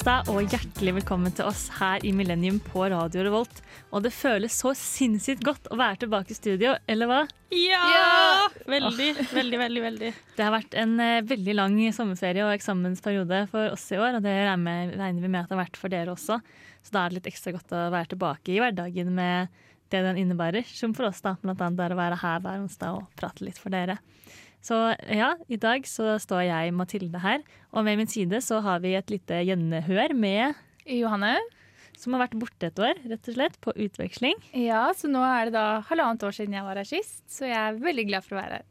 Onsdag 0.00 0.30
og 0.32 0.46
hjertelig 0.48 0.94
velkommen 0.96 1.32
til 1.36 1.44
oss 1.44 1.66
her 1.76 2.00
i 2.08 2.10
Millennium 2.16 2.56
på 2.64 2.86
Radio 2.88 3.20
Revolt. 3.26 3.58
Og 3.92 4.00
det 4.00 4.14
føles 4.16 4.54
så 4.56 4.70
sinnssykt 4.72 5.42
godt 5.44 5.68
å 5.68 5.76
være 5.76 5.98
tilbake 6.06 6.32
i 6.32 6.38
studio, 6.38 6.70
eller 6.88 7.10
hva? 7.10 7.18
Ja! 7.52 8.46
Veldig, 8.64 9.10
veldig, 9.28 9.58
veldig. 9.60 9.82
veldig. 9.84 10.12
Det 10.38 10.46
har 10.46 10.54
vært 10.54 10.78
en 10.80 10.94
eh, 11.04 11.20
veldig 11.28 11.56
lang 11.58 11.76
sommerferie 11.92 12.46
og 12.46 12.54
eksamensperiode 12.54 13.42
for 13.52 13.74
oss 13.74 13.84
i 13.92 14.00
år, 14.00 14.16
og 14.16 14.24
det 14.24 14.32
regner, 14.38 14.94
regner 15.02 15.20
vi 15.20 15.32
med 15.34 15.42
at 15.42 15.52
det 15.52 15.58
har 15.58 15.62
vært 15.66 15.76
for 15.82 15.92
dere 15.92 16.16
også. 16.16 16.40
Så 16.80 16.96
da 16.96 17.02
er 17.02 17.12
det 17.12 17.20
litt 17.20 17.30
ekstra 17.34 17.52
godt 17.58 17.76
å 17.76 17.84
være 17.92 18.14
tilbake 18.14 18.56
i 18.56 18.60
hverdagen 18.64 19.12
med 19.20 19.52
det 19.92 20.00
den 20.06 20.22
innebærer, 20.24 20.64
som 20.64 20.96
for 20.96 21.10
oss 21.10 21.20
da, 21.20 21.36
blant 21.44 21.60
annet 21.60 21.84
er 21.90 21.92
å 21.92 22.00
være 22.00 22.22
her 22.24 22.40
hver 22.40 22.64
onsdag 22.64 23.02
og 23.02 23.20
prate 23.20 23.44
litt 23.44 23.60
for 23.60 23.76
dere. 23.76 24.00
Så 24.60 24.76
ja, 25.08 25.30
i 25.48 25.56
dag 25.56 25.86
så 25.88 26.18
står 26.20 26.42
jeg 26.44 26.74
Mathilde 26.76 27.20
her, 27.22 27.40
og 27.72 27.86
ved 27.86 27.96
min 28.00 28.10
side 28.10 28.42
så 28.44 28.58
har 28.64 28.82
vi 28.84 28.92
et 28.98 29.08
lite 29.12 29.38
gjenhør 29.48 30.12
med 30.14 30.54
Johanne. 30.84 31.38
som 32.00 32.14
har 32.16 32.26
vært 32.26 32.36
borte 32.40 32.68
et 32.68 32.78
år, 32.80 33.00
rett 33.08 33.28
og 33.28 33.34
slett, 33.36 33.56
på 33.60 33.72
utveksling. 33.76 34.36
Ja, 34.56 34.86
så 34.96 35.08
nå 35.08 35.20
er 35.24 35.48
det 35.48 35.56
da 35.56 35.80
halvannet 35.88 36.22
år 36.24 36.32
siden 36.36 36.56
jeg 36.56 36.64
var 36.64 36.76
her 36.80 36.88
sist, 36.88 37.22
så 37.28 37.44
jeg 37.48 37.56
er 37.60 37.80
veldig 37.80 38.06
glad 38.08 38.24
for 38.24 38.36
å 38.36 38.40
være 38.42 38.60
her. 38.60 38.66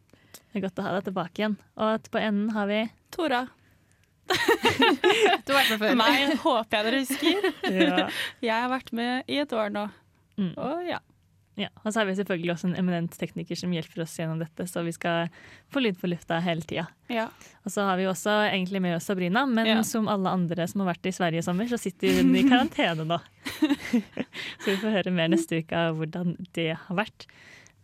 Det 0.50 0.58
er 0.58 0.64
godt 0.66 0.80
å 0.82 0.86
ha 0.88 0.94
deg 0.96 1.06
tilbake 1.10 1.42
igjen. 1.44 1.58
Og 1.78 1.92
at 2.00 2.10
på 2.10 2.22
enden 2.22 2.50
har 2.56 2.70
vi 2.70 2.80
Tora. 3.14 3.44
Du 5.46 5.54
har 5.54 5.60
vært 5.60 5.72
med 5.74 5.80
før. 5.82 5.96
Meg 6.00 6.34
håper 6.44 6.78
jeg 6.78 6.86
dere 6.86 7.02
husker. 7.04 7.48
ja. 7.82 8.08
Jeg 8.46 8.54
har 8.56 8.70
vært 8.72 8.92
med 8.98 9.30
i 9.30 9.40
et 9.42 9.54
år 9.58 9.72
nå. 9.74 9.86
Mm. 10.40 10.52
Og 10.58 10.84
ja. 10.90 11.00
Ja, 11.60 11.68
og 11.84 11.92
så 11.92 12.00
har 12.00 12.08
vi 12.08 12.14
selvfølgelig 12.16 12.54
også 12.54 12.70
en 12.70 12.78
eminent 12.80 13.16
tekniker 13.20 13.58
som 13.60 13.74
hjelper 13.76 14.06
oss 14.06 14.14
gjennom 14.16 14.40
dette, 14.40 14.64
så 14.70 14.80
vi 14.86 14.94
skal 14.96 15.28
få 15.74 15.82
lyd 15.84 15.98
på 16.00 16.08
lufta 16.08 16.38
hele 16.46 16.64
tida. 16.64 16.86
ja. 17.12 17.28
Og 17.68 17.74
så 17.74 17.84
har 17.86 17.98
vi 18.00 18.06
også 18.08 18.32
egentlig 18.48 18.80
med 18.82 18.96
oss 18.96 19.10
Sabrina, 19.12 19.44
men 19.46 19.68
Ja. 19.68 19.82
som 19.84 20.08
alle 20.08 20.32
andre 20.32 20.66
som 20.72 20.82
har 20.82 20.94
vært 20.96 21.06
i 21.06 21.12
Sverige 21.14 21.44
i 21.44 21.46
sommer, 21.46 21.68
så 21.68 21.78
sitter 21.78 22.22
hun 22.22 22.32
i 22.34 22.46
karantene 22.48 23.06
nå. 23.06 23.20
så 24.64 24.72
vi 24.72 24.78
får 24.80 24.96
høre 24.96 25.12
mer 25.14 25.30
neste 25.30 25.60
uke 25.62 25.76
av 25.76 26.00
hvordan 26.00 26.36
det 26.56 26.72
har 26.88 26.96
vært. 26.98 27.28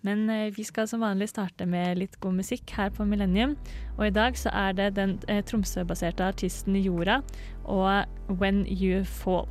Men 0.05 0.29
eh, 0.29 0.51
vi 0.53 0.63
skal 0.63 0.87
som 0.87 1.01
vanlig 1.01 1.27
starte 1.31 1.65
med 1.65 1.97
litt 1.97 2.19
god 2.21 2.37
musikk 2.39 2.69
her 2.77 2.91
på 2.93 3.05
Millennium. 3.09 3.55
Og 3.97 4.07
i 4.07 4.13
dag 4.13 4.37
så 4.37 4.51
er 4.53 4.75
det 4.77 4.91
den 4.99 5.15
eh, 5.27 5.41
Tromsø-baserte 5.43 6.23
artisten 6.27 6.77
Jorda 6.77 7.19
og 7.65 8.05
When 8.39 8.63
You 8.69 9.03
Fall. 9.03 9.49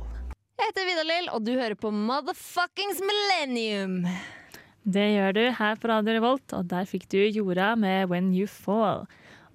Jeg 0.55 0.69
heter 0.71 0.87
Vidar-Lill, 0.87 1.27
og 1.35 1.43
du 1.45 1.51
hører 1.57 1.75
på 1.79 1.89
Motherfuckings 1.91 3.01
Millennium. 3.03 3.97
Det 4.85 5.03
gjør 5.15 5.33
du 5.35 5.41
her 5.57 5.79
på 5.81 5.89
Radio 5.91 6.15
Revolt, 6.15 6.53
og 6.55 6.67
der 6.71 6.87
fikk 6.89 7.07
du 7.11 7.17
Jorda 7.25 7.73
med 7.79 8.07
When 8.11 8.29
You 8.35 8.47
Fall. 8.49 9.03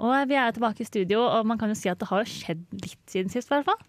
Og 0.00 0.12
vi 0.30 0.36
er 0.40 0.52
tilbake 0.56 0.84
i 0.84 0.88
studio, 0.88 1.22
og 1.24 1.46
man 1.48 1.60
kan 1.60 1.72
jo 1.72 1.76
si 1.78 1.88
at 1.92 2.00
det 2.00 2.08
har 2.10 2.28
skjedd 2.28 2.62
litt 2.84 3.00
siden 3.10 3.32
sist, 3.32 3.50
i 3.52 3.56
hvert 3.58 3.70
fall. 3.72 3.80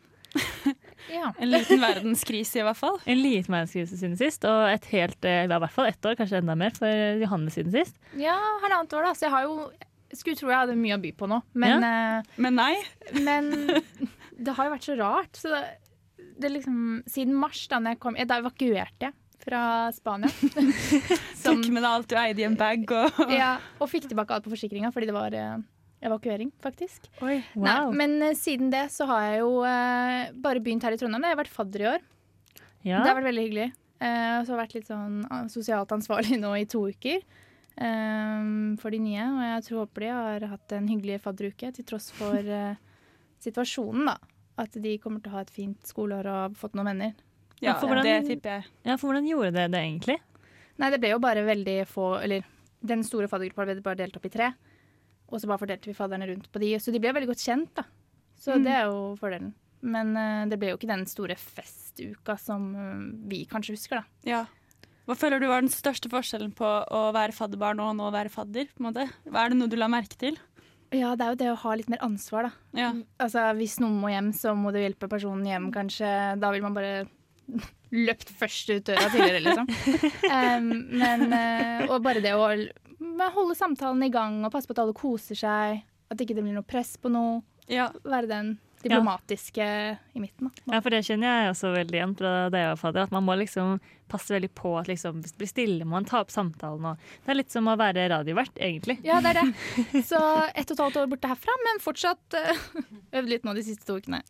Ja. 1.12 1.32
En 1.42 1.50
liten 1.50 1.82
verdenskrise, 1.82 2.60
i 2.62 2.64
hvert 2.64 2.78
fall. 2.78 3.00
En 3.10 3.18
liten 3.20 3.52
verdenskrise 3.52 3.98
siden 3.98 4.14
sist, 4.20 4.46
og 4.48 4.68
et 4.70 4.86
helt, 4.94 5.18
eh, 5.26 5.42
i 5.44 5.50
hvert 5.50 5.74
fall 5.74 5.88
ett 5.90 6.06
år, 6.08 6.14
kanskje 6.20 6.38
enda 6.40 6.54
mer, 6.56 6.76
for 6.78 7.18
Johanne 7.20 7.50
siden 7.52 7.74
sist. 7.74 7.98
ja, 8.22 8.36
halvannet 8.62 8.94
år, 8.96 9.08
da. 9.10 9.14
Så 9.18 9.26
jeg 9.26 9.34
har 9.34 9.48
jo 9.50 9.56
Skulle 10.14 10.36
tro 10.38 10.50
jeg 10.52 10.60
hadde 10.60 10.76
mye 10.78 10.98
å 10.98 11.02
by 11.02 11.10
på 11.18 11.28
nå, 11.32 11.38
men, 11.58 11.84
Men 12.46 12.58
nei. 12.60 12.74
eh, 12.78 13.20
men 13.26 13.50
det 14.46 14.54
har 14.58 14.68
jo 14.70 14.74
vært 14.76 14.88
så 14.92 14.96
rart. 15.00 15.40
Så 15.42 15.52
det, 15.52 15.62
det 16.42 16.54
liksom 16.58 16.78
Siden 17.10 17.38
mars, 17.38 17.64
da 17.72 17.80
jeg 17.86 18.00
kom 18.02 18.18
Da 18.18 18.40
evakuerte 18.42 19.10
jeg 19.10 19.18
fra 19.42 19.90
Spania. 19.96 20.30
Tok 21.44 21.68
med 21.74 21.82
deg 21.82 21.90
alt 21.90 22.10
du 22.12 22.18
eide 22.20 22.44
i 22.44 22.46
en 22.46 22.58
bag 22.60 22.84
og 22.94 23.22
ja, 23.34 23.56
og 23.82 23.90
fikk 23.90 24.06
tilbake 24.12 24.36
alt 24.36 24.46
på 24.46 24.54
forsikringa 24.54 24.92
fordi 24.94 25.10
det 25.10 25.16
var 25.16 25.34
eh, 25.34 25.56
evakuering, 26.06 26.52
faktisk. 26.62 27.08
Oi. 27.22 27.40
Nei, 27.58 27.78
men 27.98 28.18
eh, 28.26 28.38
siden 28.38 28.72
det 28.74 28.88
så 28.94 29.08
har 29.10 29.28
jeg 29.28 29.44
jo 29.44 29.62
eh, 29.68 30.32
bare 30.44 30.64
begynt 30.64 30.86
her 30.86 30.96
i 30.96 31.00
Trondheim. 31.00 31.28
Jeg 31.28 31.36
har 31.36 31.42
vært 31.44 31.54
fadder 31.54 31.84
i 31.84 31.90
år. 31.96 32.10
Ja. 32.82 33.02
Det 33.02 33.08
har 33.12 33.20
vært 33.20 33.30
veldig 33.30 33.46
hyggelig. 33.48 33.70
Eh, 34.02 34.34
og 34.40 34.46
så 34.46 34.54
har 34.54 34.56
jeg 34.56 34.64
vært 34.64 34.78
litt 34.80 34.90
sånn 34.90 35.22
sosialt 35.54 35.94
ansvarlig 35.98 36.40
nå 36.44 36.56
i 36.58 36.68
to 36.70 36.88
uker 36.90 37.24
for 37.82 38.94
de 38.94 38.98
nye. 39.02 39.24
Og 39.26 39.44
jeg 39.48 39.62
tror 39.66 39.80
håper 39.86 40.04
de 40.04 40.10
har 40.14 40.44
hatt 40.52 40.74
en 40.76 40.90
hyggelig 40.92 41.22
fadderuke, 41.24 41.70
til 41.74 41.86
tross 41.88 42.10
for 42.14 42.50
situasjonen, 43.42 44.12
da. 44.12 44.18
At 44.62 44.76
de 44.78 44.96
kommer 45.02 45.22
til 45.24 45.32
å 45.32 45.36
ha 45.40 45.42
et 45.46 45.54
fint 45.54 45.80
skoleår 45.90 46.28
og 46.30 46.40
har 46.44 46.56
fått 46.60 46.76
noen 46.78 46.92
venner. 46.92 47.14
Ja, 47.62 47.76
for 47.80 47.88
hvordan- 47.90 48.04
det 48.06 48.28
tipper 48.28 48.50
jeg. 48.60 48.66
ja, 48.86 48.96
for 48.98 49.10
hvordan 49.12 49.28
gjorde 49.30 49.52
det 49.54 49.68
det 49.74 49.80
egentlig? 49.82 50.20
Nei, 50.82 50.90
det 50.90 51.00
ble 51.02 51.10
jo 51.12 51.20
bare 51.22 51.44
veldig 51.46 51.80
få 51.88 52.22
Eller 52.24 52.44
den 52.84 53.04
store 53.04 53.28
faddergruppa 53.30 53.66
ble 53.68 53.82
bare 53.86 53.96
delt 54.00 54.16
opp 54.18 54.26
i 54.26 54.30
tre. 54.34 54.54
Og 55.32 55.40
så 55.40 55.48
bare 55.48 55.60
fordelte 55.62 55.86
vi 55.86 55.94
fadderne 55.94 56.28
rundt 56.28 56.48
på 56.52 56.60
de. 56.60 56.74
Så 56.82 56.92
de 56.92 57.00
ble 57.00 57.14
veldig 57.14 57.28
godt 57.30 57.44
kjent, 57.46 57.74
da. 57.76 57.84
Så 58.38 58.56
Mm. 58.58 58.64
det 58.64 58.72
er 58.74 58.84
jo 58.90 59.16
fordelen. 59.20 59.54
Men 59.84 60.16
uh, 60.18 60.46
det 60.50 60.60
ble 60.60 60.70
jo 60.72 60.78
ikke 60.78 60.88
den 60.90 61.06
store 61.06 61.36
festuka 61.36 62.38
som 62.40 62.76
uh, 62.76 63.28
vi 63.30 63.46
kanskje 63.46 63.76
husker, 63.78 64.02
da. 64.02 64.04
Ja. 64.26 64.46
Hva 65.08 65.16
føler 65.18 65.40
du 65.40 65.48
var 65.48 65.62
den 65.62 65.70
største 65.70 66.10
forskjellen 66.10 66.54
på 66.56 66.66
å 66.90 67.14
være 67.14 67.34
fadderbarn 67.34 67.80
og 67.82 67.96
nå 67.98 68.12
være 68.14 68.30
fadder? 68.30 68.66
på 68.74 68.80
en 68.84 68.94
måte? 68.94 69.10
Hva 69.30 69.46
Er 69.46 69.50
det 69.50 69.58
noe 69.58 69.68
du 69.70 69.76
la 69.78 69.88
merke 69.88 70.18
til? 70.18 70.38
Ja, 70.92 71.14
det 71.16 71.24
er 71.24 71.32
jo 71.34 71.40
det 71.40 71.50
å 71.54 71.60
ha 71.62 71.74
litt 71.80 71.90
mer 71.92 72.02
ansvar, 72.04 72.50
da. 72.50 72.52
Ja. 72.76 72.90
Altså, 73.22 73.46
Hvis 73.56 73.78
noen 73.80 74.00
må 74.02 74.12
hjem, 74.12 74.32
så 74.36 74.52
må 74.58 74.74
du 74.76 74.80
hjelpe 74.82 75.08
personen 75.12 75.48
hjem, 75.48 75.70
kanskje. 75.72 76.10
Da 76.42 76.50
vil 76.52 76.66
man 76.66 76.76
bare 76.76 77.06
løpt 78.08 78.32
først 78.40 78.74
ut 78.74 78.90
døra 78.90 79.08
tidligere, 79.12 79.44
liksom. 79.46 79.70
um, 80.36 80.74
men, 81.00 81.28
eh, 81.36 81.86
og 81.88 82.04
bare 82.04 82.24
det 82.24 82.36
å 82.36 82.44
holde 82.44 83.56
samtalen 83.58 84.04
i 84.08 84.12
gang 84.14 84.42
og 84.44 84.52
passe 84.54 84.68
på 84.68 84.76
at 84.76 84.84
alle 84.84 84.98
koser 84.98 85.40
seg. 85.40 85.82
At 86.12 86.20
ikke 86.20 86.36
det 86.36 86.44
blir 86.44 86.56
noe 86.58 86.68
press 86.68 86.98
på 87.00 87.12
noe. 87.12 87.40
ja. 87.72 87.88
Være 88.04 88.28
den 88.32 88.52
diplomatiske 88.84 89.66
i 90.14 90.22
midten. 90.22 90.50
Da. 90.50 90.76
Ja, 90.76 90.82
for 90.82 90.94
det 90.94 91.02
kjenner 91.08 91.30
jeg 91.30 91.52
også 91.54 91.74
veldig 91.76 91.98
igjen 92.00 92.16
fra 92.20 92.32
da 92.54 92.62
jeg 92.64 92.72
var 92.74 92.80
fadder, 92.82 93.08
at 93.08 93.16
man 93.16 93.26
må 93.28 93.36
liksom 93.40 93.80
passe 94.12 94.34
veldig 94.36 94.50
på 94.58 94.74
at 94.80 94.90
liksom, 94.92 95.22
hvis 95.24 95.36
det 95.36 95.42
blir 95.42 95.52
stille, 95.52 95.88
må 95.88 95.96
man 95.96 96.08
ta 96.10 96.22
opp 96.24 96.34
samtalen. 96.34 96.88
Og 96.92 97.22
det 97.26 97.34
er 97.34 97.40
litt 97.40 97.54
som 97.54 97.70
å 97.72 97.78
være 97.80 98.08
radiovert, 98.12 98.58
egentlig. 98.60 98.98
Ja, 99.08 99.22
det 99.24 99.34
er 99.34 99.42
det. 99.42 99.46
Så 100.10 100.20
ett 100.52 100.68
og 100.68 100.76
et 100.76 100.84
halvt 100.86 101.00
år 101.04 101.12
borte 101.14 101.32
herfra, 101.32 101.56
men 101.68 101.84
fortsatt 101.84 102.38
uh, 102.38 102.66
øvd 103.22 103.32
litt 103.32 103.48
nå 103.48 103.56
de 103.58 103.66
siste 103.68 103.88
to 103.88 104.00
ukene. 104.02 104.24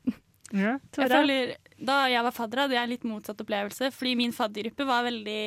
Ja, 0.51 0.75
Jeg 1.00 1.07
føler, 1.07 1.53
da 1.79 2.01
jeg 2.11 2.23
var 2.28 2.35
fadder, 2.35 2.66
hadde 2.66 2.75
jeg 2.75 2.91
litt 2.91 3.06
motsatt 3.07 3.40
opplevelse. 3.41 3.91
Fordi 3.95 4.16
min 4.19 4.34
faddergruppe 4.35 4.88
var 4.88 5.07
veldig 5.07 5.44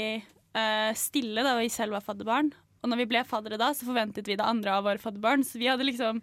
uh, 0.57 0.93
stille 0.97 1.45
da 1.45 1.59
vi 1.61 1.71
selv 1.73 1.99
var 1.99 2.07
fadderbarn. 2.07 2.51
Og 2.85 2.91
når 2.91 3.05
vi 3.05 3.11
ble 3.15 3.25
faddere 3.29 3.61
da, 3.61 3.71
så 3.77 3.87
forventet 3.89 4.29
vi 4.29 4.37
det 4.37 4.45
andre 4.45 4.79
av 4.79 4.87
våre 4.89 5.01
fadderbarn. 5.01 5.45
Så 5.47 5.61
vi 5.61 5.69
hadde 5.71 5.87
liksom 5.87 6.21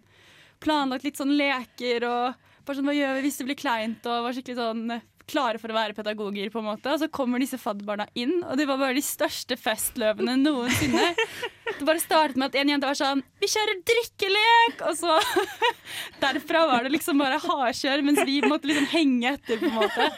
planlagt 0.61 1.05
litt 1.05 1.17
sånn 1.17 1.33
leker 1.37 2.05
og 2.05 2.49
bare 2.65 2.77
sånn, 2.77 2.89
hva 2.89 2.97
gjør 2.97 3.17
vi 3.17 3.25
hvis 3.25 3.39
det 3.41 3.47
blir 3.47 3.59
kleint, 3.59 4.05
og 4.09 4.27
var 4.27 4.35
skikkelig 4.35 4.59
sånn 4.59 4.83
eh, 4.95 5.07
klare 5.31 5.59
for 5.61 5.71
å 5.71 5.75
være 5.75 5.95
pedagoger, 5.95 6.49
på 6.51 6.61
en 6.61 6.67
måte. 6.67 6.91
Og 6.91 7.01
så 7.01 7.09
kommer 7.13 7.41
disse 7.41 7.59
fadderbarna 7.61 8.07
inn, 8.19 8.41
og 8.43 8.57
det 8.59 8.67
var 8.69 8.79
bare 8.81 8.97
de 8.97 9.03
største 9.05 9.57
festløvene 9.59 10.35
noensinne. 10.39 11.11
Det 11.71 11.87
bare 11.87 12.01
startet 12.03 12.39
med 12.39 12.51
at 12.51 12.57
en 12.59 12.71
jente 12.73 12.89
var 12.89 12.97
sånn 12.99 13.21
Vi 13.39 13.47
kjører 13.49 13.77
drikkelek! 13.87 14.81
Og 14.89 14.97
så 14.99 15.15
derfra 16.23 16.65
var 16.69 16.85
det 16.85 16.93
liksom 16.97 17.21
bare 17.21 17.39
hardkjør, 17.41 18.03
mens 18.07 18.23
vi 18.27 18.41
måtte 18.43 18.69
liksom 18.69 18.89
henge 18.91 19.35
etter, 19.37 19.61
på 19.61 19.69
en 19.69 19.77
måte. 19.79 20.09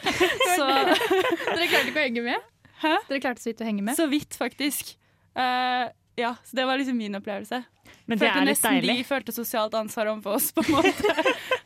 Så, 0.56 0.66
Dere 1.54 1.70
klarte 1.70 1.86
ikke 1.92 2.00
å 2.00 2.06
henge 2.08 2.26
med? 2.26 2.50
Hæ? 2.84 2.96
Dere 3.08 3.22
klarte 3.22 3.44
så 3.44 3.52
vidt 3.52 3.62
å 3.62 3.68
henge 3.68 3.86
med? 3.86 3.96
så 3.96 4.08
vidt, 4.10 4.36
faktisk. 4.36 4.96
Uh, 5.38 5.88
ja, 6.18 6.34
så 6.44 6.58
det 6.58 6.66
var 6.68 6.78
liksom 6.78 6.98
min 6.98 7.16
opplevelse. 7.18 7.62
Men 8.04 8.18
det 8.20 8.26
følte 8.26 8.40
er 8.40 8.44
litt 8.44 8.52
nesten 8.52 8.74
deilig 8.74 8.96
de 8.98 9.04
følte 9.08 9.32
sosialt 9.32 9.74
ansvar 9.78 10.10
overfor 10.12 10.36
oss, 10.36 10.50
på 10.52 10.64
en 10.64 10.74
måte. 10.76 11.14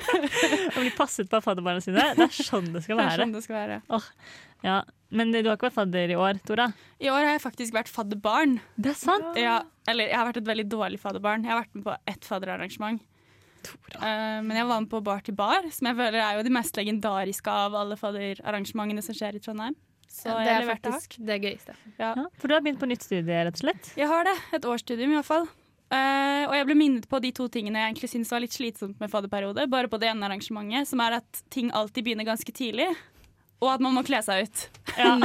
å 0.77 0.83
bli 0.85 0.93
passet 0.95 1.31
på 1.31 1.41
av 1.41 1.43
fadderbarna 1.49 1.83
sine. 1.83 2.05
Det 2.15 2.29
er 2.29 2.37
sånn 2.37 2.69
det 2.75 2.85
skal 2.85 3.01
Det 3.01 3.03
er 3.03 3.11
være. 3.11 3.25
sånn 3.25 3.35
det 3.35 3.43
skal 3.47 3.59
være. 3.59 3.81
Ja. 4.67 4.79
Men 5.11 5.33
du 5.33 5.41
har 5.41 5.57
ikke 5.57 5.69
vært 5.71 5.79
fadder 5.79 6.13
i 6.13 6.17
år, 6.21 6.39
Tora? 6.47 6.69
I 7.01 7.11
år 7.11 7.23
har 7.25 7.35
jeg 7.35 7.43
faktisk 7.43 7.75
vært 7.75 7.91
fadderbarn. 7.91 8.59
Det 8.77 8.93
er 8.93 8.99
sant! 9.01 9.39
Ja, 9.41 9.61
eller 9.91 10.11
jeg 10.11 10.19
har 10.21 10.29
vært 10.29 10.41
et 10.43 10.51
veldig 10.51 10.67
dårlig 10.71 11.01
fadderbarn. 11.03 11.47
Jeg 11.47 11.55
har 11.55 11.63
vært 11.63 11.79
med 11.79 11.87
på 11.89 11.97
ett 12.13 12.29
fadderarrangement. 12.29 13.03
Eh, 13.99 14.39
men 14.45 14.55
jeg 14.55 14.67
var 14.69 14.83
med 14.85 14.91
på 14.93 15.01
Bar 15.05 15.25
til 15.27 15.35
bar, 15.39 15.67
som 15.75 15.89
jeg 15.91 15.99
føler 15.99 16.21
er 16.23 16.39
jo 16.39 16.45
de 16.47 16.53
mest 16.55 16.77
legendariske 16.79 17.51
av 17.67 17.75
alle 17.81 17.97
fadderarrangementene 17.99 19.03
som 19.05 19.17
skjer 19.17 19.39
i 19.39 19.43
Trondheim. 19.43 19.75
Så 20.09 20.33
det 20.41 20.53
er 20.55 20.67
faktisk 20.69 21.19
det 21.29 21.37
gøyeste. 21.43 21.75
Ja. 21.99 22.13
Ja, 22.17 22.27
for 22.41 22.49
du 22.49 22.55
har 22.57 22.63
begynt 22.65 22.81
på 22.81 22.89
nytt 22.89 23.05
studie, 23.05 23.43
rett 23.45 23.59
og 23.59 23.65
slett? 23.65 23.91
Jeg 23.99 24.09
har 24.09 24.25
det. 24.29 24.37
Et 24.57 24.65
årsstudium, 24.69 25.13
iallfall. 25.17 25.49
Uh, 25.89 26.45
og 26.51 26.53
jeg 26.53 26.67
ble 26.69 26.75
minnet 26.77 27.07
på 27.09 27.17
de 27.25 27.31
to 27.33 27.47
tingene 27.49 27.81
jeg 27.81 27.93
egentlig 27.95 28.11
syntes 28.13 28.33
var 28.35 28.43
litt 28.45 28.53
slitsomt 28.57 28.99
med 29.01 29.09
fadderperiode. 29.13 29.65
Bare 29.73 29.89
på 29.89 30.01
det 30.03 30.11
ene 30.11 30.27
arrangementet, 30.29 30.89
som 30.91 31.01
er 31.01 31.17
at 31.23 31.41
ting 31.55 31.71
alltid 31.73 32.05
begynner 32.05 32.29
ganske 32.29 32.53
tidlig. 32.53 32.91
Og 33.59 33.73
at 33.73 33.83
man 33.83 33.97
må 33.97 34.05
kle 34.07 34.21
seg 34.23 34.47
ut. 34.47 34.67
Ja. 34.99 35.17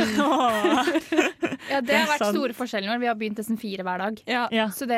Ja, 1.71 1.79
det 1.79 1.87
Det 1.87 1.95
har 1.95 2.09
vært 2.09 2.19
sant. 2.25 2.35
store 2.35 2.53
forskjeller 2.57 2.91
når 2.91 2.99
vi 2.99 3.07
har 3.07 3.15
begynt 3.15 3.37
nesten 3.39 3.57
fire 3.57 3.85
hver 3.87 4.01
dag. 4.01 4.17
Ja, 4.27 4.41
ja, 4.51 4.65
Så 4.75 4.83
det, 4.89 4.97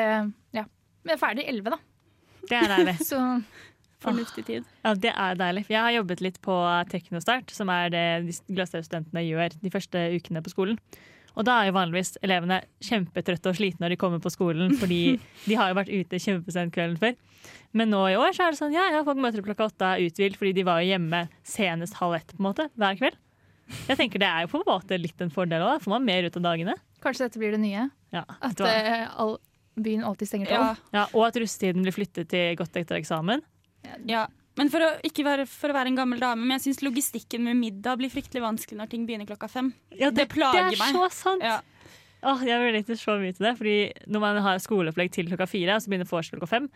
ja. 0.56 0.64
Vi 1.06 1.12
er 1.14 1.20
ferdig 1.20 1.44
elleve, 1.46 1.76
da. 1.76 1.78
det 2.50 2.56
er 2.58 2.72
deilig. 2.72 2.96
Så 3.10 3.20
Fornuftig 4.02 4.42
tid. 4.48 4.64
Ja, 4.84 4.92
det 4.98 5.12
er 5.14 5.38
deilig. 5.38 5.62
Jeg 5.72 5.80
har 5.80 5.94
jobbet 5.94 6.20
litt 6.26 6.40
på 6.44 6.56
Teknostart, 6.90 7.50
som 7.54 7.70
er 7.72 7.88
det 7.94 8.02
de 8.26 8.34
Gløshaugen-studentene 8.58 9.22
gjør 9.24 9.54
de 9.62 9.72
første 9.72 10.02
ukene 10.18 10.42
på 10.44 10.52
skolen. 10.52 10.76
Og 11.36 11.44
da 11.44 11.58
er 11.60 11.68
jo 11.68 11.76
vanligvis 11.76 12.14
elevene 12.24 12.62
kjempetrøtte 12.84 13.50
og 13.52 13.58
slitne 13.58 13.84
når 13.84 13.92
de 13.94 13.98
kommer 14.00 14.22
på 14.24 14.32
skolen, 14.32 14.72
fordi 14.80 15.00
de 15.44 15.58
har 15.58 15.68
jo 15.70 15.76
vært 15.78 15.92
ute 15.92 16.20
kjempesent 16.22 16.72
kvelden 16.74 16.96
før. 17.00 17.16
Men 17.76 17.92
nå 17.92 18.00
i 18.08 18.16
år 18.16 18.32
så 18.32 18.46
er 18.46 18.54
det 18.54 18.60
sånn 18.60 18.72
ja, 18.74 18.86
ja, 18.94 19.02
folk 19.04 19.20
møter 19.20 19.42
opp 19.42 19.50
klokka 19.50 19.68
åtte, 19.68 19.90
er 19.98 20.06
uthvilt 20.08 20.38
fordi 20.40 20.54
de 20.56 20.64
var 20.66 20.80
jo 20.80 20.88
hjemme 20.94 21.26
senest 21.46 21.98
halv 22.00 22.16
ett 22.18 22.32
på 22.32 22.40
en 22.40 22.48
måte, 22.48 22.68
hver 22.80 22.96
kveld. 22.98 23.18
Jeg 23.90 23.98
tenker 23.98 24.22
Det 24.22 24.28
er 24.30 24.44
jo 24.46 24.52
på 24.54 24.60
en 24.62 24.68
måte 24.68 24.96
litt 24.98 25.20
en 25.20 25.32
fordel 25.34 25.64
òg, 25.66 25.76
da 25.76 25.82
får 25.82 25.92
man 25.96 26.06
mer 26.06 26.28
ut 26.28 26.38
av 26.38 26.44
dagene. 26.46 26.76
Kanskje 27.04 27.26
dette 27.26 27.42
blir 27.42 27.52
det 27.52 27.60
nye? 27.60 27.88
Ja, 28.14 28.22
At 28.40 28.60
eh, 28.64 29.04
all, 29.18 29.36
byen 29.76 30.06
alltid 30.06 30.30
stenger 30.30 30.52
Ja, 30.54 30.64
ja, 30.94 31.04
Og 31.12 31.26
at 31.26 31.36
russetiden 31.42 31.84
blir 31.84 31.92
flyttet 31.94 32.30
til 32.32 32.56
godt 32.56 32.78
etter 32.80 32.96
eksamen. 33.02 33.44
ja. 34.08 34.26
Men 34.56 34.70
for 34.72 34.80
å, 34.80 34.90
ikke 35.04 35.24
være, 35.26 35.44
for 35.50 35.68
å 35.72 35.76
være 35.76 35.90
en 35.92 35.98
gammel 35.98 36.20
dame, 36.22 36.40
men 36.46 36.56
jeg 36.56 36.68
syns 36.70 36.82
logistikken 36.86 37.42
med 37.44 37.58
middag 37.60 37.98
blir 38.00 38.08
fryktelig 38.12 38.40
vanskelig 38.40 38.78
når 38.80 38.88
ting 38.92 39.02
begynner 39.08 39.28
klokka 39.28 39.50
fem. 39.52 39.68
Ja, 39.92 40.08
Det 40.10 40.28
plager 40.32 40.70
meg. 40.70 40.72
det 40.72 40.80
er 40.80 40.84
meg. 40.84 40.96
så 40.96 41.10
sant! 41.12 41.44
Ja. 41.44 41.58
Åh, 42.26 42.40
jeg 42.48 42.62
relater 42.62 42.96
så 42.98 43.18
mye 43.20 43.34
til 43.36 43.44
det. 43.46 43.52
Fordi 43.58 43.76
når 44.08 44.22
man 44.24 44.40
har 44.46 44.62
skoleopplegg 44.64 45.12
til 45.12 45.28
klokka 45.28 45.46
fire, 45.50 45.76
og 45.76 45.84
så 45.84 45.92
begynner 45.92 46.08
vorset 46.08 46.34
klokka 46.38 46.48
fem, 46.54 46.70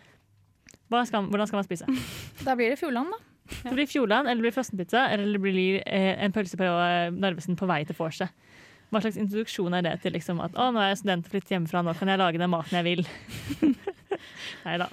hva 0.93 1.01
skal, 1.09 1.25
hvordan 1.31 1.49
skal 1.49 1.61
man 1.63 1.67
spise? 1.71 1.89
Da 2.47 2.55
blir 2.59 2.75
det 2.75 2.79
Fjordland, 2.83 3.15
da. 3.17 3.25
Det 3.65 3.73
blir 3.75 3.89
Fjordland, 3.91 4.29
eller 4.29 4.39
det 4.43 4.47
blir 4.51 4.55
frossenpizza, 4.55 5.09
eller 5.11 5.33
det 5.35 5.41
blir 5.43 5.81
eh, 5.83 6.13
en 6.23 6.37
pølse 6.37 6.59
på 6.61 6.69
Narvesen 7.17 7.57
på 7.59 7.67
vei 7.67 7.81
til 7.89 7.97
vorset. 7.99 8.31
Hva 8.91 9.01
slags 9.03 9.19
introduksjon 9.23 9.75
er 9.79 9.83
det 9.87 9.97
til 10.05 10.15
liksom, 10.15 10.39
at 10.45 10.55
å, 10.59 10.69
nå 10.75 10.83
er 10.83 10.93
jeg 10.93 11.01
student 11.01 11.27
og 11.27 11.33
flytter 11.33 11.57
hjemmefra, 11.57 11.83
nå 11.87 11.95
kan 11.99 12.11
jeg 12.13 12.21
lage 12.21 12.39
den 12.43 12.51
maten 12.53 12.79
jeg 12.79 12.87
vil? 12.87 13.03
Nei 14.67 14.77
da. 14.83 14.89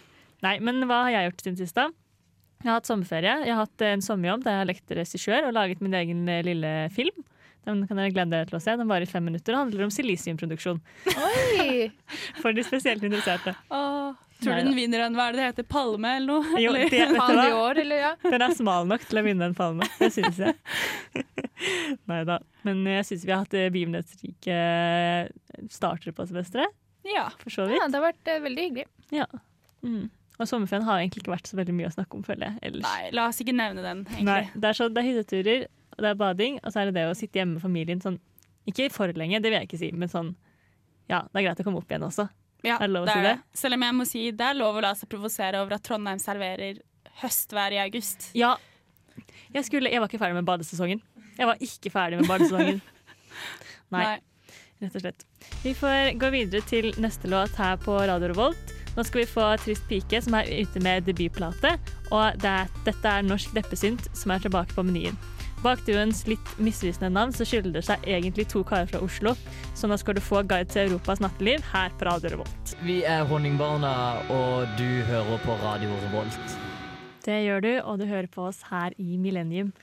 Nei, 0.45 0.55
men 0.63 0.83
hva 0.89 1.03
har 1.07 1.15
jeg 1.15 1.29
gjort 1.31 1.43
siden 1.45 1.59
sist, 1.59 1.77
da? 1.77 1.87
Jeg 2.63 2.71
har 2.71 2.79
hatt 2.79 2.89
sommerferie. 2.89 3.33
Jeg 3.45 3.53
har 3.53 3.65
hatt 3.65 3.83
en 3.85 4.03
sommerjobb 4.03 4.45
der 4.45 4.55
jeg 4.55 4.63
har 4.63 4.69
lekt 4.71 4.93
regissør 4.97 5.49
og 5.49 5.57
laget 5.57 5.81
min 5.83 5.97
egen 5.97 6.23
eh, 6.31 6.45
lille 6.45 6.71
film. 6.95 7.25
Den 7.67 7.81
kan 7.87 7.99
dere 7.99 8.13
glede 8.15 8.31
dere 8.31 8.47
til 8.47 8.57
å 8.57 8.61
se. 8.63 8.73
Den 8.79 8.87
varer 8.87 9.03
i 9.03 9.09
fem 9.09 9.25
minutter 9.27 9.53
og 9.53 9.65
handler 9.65 9.87
om 9.87 9.91
silisiumproduksjon. 9.91 10.79
Oi! 11.11 11.89
For 12.41 12.55
de 12.55 12.63
spesielt 12.63 13.03
interesserte. 13.03 13.53
Åh, 13.67 14.15
tror 14.39 14.53
Nei 14.53 14.61
du 14.63 14.69
den 14.69 14.77
vinner 14.77 15.03
en 15.03 15.17
hva 15.17 15.27
er 15.27 15.35
det 15.35 15.41
det 15.41 15.47
heter, 15.49 15.67
palme 15.67 16.13
eller 16.17 16.29
noe? 16.31 16.61
Jo, 16.63 16.71
det, 16.77 16.87
du 16.93 17.41
i 17.43 17.51
år, 17.57 17.81
eller 17.83 18.03
ja? 18.05 18.11
Den 18.23 18.45
er 18.47 18.55
smal 18.55 18.87
nok 18.87 19.03
til 19.09 19.19
å 19.19 19.25
vinne 19.25 19.51
en 19.51 19.57
palme. 19.57 19.87
Det 19.99 20.09
syns 20.15 20.39
jeg. 20.39 20.55
Nei 22.09 22.21
da. 22.29 22.39
Men 22.67 22.85
jeg 22.87 23.09
syns 23.09 23.27
vi 23.27 23.35
har 23.35 23.43
hatt 23.43 23.57
eh, 23.57 23.67
begivenhetsrike 23.73 24.59
startere 25.73 26.15
på 26.15 26.27
semesteret. 26.29 26.71
Ja. 27.07 27.27
For 27.43 27.51
så 27.51 27.67
vidt. 27.67 27.81
ja. 27.81 27.87
Det 27.91 27.99
har 27.99 28.07
vært 28.09 28.31
eh, 28.31 28.41
veldig 28.47 28.69
hyggelig. 28.69 28.87
Ja. 29.15 29.27
Mm. 29.83 30.07
Og 30.37 30.45
sommerferien 30.49 30.85
har 30.85 30.99
egentlig 31.01 31.23
ikke 31.23 31.33
vært 31.33 31.49
så 31.49 31.57
veldig 31.57 31.73
mye 31.73 31.87
å 31.89 31.93
snakke 31.95 32.13
om, 32.19 32.23
føler 32.27 32.51
jeg. 32.51 32.59
Ellers. 32.69 32.83
Nei, 32.85 33.09
la 33.17 33.23
oss 33.31 33.39
ikke 33.41 33.55
nevne 33.57 33.81
den, 33.81 34.03
Nei, 34.05 34.17
egentlig. 34.21 34.61
det 34.61 34.69
er, 34.69 34.77
så, 34.77 34.87
det 34.93 35.01
er 35.01 35.07
hytteturer, 35.09 35.63
og 35.97 36.03
det 36.05 36.09
er 36.11 36.19
bading, 36.19 36.59
og 36.63 36.73
så 36.73 36.81
er 36.83 36.91
det 36.91 36.93
det 36.99 37.05
å 37.09 37.15
sitte 37.17 37.39
hjemme 37.41 37.57
med 37.57 37.63
familien 37.63 38.03
sånn 38.03 38.19
Ikke 38.69 38.89
for 38.93 39.09
lenge, 39.17 39.39
det 39.41 39.49
vil 39.49 39.57
jeg 39.57 39.69
ikke 39.69 39.79
si, 39.81 39.89
men 39.97 40.11
sånn 40.11 40.29
Ja, 41.09 41.23
det 41.31 41.41
er 41.41 41.47
greit 41.47 41.63
å 41.63 41.65
komme 41.65 41.81
opp 41.81 41.89
igjen 41.89 42.05
også. 42.05 42.27
Ja, 42.65 42.75
Er 42.77 42.85
det 42.85 42.93
lov 42.93 43.05
å 43.05 43.09
det 43.09 43.15
si 43.15 43.19
er 43.21 43.25
det? 43.29 43.33
det. 43.41 43.57
Selv 43.63 43.77
om 43.79 43.85
jeg 43.87 43.95
må 43.97 44.05
si 44.09 44.23
det 44.31 44.45
er 44.51 44.57
lov 44.59 44.77
å 44.77 44.83
la 44.85 44.93
seg 44.99 45.09
provosere 45.09 45.61
over 45.63 45.77
at 45.77 45.85
Trondheim 45.87 46.19
serverer 46.21 46.81
høstvær 47.23 47.73
i 47.73 47.81
august. 47.81 48.29
Ja. 48.37 48.53
Jeg, 49.53 49.65
skulle, 49.65 49.89
jeg 49.89 50.01
var 50.03 50.09
ikke 50.11 50.19
ferdig 50.21 50.37
med 50.37 50.45
badesesongen. 50.45 51.01
Jeg 51.37 51.49
var 51.49 51.57
ikke 51.63 51.89
ferdig 51.93 52.19
med 52.21 52.29
badesesongen. 52.29 52.81
Nei. 53.95 54.17
Rett 54.83 54.93
og 54.99 55.01
slett. 55.01 55.25
Vi 55.63 55.73
får 55.77 56.11
gå 56.21 56.29
videre 56.35 56.61
til 56.69 56.91
neste 57.01 57.29
låt 57.31 57.55
her 57.57 57.79
på 57.81 57.95
Radio 58.05 58.29
Revolt. 58.35 58.76
Nå 58.97 59.03
skal 59.05 59.21
vi 59.21 59.29
få 59.29 59.43
Trist 59.61 59.83
pike, 59.85 60.17
som 60.25 60.33
er 60.33 60.47
ute 60.49 60.81
med 60.81 61.05
debutplate. 61.05 61.75
Og 62.09 62.39
det 62.41 62.49
er, 62.49 62.69
dette 62.87 63.11
er 63.11 63.25
Norsk 63.27 63.53
Leppesynt, 63.53 64.07
som 64.17 64.33
er 64.33 64.41
tilbake 64.41 64.73
på 64.73 64.81
menyen. 64.87 65.19
Bak 65.61 65.83
duoens 65.85 66.23
litt 66.29 66.49
misvisende 66.61 67.11
navn 67.13 67.31
så 67.33 67.45
skylder 67.45 67.75
det 67.75 67.83
seg 67.85 68.03
egentlig 68.09 68.47
to 68.49 68.63
karer 68.65 68.89
fra 68.89 69.03
Oslo. 69.05 69.35
Så 69.77 69.89
nå 69.89 69.99
skal 70.01 70.17
du 70.17 70.23
få 70.25 70.41
Guide 70.49 70.73
til 70.73 70.89
Europas 70.89 71.21
natteliv 71.21 71.61
her 71.69 71.93
på 71.97 72.09
Radio 72.09 72.33
Revolt. 72.33 72.73
Vi 72.89 73.03
er 73.05 73.21
Honningbarna, 73.29 73.93
og 74.33 74.65
du 74.81 74.89
hører 75.11 75.45
på 75.45 75.61
Radio 75.61 75.93
Revolt. 76.07 76.59
Det 77.25 77.39
gjør 77.43 77.65
du, 77.65 77.71
og 77.83 78.01
du 78.01 78.09
hører 78.09 78.29
på 78.33 78.49
oss 78.49 78.65
her 78.71 78.97
i 78.97 79.17
Millennium. 79.21 79.73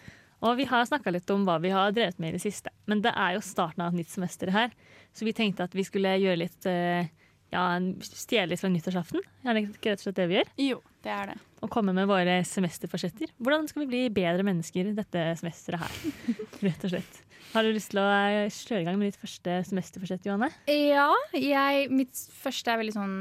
Og 0.42 0.58
vi 0.58 0.66
har 0.66 0.86
snakka 0.90 1.14
litt 1.14 1.30
om 1.30 1.46
hva 1.46 1.60
vi 1.62 1.70
har 1.70 1.94
drevet 1.94 2.18
med 2.18 2.34
i 2.34 2.38
det 2.40 2.46
siste. 2.48 2.74
Men 2.90 3.02
det 3.04 3.14
er 3.14 3.36
jo 3.36 3.46
starten 3.46 3.84
av 3.84 3.94
et 3.94 4.02
nytt 4.02 4.10
semester 4.10 4.50
her, 4.54 4.74
så 5.14 5.26
vi 5.26 5.34
tenkte 5.36 5.66
at 5.68 5.74
vi 5.78 5.86
skulle 5.86 6.18
gjøre 6.18 6.42
litt 6.42 6.66
eh, 6.66 7.10
ja, 7.54 7.64
stjele 8.02 8.50
litt 8.52 8.60
fra 8.62 8.70
nyttårsaften. 8.72 9.22
Er 9.46 9.54
det 9.56 9.62
ikke 9.68 9.92
rett 9.94 10.02
og 10.02 10.08
slett 10.08 10.18
det 10.18 10.26
vi 10.30 10.36
gjør? 10.40 10.50
Jo, 10.64 10.78
det 11.06 11.12
er 11.14 11.30
det. 11.32 11.36
Og 11.64 11.70
komme 11.72 11.94
med 11.96 12.08
våre 12.10 12.40
semesterforsetter. 12.44 13.30
Hvordan 13.40 13.68
skal 13.70 13.84
vi 13.84 13.90
bli 13.92 14.02
bedre 14.12 14.44
mennesker 14.44 14.90
dette 14.96 15.22
semesteret 15.40 15.80
her? 15.86 15.94
Rett 16.66 16.84
og 16.88 16.92
slett. 16.92 17.20
Har 17.54 17.62
du 17.62 17.70
lyst 17.70 17.92
til 17.92 18.00
å 18.02 18.04
sløre 18.10 18.50
kjøre 18.50 18.82
i 18.82 18.86
gang 18.88 18.98
med 18.98 19.12
ditt 19.12 19.20
første 19.22 19.60
semesterforsett, 19.68 20.26
Johanne? 20.26 20.48
Ja, 20.68 21.06
jeg, 21.38 21.86
mitt 21.94 22.18
første 22.42 22.72
er 22.74 22.80
veldig 22.82 22.96
sånn 22.96 23.16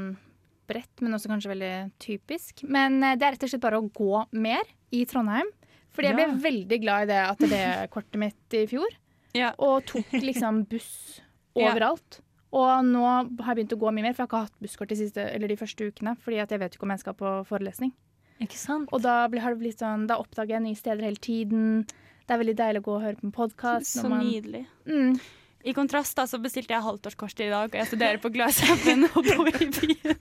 bredt, 0.68 1.02
men 1.04 1.14
også 1.14 1.30
kanskje 1.30 1.52
veldig 1.52 1.72
typisk. 2.02 2.64
Men 2.66 2.98
eh, 3.04 3.14
det 3.20 3.26
er 3.28 3.36
rett 3.36 3.46
og 3.46 3.52
slett 3.52 3.62
bare 3.64 3.78
å 3.78 3.86
gå 3.94 4.24
mer 4.42 4.64
i 4.96 5.04
Trondheim. 5.08 5.48
Fordi 5.94 6.08
jeg 6.10 6.16
ble 6.18 6.24
Ja. 6.26 6.36
veldig 6.48 6.78
glad 6.82 7.04
i 7.04 7.10
det 7.12 7.20
atelierkortet 7.30 8.18
mitt 8.18 8.56
i 8.58 8.64
fjor. 8.66 8.96
Ja. 9.36 9.52
Og 9.62 9.84
tok 9.86 10.10
liksom 10.18 10.64
buss 10.70 11.20
Ja. 11.54 11.68
overalt. 11.70 12.18
Og 12.54 12.86
nå 12.86 13.02
har 13.04 13.50
jeg 13.50 13.58
begynt 13.58 13.74
å 13.74 13.80
gå 13.82 13.92
mye 13.94 14.06
mer, 14.06 14.14
for 14.14 14.22
jeg 14.22 14.26
har 14.26 14.30
ikke 14.30 14.42
hatt 14.46 14.64
busskort 14.64 14.92
de, 14.92 14.98
siste, 15.00 15.22
eller 15.34 15.50
de 15.50 15.58
første 15.58 15.88
ukene. 15.90 16.14
Fordi 16.22 16.40
at 16.44 16.54
jeg 16.54 16.62
vet 16.62 16.76
ikke 16.76 16.86
om 16.86 16.94
jeg 16.94 17.02
skal 17.02 17.16
på 17.18 17.36
forelesning. 17.48 17.94
Ikke 18.42 18.58
sant? 18.58 18.90
Og 18.94 19.02
da, 19.02 19.24
blir, 19.30 19.42
har 19.42 19.54
det 19.54 19.62
blitt 19.62 19.82
sånn, 19.82 20.08
da 20.10 20.18
oppdager 20.22 20.56
jeg 20.56 20.64
nye 20.66 20.78
steder 20.78 21.06
hele 21.06 21.22
tiden. 21.22 21.86
Det 22.24 22.34
er 22.34 22.40
veldig 22.40 22.58
deilig 22.58 22.82
å 22.82 22.86
gå 22.86 22.98
og 22.98 23.06
høre 23.06 23.18
på 23.20 23.28
en 23.28 23.34
podkast. 23.34 23.96
Så 23.98 24.10
nydelig. 24.10 24.64
Mm. 24.86 25.18
I 25.64 25.72
kontrast 25.76 26.16
da, 26.18 26.26
så 26.28 26.38
bestilte 26.42 26.74
jeg 26.74 26.84
halvtårskort 26.84 27.40
i 27.40 27.48
dag, 27.48 27.70
og 27.72 27.78
jeg 27.80 27.88
studerer 27.88 28.20
på 28.20 28.30
Gløshaugen 28.34 29.06
og 29.08 29.20
bor 29.24 29.48
i 29.48 29.68
byen. 29.72 30.18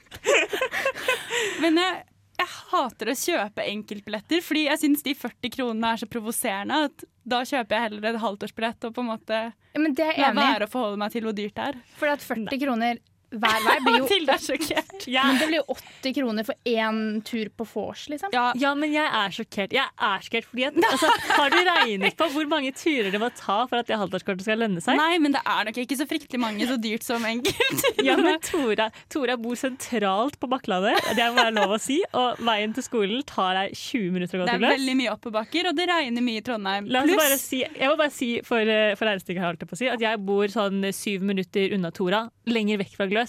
Men 1.64 1.82
jeg 1.82 2.02
hater 2.74 3.12
å 3.14 3.16
kjøpe 3.18 3.66
enkeltbilletter, 3.70 4.44
fordi 4.44 4.66
jeg 4.68 4.82
syns 4.82 5.06
de 5.06 5.16
40 5.18 5.54
kronene 5.54 5.94
er 5.94 6.02
så 6.02 6.10
provoserende 6.10 6.84
at 6.90 7.06
da 7.24 7.40
kjøper 7.48 7.78
jeg 7.78 7.86
heller 7.88 8.10
et 8.10 8.22
halvtårsbillett 8.24 8.88
og 8.90 8.96
på 8.96 9.04
en 9.04 9.12
måte 9.14 9.40
Ja, 9.40 9.80
men 9.80 9.96
det 9.96 10.10
er 10.10 10.18
jeg 10.18 10.30
enig 10.34 10.44
være 10.44 10.68
å 10.68 10.74
forholde 10.74 11.00
meg 11.00 11.14
til 11.14 11.28
hvor 11.28 11.36
dyrt 11.38 11.56
det 11.56 11.68
er. 11.72 11.82
For 12.00 12.12
at 12.12 12.26
40 12.26 12.60
kroner 12.66 13.00
hver 13.34 13.60
vei 13.66 13.76
blir 13.86 13.98
jo 13.98 14.04
Mathilde 14.08 14.36
er 14.36 14.42
sjokkert. 14.44 15.06
Men 15.10 15.40
det 15.42 15.48
blir 15.50 15.60
jo 15.62 15.76
80 15.78 16.16
kroner 16.20 16.48
for 16.48 16.70
én 16.70 17.00
tur 17.26 17.50
på 17.58 17.68
vors, 17.74 18.06
liksom. 18.12 18.34
Ja, 18.36 18.46
Ja, 18.60 18.74
men 18.78 18.94
jeg 18.94 19.06
er 19.08 19.34
sjokkert. 19.34 19.74
Jeg 19.76 19.88
er 19.90 20.24
sjokkert 20.26 20.48
fordi 20.52 20.68
at, 20.70 20.78
altså, 20.90 21.10
Har 21.40 21.50
du 21.54 21.58
regnet 21.68 22.18
på 22.20 22.28
hvor 22.34 22.48
mange 22.52 22.72
turer 22.78 23.10
det 23.14 23.22
må 23.22 23.30
ta 23.38 23.64
for 23.70 23.80
at 23.82 23.90
det 23.90 23.98
halvdagskortet 24.00 24.46
skal 24.46 24.62
lønne 24.64 24.84
seg? 24.84 24.98
Nei, 25.00 25.18
men 25.24 25.34
det 25.36 25.42
er 25.50 25.68
nok 25.70 25.80
ikke 25.84 25.98
så 26.00 26.08
fryktelig 26.10 26.42
mange 26.44 26.68
så 26.70 26.78
dyrt 26.82 27.06
som 27.08 27.24
enkelt. 27.28 27.86
Ja, 28.04 28.18
men 28.20 28.36
Tora, 28.44 28.90
Tora 29.12 29.38
bor 29.40 29.56
sentralt 29.56 30.36
på 30.42 30.48
Bakklandet, 30.52 30.98
det 31.16 31.24
må 31.32 31.38
være 31.40 31.54
lov 31.56 31.76
å 31.78 31.80
si. 31.82 32.02
Og 32.20 32.42
veien 32.44 32.74
til 32.76 32.84
skolen 32.86 33.22
tar 33.30 33.56
deg 33.58 33.76
20 33.78 34.12
minutter 34.18 34.42
å 34.42 34.44
gå 34.44 34.48
Det 34.50 34.56
er 34.58 34.64
veldig 34.76 34.96
mye 35.00 35.14
oppoverbakker, 35.14 35.70
og 35.72 35.78
det 35.78 35.88
regner 35.90 36.26
mye 36.26 36.42
i 36.42 36.44
Trondheim. 36.46 36.90
La 36.92 37.04
oss 37.06 37.14
bare 37.18 37.38
si, 37.40 37.62
jeg 37.64 37.90
må 37.90 37.96
bare 38.00 38.14
si 38.14 38.30
for, 38.46 38.60
eh, 38.60 38.94
for 39.00 39.08
regnestykket 39.08 39.40
her, 39.40 39.50
holdt 39.54 39.64
på 39.70 39.78
å 39.78 39.80
si, 39.80 39.88
at 39.94 40.04
jeg 40.04 40.20
bor 40.28 40.52
sånn 40.52 40.84
syv 40.96 41.24
minutter 41.32 41.74
unna 41.78 41.94
Tora, 41.96 42.26
lenger 42.50 42.82
vekk 42.84 42.98
fra 43.00 43.08
Gløs. 43.12 43.23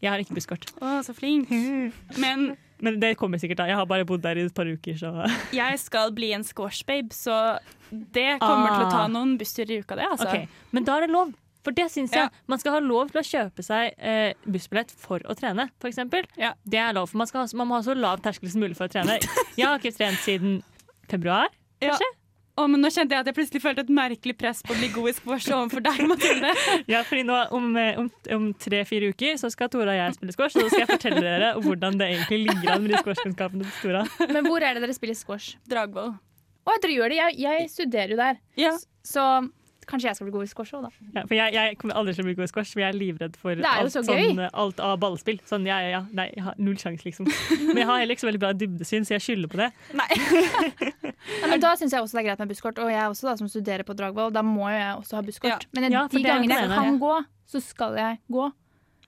Jeg 0.00 0.10
har 0.12 0.22
ikke 0.22 0.36
busskort. 0.38 0.64
Å, 0.80 0.98
så 1.06 1.14
flink. 1.16 1.50
Men 2.22 2.52
Men 2.80 2.96
det 3.02 3.10
kommer 3.20 3.36
sikkert 3.42 3.58
da. 3.60 3.66
Jeg 3.68 3.76
har 3.76 3.84
bare 3.90 4.06
bodd 4.08 4.22
der 4.24 4.38
i 4.40 4.46
et 4.48 4.54
par 4.56 4.64
uker, 4.70 4.96
så 4.96 5.10
jeg 5.52 5.78
skal 5.82 6.12
bli 6.16 6.30
en 6.32 6.44
squashbabe, 6.46 7.12
så 7.12 7.58
det 7.90 8.38
kommer 8.40 8.70
til 8.72 8.86
å 8.86 8.90
ta 8.90 9.02
Ah. 9.04 9.10
noen 9.12 9.34
bussturer 9.40 9.74
i 9.76 9.80
uka, 9.82 9.96
det. 10.00 10.06
altså. 10.08 10.28
Ok, 10.30 10.48
Men 10.72 10.84
da 10.88 10.96
er 10.96 11.06
det 11.06 11.10
lov. 11.12 11.34
For 11.60 11.76
det 11.76 11.90
syns 11.92 12.14
jeg. 12.16 12.24
Ja. 12.24 12.30
Man 12.48 12.56
skal 12.62 12.72
ha 12.72 12.78
lov 12.80 13.10
til 13.12 13.20
å 13.20 13.24
kjøpe 13.26 13.60
seg 13.66 13.90
eh, 14.00 14.32
bussbillett 14.48 14.94
for 14.96 15.20
å 15.28 15.34
trene, 15.36 15.66
f.eks. 15.76 15.98
Ja. 16.40 16.54
Det 16.64 16.78
er 16.80 16.94
lov, 16.96 17.10
for 17.12 17.20
man, 17.20 17.28
skal 17.28 17.42
ha, 17.44 17.50
man 17.60 17.68
må 17.68 17.76
ha 17.76 17.82
så 17.84 17.92
lav 17.92 18.22
terskel 18.24 18.48
som 18.48 18.62
mulig 18.64 18.78
for 18.78 18.88
å 18.88 18.92
trene. 18.94 19.18
Jeg 19.60 19.66
har 19.68 19.76
ikke 19.76 19.92
trent 19.92 20.22
siden 20.24 20.62
februar. 21.12 21.52
Ja. 21.84 21.98
Å, 22.60 22.66
men 22.68 22.82
nå 22.84 22.90
kjente 22.92 23.14
jeg 23.16 23.24
at 23.24 23.28
jeg 23.30 23.36
plutselig 23.38 23.62
følte 23.64 23.84
et 23.86 23.92
merkelig 23.96 24.34
press 24.36 24.58
på 24.66 24.74
å 24.74 24.78
bli 24.78 24.90
god 24.92 25.08
i 25.08 25.14
squash 25.16 25.48
overfor 25.56 25.84
deg, 25.86 26.00
Mathilde. 26.10 26.50
Ja, 26.92 27.00
fordi 27.06 27.22
nå 27.24 27.38
om, 27.56 27.70
eh, 27.80 27.96
om, 28.00 28.10
om 28.36 28.48
tre-fire 28.60 29.08
uker 29.14 29.38
så 29.40 29.48
skal 29.52 29.70
Tora 29.72 29.94
og 29.94 30.00
jeg 30.00 30.16
spille 30.18 30.34
squash, 30.36 30.58
og 30.58 30.66
så 30.66 30.72
skal 30.74 30.82
jeg 30.84 30.90
fortelle 30.90 31.22
dere 31.24 31.52
hvordan 31.64 31.96
det 32.00 32.10
egentlig 32.10 32.42
ligger 32.50 32.74
an 32.74 32.84
med 32.84 32.92
de 32.92 33.00
squashkunnskapene 33.00 33.68
til 33.68 33.78
Tora. 33.86 34.04
Men 34.34 34.50
hvor 34.50 34.60
er 34.66 34.76
det 34.76 34.84
dere 34.84 34.96
spiller 34.96 35.16
squash? 35.16 35.54
Dragvoll. 35.70 36.12
Å, 36.68 36.76
dere 36.82 36.98
gjør 36.98 37.14
det. 37.14 37.20
Jeg, 37.22 37.38
jeg 37.46 37.70
studerer 37.72 38.12
jo 38.12 38.20
der. 38.20 38.40
Ja. 38.60 38.74
Så 39.06 39.24
kanskje 39.90 40.08
jeg 40.08 40.18
skal 40.18 40.28
bli 40.28 40.34
god 40.36 40.46
i 40.46 40.50
squash 40.50 40.76
òg, 40.78 40.86
da. 40.86 40.90
Ja, 41.18 41.24
for 41.26 41.34
jeg, 41.36 41.54
jeg 41.56 41.78
kommer 41.80 41.98
aldri 42.00 42.14
til 42.16 42.24
å 42.24 42.28
bli 42.28 42.34
god 42.38 42.46
i 42.46 42.50
squash, 42.52 42.72
for 42.74 42.82
jeg 42.84 42.94
er 42.94 42.98
livredd 42.98 43.36
for 43.40 43.52
er 43.58 43.66
alt, 43.66 43.96
sånn, 43.96 44.42
alt 44.48 44.82
av 44.86 44.94
ballspill. 45.02 45.40
Sånn, 45.50 45.66
ja, 45.68 45.80
ja, 45.86 46.04
nei, 46.16 46.28
jeg 46.36 46.46
har 46.46 46.58
null 46.62 46.78
sjanse, 46.80 47.04
liksom. 47.08 47.28
Men 47.70 47.82
jeg 47.82 47.88
har 47.90 48.02
heller 48.02 48.16
ikke 48.16 48.24
så 48.24 48.30
veldig 48.30 48.42
bra 48.46 48.52
dybdesyn, 48.62 49.08
så 49.08 49.16
jeg 49.16 49.26
skylder 49.26 49.52
på 49.52 49.60
det. 49.60 49.70
Nei. 50.00 50.08
Ja, 51.40 51.50
men 51.50 51.60
da 51.62 51.74
syns 51.78 51.92
jeg 51.94 52.02
også 52.04 52.16
det 52.16 52.22
er 52.24 52.28
greit 52.30 52.42
med 52.42 52.54
busskort. 52.54 52.80
Og 52.82 52.88
jeg 52.92 53.12
også 53.12 53.28
da, 53.28 53.36
som 53.42 53.50
studerer 53.50 53.84
på 53.86 53.96
Dragvoll, 53.98 54.32
da 54.34 54.44
må 54.46 54.70
jo 54.70 54.78
jeg 54.78 54.94
også 55.02 55.18
ha 55.18 55.26
busskort. 55.26 55.66
Ja. 55.68 55.74
Men 55.76 55.90
Ja, 55.90 56.06
de 56.10 56.24
gangene 56.24 56.62
jeg 56.62 56.72
kan 56.72 56.98
gå, 57.02 57.14
så 57.50 57.62
skal 57.64 57.98
jeg 57.98 58.20
gå. 58.30 58.48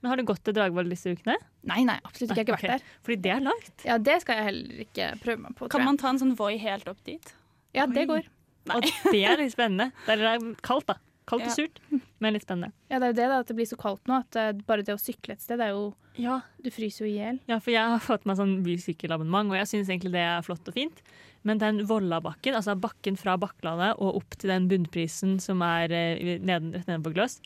Men 0.03 0.11
har 0.11 0.19
du 0.19 0.25
gått 0.27 0.41
til 0.43 0.55
Dragvoll 0.57 0.89
disse 0.91 1.13
ukene? 1.15 1.37
Nei, 1.69 1.79
nei, 1.87 1.95
absolutt 2.03 2.33
ikke. 2.33 2.43
Jeg 2.43 2.43
har 2.43 2.43
ikke 2.43 2.55
vært 2.57 2.63
vært 2.67 2.83
der. 2.83 3.03
Fordi 3.07 3.17
det 3.23 3.31
er 3.31 3.43
langt. 3.45 3.85
Ja, 3.87 3.95
Det 4.03 4.17
skal 4.19 4.39
jeg 4.41 4.47
heller 4.49 4.81
ikke 4.83 5.05
prøve 5.23 5.43
meg 5.45 5.55
på. 5.55 5.69
Kan 5.71 5.85
man 5.87 5.99
ta 6.01 6.11
en 6.11 6.19
sånn 6.19 6.33
Voi 6.35 6.57
helt 6.59 6.89
opp 6.91 6.99
dit? 7.07 7.31
Ja, 7.73 7.87
det 7.87 8.03
går. 8.09 8.27
Og 8.71 8.85
det 9.11 9.23
er 9.27 9.37
litt 9.41 9.51
spennende. 9.55 9.89
Det 10.07 10.15
er 10.19 10.45
kaldt, 10.63 10.87
da. 10.87 10.95
Kaldt 11.25 11.45
og 11.47 11.53
surt, 11.55 11.77
men 12.19 12.33
litt 12.35 12.43
spennende. 12.43 12.73
Ja, 12.91 12.97
det 12.99 13.05
er 13.07 13.11
jo 13.13 13.15
det 13.21 13.27
da, 13.31 13.35
at 13.43 13.47
det 13.47 13.55
blir 13.55 13.67
så 13.69 13.77
kaldt 13.79 14.09
nå 14.11 14.17
at 14.19 14.35
eh, 14.35 14.49
bare 14.67 14.83
det 14.83 14.91
å 14.95 14.99
sykle 14.99 15.37
et 15.37 15.43
sted, 15.43 15.55
det 15.61 15.69
er 15.69 15.75
jo 15.77 15.93
Ja. 16.19 16.41
Du 16.61 16.67
fryser 16.69 17.05
jo 17.05 17.11
i 17.11 17.13
hjel. 17.15 17.39
Ja, 17.47 17.57
for 17.63 17.71
jeg 17.71 17.79
har 17.93 18.01
fått 18.03 18.25
meg 18.29 18.35
sånn 18.37 18.57
bysykkelabonnement, 18.65 19.49
og 19.53 19.55
jeg 19.55 19.69
syns 19.71 19.87
egentlig 19.89 20.11
det 20.13 20.19
er 20.27 20.43
flott 20.45 20.67
og 20.67 20.75
fint. 20.75 20.99
Men 21.47 21.59
den 21.63 21.79
Vollabakken, 21.87 22.55
altså 22.59 22.75
bakken 22.79 23.15
fra 23.19 23.37
Bakklandet 23.39 23.95
og 24.03 24.19
opp 24.19 24.35
til 24.39 24.51
den 24.51 24.67
bunnprisen 24.71 25.39
som 25.43 25.63
er 25.65 25.87
neden, 26.43 26.73
rett 26.75 26.87
nedenfor 26.91 27.15
Gløs, 27.15 27.39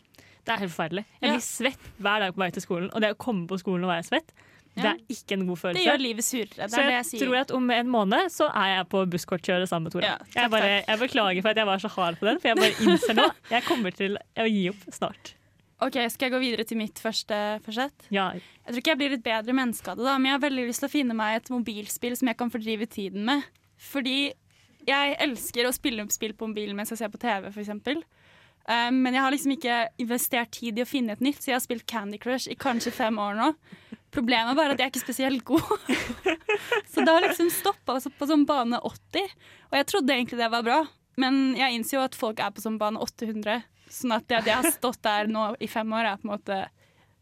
det 0.44 0.54
er 0.56 0.62
helt 0.64 0.74
forferdelig. 0.74 1.04
Jeg 1.20 1.28
Ja. 1.30 1.34
blir 1.36 1.46
svett 1.46 1.88
hver 2.02 2.20
dag 2.26 2.34
på 2.34 2.42
vei 2.42 2.50
til 2.50 2.62
skolen, 2.66 2.90
og 2.94 3.00
det 3.00 3.14
å 3.14 3.18
komme 3.18 3.46
på 3.46 3.58
skolen 3.62 3.84
og 3.86 3.90
være 3.94 4.06
svett, 4.10 4.34
det 4.82 4.90
er 4.90 5.14
ikke 5.14 5.38
en 5.38 5.46
god 5.48 5.60
følelse. 5.62 5.78
Det 5.78 5.86
gjør 5.86 6.02
livet 6.02 6.26
surere. 6.26 6.68
Så 6.68 6.76
det 6.76 6.84
jeg, 6.84 7.06
jeg 7.12 7.22
tror 7.22 7.38
at 7.40 7.54
om 7.58 7.72
en 7.78 7.90
måned 7.92 8.34
så 8.34 8.50
er 8.50 8.74
jeg 8.74 8.88
på 8.94 9.02
busskort-kjøret 9.14 9.70
sammen 9.70 9.88
med 9.88 9.96
Tora. 9.96 10.12
Ja, 10.12 10.16
jeg, 10.34 10.52
bare, 10.54 10.70
jeg 10.82 11.02
beklager 11.02 11.44
for 11.44 11.54
at 11.54 11.62
jeg 11.62 11.70
var 11.70 11.82
så 11.82 11.90
hard 11.96 12.20
på 12.20 12.28
den, 12.30 12.40
for 12.42 12.52
jeg 12.52 12.60
bare 12.60 12.86
innser 12.86 13.18
nå 13.18 13.26
jeg 13.52 13.66
kommer 13.68 13.98
til 13.98 14.18
å 14.18 14.48
gi 14.48 14.64
opp 14.72 14.86
snart. 14.94 15.34
Ok, 15.78 15.94
Skal 16.10 16.26
jeg 16.26 16.34
gå 16.34 16.40
videre 16.42 16.64
til 16.66 16.80
mitt 16.80 16.98
første 16.98 17.36
forsett? 17.62 18.08
Ja, 18.10 18.32
Jeg 18.34 18.72
tror 18.72 18.80
ikke 18.82 18.94
jeg 18.96 18.98
blir 18.98 19.14
et 19.14 19.22
bedre 19.22 19.54
menneske 19.54 19.92
av 19.92 20.00
det, 20.00 20.08
da, 20.08 20.16
men 20.18 20.32
jeg 20.32 20.34
har 20.34 20.44
veldig 20.48 20.66
lyst 20.66 20.82
til 20.82 20.90
å 20.90 20.94
finne 20.96 21.14
meg 21.14 21.36
et 21.38 21.50
mobilspill 21.54 22.16
som 22.18 22.30
jeg 22.32 22.38
kan 22.40 22.50
fordrive 22.50 22.88
tiden 22.90 23.22
med. 23.28 23.46
Fordi 23.78 24.32
jeg 24.88 25.18
elsker 25.22 25.68
å 25.68 25.74
spille 25.76 26.02
opp 26.02 26.14
spill 26.14 26.34
på 26.34 26.48
mobilen 26.50 26.74
mens 26.78 26.90
jeg 26.90 26.98
ser 27.02 27.12
på 27.12 27.20
TV, 27.22 27.52
f.eks. 27.52 27.70
Um, 28.68 28.98
men 29.00 29.14
jeg 29.14 29.22
har 29.22 29.32
liksom 29.32 29.54
ikke 29.54 29.76
investert 30.02 30.50
tid 30.58 30.80
i 30.80 30.84
å 30.84 30.88
finne 30.88 31.14
et 31.14 31.22
nytt, 31.24 31.38
så 31.40 31.52
jeg 31.52 31.56
har 31.56 31.64
spilt 31.64 31.86
Candy 31.88 32.18
Crush 32.20 32.50
i 32.50 32.56
kanskje 32.58 32.92
fem 32.92 33.16
år 33.22 33.38
nå. 33.38 33.52
Problemet 34.14 34.52
er 34.52 34.58
bare 34.58 34.74
at 34.74 34.80
jeg 34.80 34.88
er 34.88 34.92
ikke 34.92 35.04
spesielt 35.04 35.44
god. 35.48 35.64
så 36.92 37.04
det 37.04 37.12
har 37.12 37.26
liksom 37.26 37.50
stoppa 37.52 37.98
på 38.00 38.30
sånn 38.30 38.46
bane 38.48 38.80
80. 38.80 39.36
Og 39.68 39.78
jeg 39.80 39.88
trodde 39.90 40.16
egentlig 40.16 40.40
det 40.40 40.50
var 40.52 40.64
bra, 40.66 40.80
men 41.20 41.52
jeg 41.58 41.76
innser 41.76 41.98
jo 41.98 42.06
at 42.06 42.16
folk 42.18 42.40
er 42.40 42.54
på 42.54 42.64
sånn 42.64 42.80
bane 42.80 43.00
800. 43.04 43.66
Sånn 43.92 44.16
at 44.16 44.26
det 44.28 44.40
at 44.40 44.48
jeg 44.48 44.60
har 44.60 44.72
stått 44.72 45.02
der 45.04 45.28
nå 45.30 45.50
i 45.64 45.68
fem 45.70 45.92
år, 45.96 46.12
er 46.12 46.20
på 46.20 46.28
en 46.28 46.36
måte 46.36 46.64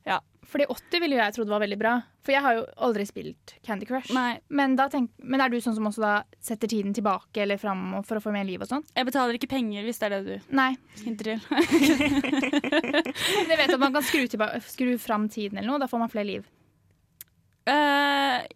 ja. 0.06 0.20
Fordi 0.46 0.68
80 0.70 1.00
ville 1.02 1.16
jo 1.16 1.22
jeg 1.24 1.34
trodd 1.34 1.48
var 1.50 1.62
veldig 1.64 1.78
bra. 1.80 1.92
For 2.22 2.30
jeg 2.34 2.42
har 2.44 2.52
jo 2.54 2.62
aldri 2.86 3.04
spilt 3.06 3.56
Candy 3.66 3.86
Crush. 3.88 4.12
Nei. 4.14 4.38
Men, 4.46 4.76
da 4.78 4.86
tenk, 4.90 5.10
men 5.18 5.42
er 5.42 5.50
du 5.50 5.58
sånn 5.62 5.74
som 5.74 5.88
også 5.90 6.02
da 6.04 6.12
setter 6.42 6.70
tiden 6.70 6.94
tilbake 6.94 7.42
eller 7.42 7.58
fram 7.58 7.96
for 8.06 8.18
å 8.18 8.22
få 8.22 8.30
mer 8.34 8.46
liv 8.46 8.62
og 8.62 8.68
sånn? 8.70 8.84
Jeg 8.94 9.08
betaler 9.08 9.34
ikke 9.38 9.50
penger 9.50 9.82
hvis 9.86 9.98
det 9.98 10.06
er 10.08 10.14
det 10.14 10.22
du 10.26 10.36
Nei. 10.54 10.72
hinter 11.02 11.24
til. 11.32 11.40
Jeg 13.50 13.58
vet 13.58 13.74
at 13.74 13.82
man 13.82 13.94
kan 13.98 14.06
skru, 14.06 14.22
skru 14.70 14.92
fram 15.02 15.24
tiden 15.30 15.58
eller 15.58 15.70
noe. 15.72 15.82
Da 15.82 15.90
får 15.90 16.00
man 16.04 16.12
flere 16.14 16.30
liv. 16.30 16.42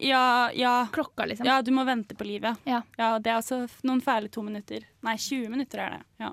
Ja, 0.01 0.51
ja. 0.57 0.75
Klokka, 0.93 1.27
liksom. 1.29 1.47
Ja, 1.47 1.61
du 1.63 1.71
må 1.77 1.85
vente 1.89 2.17
på 2.17 2.25
livet. 2.25 2.61
Ja. 2.69 2.83
ja. 2.99 3.11
Det 3.19 3.31
er 3.33 3.39
altså 3.41 3.63
noen 3.87 4.01
fæle 4.05 4.31
to 4.33 4.43
minutter. 4.47 4.87
Nei, 5.07 5.17
20 5.21 5.53
minutter 5.53 5.83
er 5.85 5.99
det. 5.99 6.03
Ja. 6.25 6.33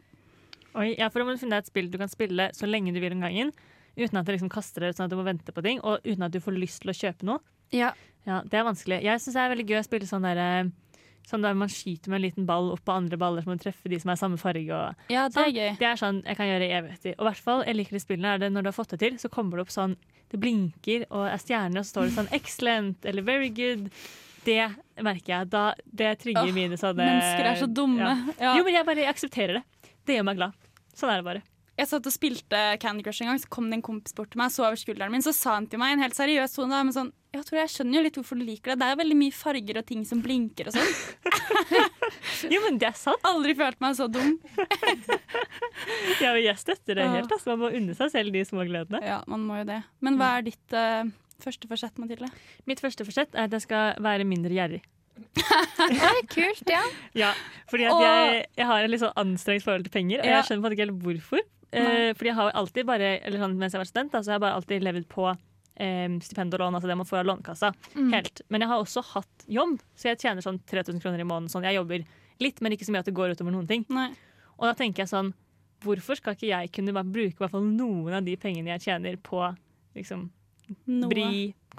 Oi, 0.78 0.92
ja, 0.98 1.10
for 1.10 1.20
da 1.20 1.28
må 1.28 1.34
du 1.34 1.42
finne 1.42 1.58
deg 1.58 1.66
et 1.66 1.72
spill 1.72 1.88
du 1.92 1.98
kan 1.98 2.12
spille 2.12 2.52
så 2.54 2.70
lenge 2.70 2.94
du 2.94 3.00
vil 3.02 3.16
om 3.16 3.24
gangen. 3.26 3.52
Uten 3.98 4.20
at 4.20 4.28
det 4.28 4.36
liksom 4.38 4.52
kaster 4.54 4.84
deg 4.86 4.94
ut 4.94 5.00
sånn 5.00 5.08
at 5.08 5.14
du 5.14 5.18
må 5.18 5.26
vente 5.26 5.54
på 5.56 5.64
ting, 5.66 5.80
og 5.82 6.04
uten 6.06 6.28
at 6.28 6.36
du 6.36 6.38
får 6.44 6.54
lyst 6.60 6.84
til 6.84 6.94
å 6.94 6.98
kjøpe 6.98 7.26
noe. 7.26 7.42
Ja. 7.74 7.94
Ja, 8.28 8.42
Det 8.46 8.60
er 8.60 8.68
vanskelig. 8.68 9.00
Jeg 9.04 9.24
syns 9.24 9.38
det 9.38 9.42
er 9.42 9.54
veldig 9.56 9.66
gøy 9.72 9.80
å 9.80 9.88
spille 9.88 10.10
sånn 10.10 10.28
der, 10.28 10.38
eh, 10.38 11.02
sånn 11.28 11.42
der 11.42 11.56
man 11.58 11.72
skyter 11.72 12.12
med 12.12 12.20
en 12.20 12.26
liten 12.28 12.46
ball 12.46 12.70
opp 12.76 12.84
på 12.86 12.94
andre 12.94 13.18
baller, 13.18 13.42
så 13.42 13.50
må 13.50 13.58
du 13.58 13.64
treffe 13.64 13.90
de 13.90 14.00
som 14.00 14.12
er 14.12 14.20
samme 14.20 14.38
farge. 14.38 14.70
Og, 14.70 15.08
det 15.08 15.18
er 15.18 15.32
sånn. 15.34 15.56
gøy. 15.56 15.78
Det 15.80 15.88
er 15.88 16.00
sånn 16.00 16.22
jeg 16.28 16.38
kan 16.38 16.52
gjøre 16.52 16.68
i 16.68 16.76
evigheter. 16.78 17.16
Og 17.18 17.26
i 17.26 17.30
hvert 17.32 17.44
fall, 17.48 17.64
jeg 17.66 17.80
liker 17.80 17.98
de 17.98 18.04
spillene 18.04 18.36
er 18.36 18.44
det 18.44 18.52
når 18.54 18.68
du 18.68 18.70
har 18.70 18.78
fått 18.78 18.94
det 18.94 19.00
til, 19.00 19.18
så 19.18 19.32
kommer 19.34 19.58
det 19.58 19.66
opp 19.66 19.74
sånn 19.74 19.96
Det 20.32 20.40
blinker 20.42 21.06
og 21.08 21.28
er 21.30 21.42
stjerner, 21.42 21.80
og 21.82 21.86
så 21.88 21.96
står 21.96 22.08
det 22.08 22.16
sånn 22.18 22.32
'excellent' 22.36 23.06
eller 23.08 23.24
'very 23.24 23.52
good'. 23.54 23.92
Det 24.48 24.64
merker 25.04 25.34
jeg. 25.34 25.50
Da, 25.52 25.74
det 25.86 26.14
trigger 26.20 26.48
oh, 26.48 26.56
mine 26.56 26.78
sånne 26.80 27.04
Mennesker 27.04 27.50
er 27.50 27.60
så 27.60 27.68
dumme. 27.68 28.00
Ja. 28.00 28.34
Ja. 28.40 28.56
Jo, 28.58 28.64
men 28.64 28.78
jeg 28.78 28.88
bare 28.88 29.08
aksepterer 29.12 29.60
det. 29.60 29.92
Det 30.08 30.16
gjør 30.16 30.28
meg 30.30 30.40
glad. 30.40 30.54
Sånn 30.96 31.12
er 31.12 31.20
det 31.20 31.28
bare. 31.28 31.44
Jeg 31.78 31.88
satt 31.92 32.08
og 32.10 32.14
spilte 32.14 32.60
Candy 32.82 33.04
Crush 33.06 33.22
en 33.22 33.30
gang, 33.30 33.40
så 33.42 33.50
kom 33.54 33.68
det 33.70 33.78
en 33.78 33.84
kompis 33.86 34.16
bort 34.18 34.32
til 34.34 34.40
meg, 34.42 34.50
så 34.50 34.64
over 34.66 34.80
skulderen 34.82 35.14
min, 35.14 35.22
så 35.22 35.30
sa 35.36 35.54
han 35.60 35.68
til 35.70 35.78
meg 35.82 35.94
en 35.94 36.02
helt 36.02 36.18
seriøs 36.18 36.56
tone, 36.56 36.74
da, 36.74 36.80
men 36.88 36.96
sånn 36.96 37.12
Jeg 37.38 37.46
tror 37.46 37.60
jeg 37.60 37.70
skjønner 37.76 38.00
jo 38.00 38.02
litt 38.08 38.18
hvorfor 38.18 38.40
du 38.40 38.46
liker 38.48 38.72
det. 38.74 38.80
Det 38.82 38.86
er 38.88 38.96
jo 38.96 39.00
veldig 39.04 39.18
mye 39.20 39.36
farger 39.38 39.78
og 39.78 39.86
ting 39.86 40.02
som 40.10 40.24
blinker 40.26 40.72
og 40.72 40.78
sånn. 40.78 40.92
Jo, 42.54 42.60
men 42.64 42.78
det 42.82 42.88
er 42.92 42.98
sant. 42.98 43.22
Aldri 43.26 43.54
følt 43.58 43.80
meg 43.84 43.96
så 43.98 44.08
dum. 44.10 44.36
Ja, 46.22 46.32
og 46.34 46.42
jeg 46.42 46.58
støtter 46.60 46.98
det 46.98 47.06
Ja. 47.06 47.14
helt. 47.18 47.32
Altså. 47.32 47.52
Man 47.54 47.60
må 47.62 47.70
unne 47.78 47.94
seg 47.98 48.12
selv 48.14 48.34
de 48.34 48.44
små 48.48 48.66
gledene. 48.68 49.02
Ja, 49.06 49.20
man 49.30 49.44
må 49.46 49.60
jo 49.62 49.68
det. 49.70 49.80
Men 50.02 50.18
hva 50.20 50.32
er 50.40 50.46
ditt 50.48 50.74
uh, 50.78 51.06
første 51.44 51.70
forsett, 51.70 51.98
Mathilde? 52.02 52.30
Mitt 52.70 52.82
første 52.84 53.06
forsett 53.06 53.36
er 53.38 53.46
at 53.48 53.54
jeg 53.58 53.66
skal 53.68 53.98
være 54.04 54.26
mindre 54.28 54.54
gjerrig. 54.56 54.82
Kult, 56.34 56.64
ja. 56.70 56.82
Ja, 57.24 57.34
fordi 57.72 57.88
at 57.90 58.02
jeg, 58.04 58.42
jeg 58.60 58.70
har 58.70 58.84
en 58.84 58.92
litt 58.94 59.04
sånn 59.04 59.16
anstrengt 59.20 59.66
forhold 59.66 59.88
til 59.88 59.94
penger, 59.94 60.24
og 60.24 60.32
jeg 60.32 60.48
skjønner 60.48 60.66
på 60.66 60.74
ikke 60.76 60.86
helt 60.86 61.04
hvorfor. 61.06 61.44
Eh, 61.76 62.14
fordi 62.16 62.32
jeg 62.32 62.38
har 62.38 62.54
alltid 62.56 62.88
bare, 62.88 63.10
eller 63.28 63.44
sånn, 63.44 63.58
Mens 63.60 63.76
jeg 63.76 63.82
var 63.82 63.90
student, 63.90 64.14
da, 64.14 64.22
så 64.24 64.32
har 64.32 64.38
jeg 64.38 64.46
bare 64.46 64.60
alltid 64.60 64.86
levd 64.88 65.08
på 65.12 65.26
eh, 65.32 66.14
stipend 66.24 66.56
og 66.56 66.64
lån, 66.64 66.78
altså 66.80 66.92
det 66.92 67.00
man 67.00 67.10
får 67.10 67.22
av 67.22 67.28
Lånekassa. 67.32 67.74
Mm. 67.98 68.14
Helt. 68.16 68.44
Men 68.54 68.64
jeg 68.64 68.72
har 68.72 68.86
også 68.86 69.04
hatt 69.14 69.50
jobb, 69.58 69.76
så 69.98 70.12
jeg 70.12 70.22
tjener 70.24 70.46
sånn 70.46 70.62
3000 70.70 71.04
kroner 71.04 71.24
i 71.24 71.28
måneden. 71.28 71.52
Sånn. 71.52 71.68
Jeg 71.68 71.80
jobber 71.80 72.06
litt, 72.44 72.62
men 72.62 72.76
ikke 72.76 72.88
så 72.88 72.96
mye 72.96 73.04
at 73.04 73.10
det 73.10 73.18
går 73.18 73.36
utover 73.36 73.56
noen 73.56 73.68
ting. 73.70 73.84
Nei. 73.94 74.10
Og 74.58 74.70
da 74.70 74.74
tenker 74.78 75.04
jeg 75.04 75.12
sånn, 75.12 75.34
hvorfor 75.86 76.18
skal 76.18 76.38
ikke 76.38 76.50
jeg 76.50 76.72
kunne 76.74 76.96
bare 76.96 77.12
bruke 77.14 77.38
hvert 77.42 77.54
fall 77.54 77.68
noen 77.68 78.16
av 78.18 78.26
de 78.26 78.34
pengene 78.40 78.72
jeg 78.76 78.88
tjener 78.88 79.20
på 79.22 79.44
liksom, 79.98 80.30
Noe. 80.90 81.08
Bri, 81.08 81.28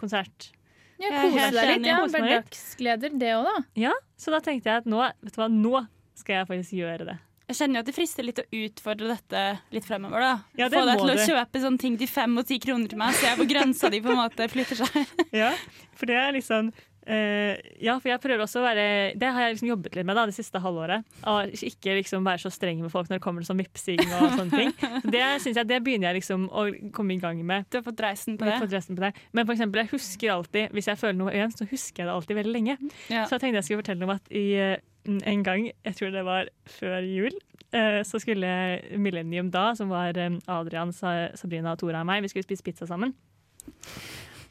konsert? 0.01 0.53
Ja 0.99 1.13
er 1.13 1.23
Kose 1.23 1.47
deg 1.55 1.71
litt. 1.71 1.87
Ja. 1.87 2.01
Hverdagsgleder, 2.11 3.15
det 3.21 3.33
òg, 3.37 3.47
da. 3.49 3.57
Ja, 3.79 3.95
så 4.19 4.35
da 4.35 4.43
tenkte 4.45 4.71
jeg 4.71 4.83
at 4.85 4.91
nå, 4.91 5.01
vet 5.23 5.35
du 5.35 5.41
hva, 5.43 5.49
nå 5.53 5.87
skal 6.19 6.41
jeg 6.41 6.49
faktisk 6.51 6.79
gjøre 6.81 7.07
det. 7.13 7.17
Jeg 7.49 7.57
kjenner 7.63 7.79
jo 7.79 7.81
at 7.81 7.89
det 7.89 7.95
frister 7.97 8.27
litt 8.27 8.41
å 8.43 8.45
utfordre 8.53 9.07
dette 9.09 9.43
litt 9.73 9.87
fremover. 9.89 10.21
da. 10.21 10.33
Ja, 10.59 10.67
det 10.69 10.77
Få 10.77 10.85
deg 10.85 11.01
til 11.01 11.13
å 11.15 11.29
kjøpe 11.31 11.63
sånne 11.63 11.81
ting 11.81 11.95
til 11.97 12.11
fem 12.11 12.35
og 12.37 12.45
ti 12.51 12.59
kroner 12.61 12.91
til 12.93 13.01
meg, 13.01 13.15
så 13.17 13.31
jeg 13.31 13.39
på 13.39 13.47
grensa 13.49 13.89
di 13.95 14.03
på 14.05 14.13
en 14.13 14.21
måte 14.21 14.49
flytter 14.53 14.83
seg. 14.83 15.15
Ja, 15.43 15.55
for 15.97 16.11
det 16.11 16.19
er 16.21 16.35
liksom 16.37 16.69
eh, 17.09 17.59
Ja, 17.85 17.97
for 17.99 18.11
jeg 18.11 18.21
prøver 18.23 18.45
også 18.45 18.61
å 18.61 18.65
være 18.67 18.85
Det 19.19 19.31
har 19.35 19.47
jeg 19.47 19.57
liksom 19.57 19.71
jobbet 19.71 19.97
litt 19.99 20.09
med 20.09 20.19
da, 20.19 20.27
det 20.29 20.37
siste 20.37 20.61
halvåret. 20.63 21.07
Å 21.29 21.37
ikke 21.49 21.97
liksom 21.99 22.27
være 22.27 22.43
så 22.45 22.53
streng 22.55 22.83
med 22.85 22.93
folk 22.93 23.11
når 23.11 23.19
det 23.19 23.25
kommer 23.25 23.45
til 23.45 23.51
sånn 23.51 23.63
vipsing 23.63 24.03
og 24.07 24.37
sånne 24.39 24.61
ting. 24.63 24.75
Så 25.03 25.13
det 25.15 25.25
synes 25.45 25.61
jeg, 25.63 25.69
det 25.71 25.81
begynner 25.87 26.11
jeg 26.11 26.21
liksom 26.21 26.49
å 26.49 26.67
komme 26.95 27.17
i 27.17 27.21
gang 27.23 27.41
med. 27.47 27.69
Du 27.71 27.81
har 27.81 27.87
fått 27.87 27.99
dreisen 28.01 28.39
på 28.39 28.49
det. 28.49 28.59
det. 28.63 28.71
dressen 28.75 28.99
på 28.99 29.07
det. 29.07 29.13
Men 29.33 29.49
for 29.49 29.57
eksempel, 29.57 29.85
jeg 29.85 29.93
husker 29.95 30.35
alltid 30.35 30.77
hvis 30.77 30.91
jeg 30.91 31.01
føler 31.01 31.19
noe 31.21 31.35
igjen, 31.35 31.55
så 31.55 31.69
husker 31.69 32.05
jeg 32.05 32.11
det 32.11 32.17
alltid 32.17 32.41
veldig 32.43 32.55
lenge. 32.55 32.79
Ja. 33.09 33.25
Så 33.25 33.37
jeg 33.37 33.45
tenkte 33.45 33.63
jeg 33.63 33.69
skulle 33.69 33.83
fortelle 33.85 34.09
om 34.09 34.15
at 34.15 34.33
i, 34.35 34.47
eh, 34.59 34.77
en 35.09 35.47
gang, 35.47 35.71
jeg 35.73 35.99
tror 35.99 36.13
det 36.15 36.25
var 36.27 36.53
før 36.79 37.01
jul, 37.07 37.35
eh, 37.73 38.01
så 38.05 38.21
skulle 38.21 38.53
Millennium 39.01 39.51
da, 39.55 39.71
som 39.79 39.93
var 39.93 40.13
Adrian, 40.13 40.93
Sabrina 40.93 41.77
Tora 41.81 42.05
og 42.05 42.11
meg, 42.11 42.23
vi 42.25 42.33
skulle 42.33 42.49
spise 42.49 42.67
pizza 42.67 42.89
sammen. 42.89 43.17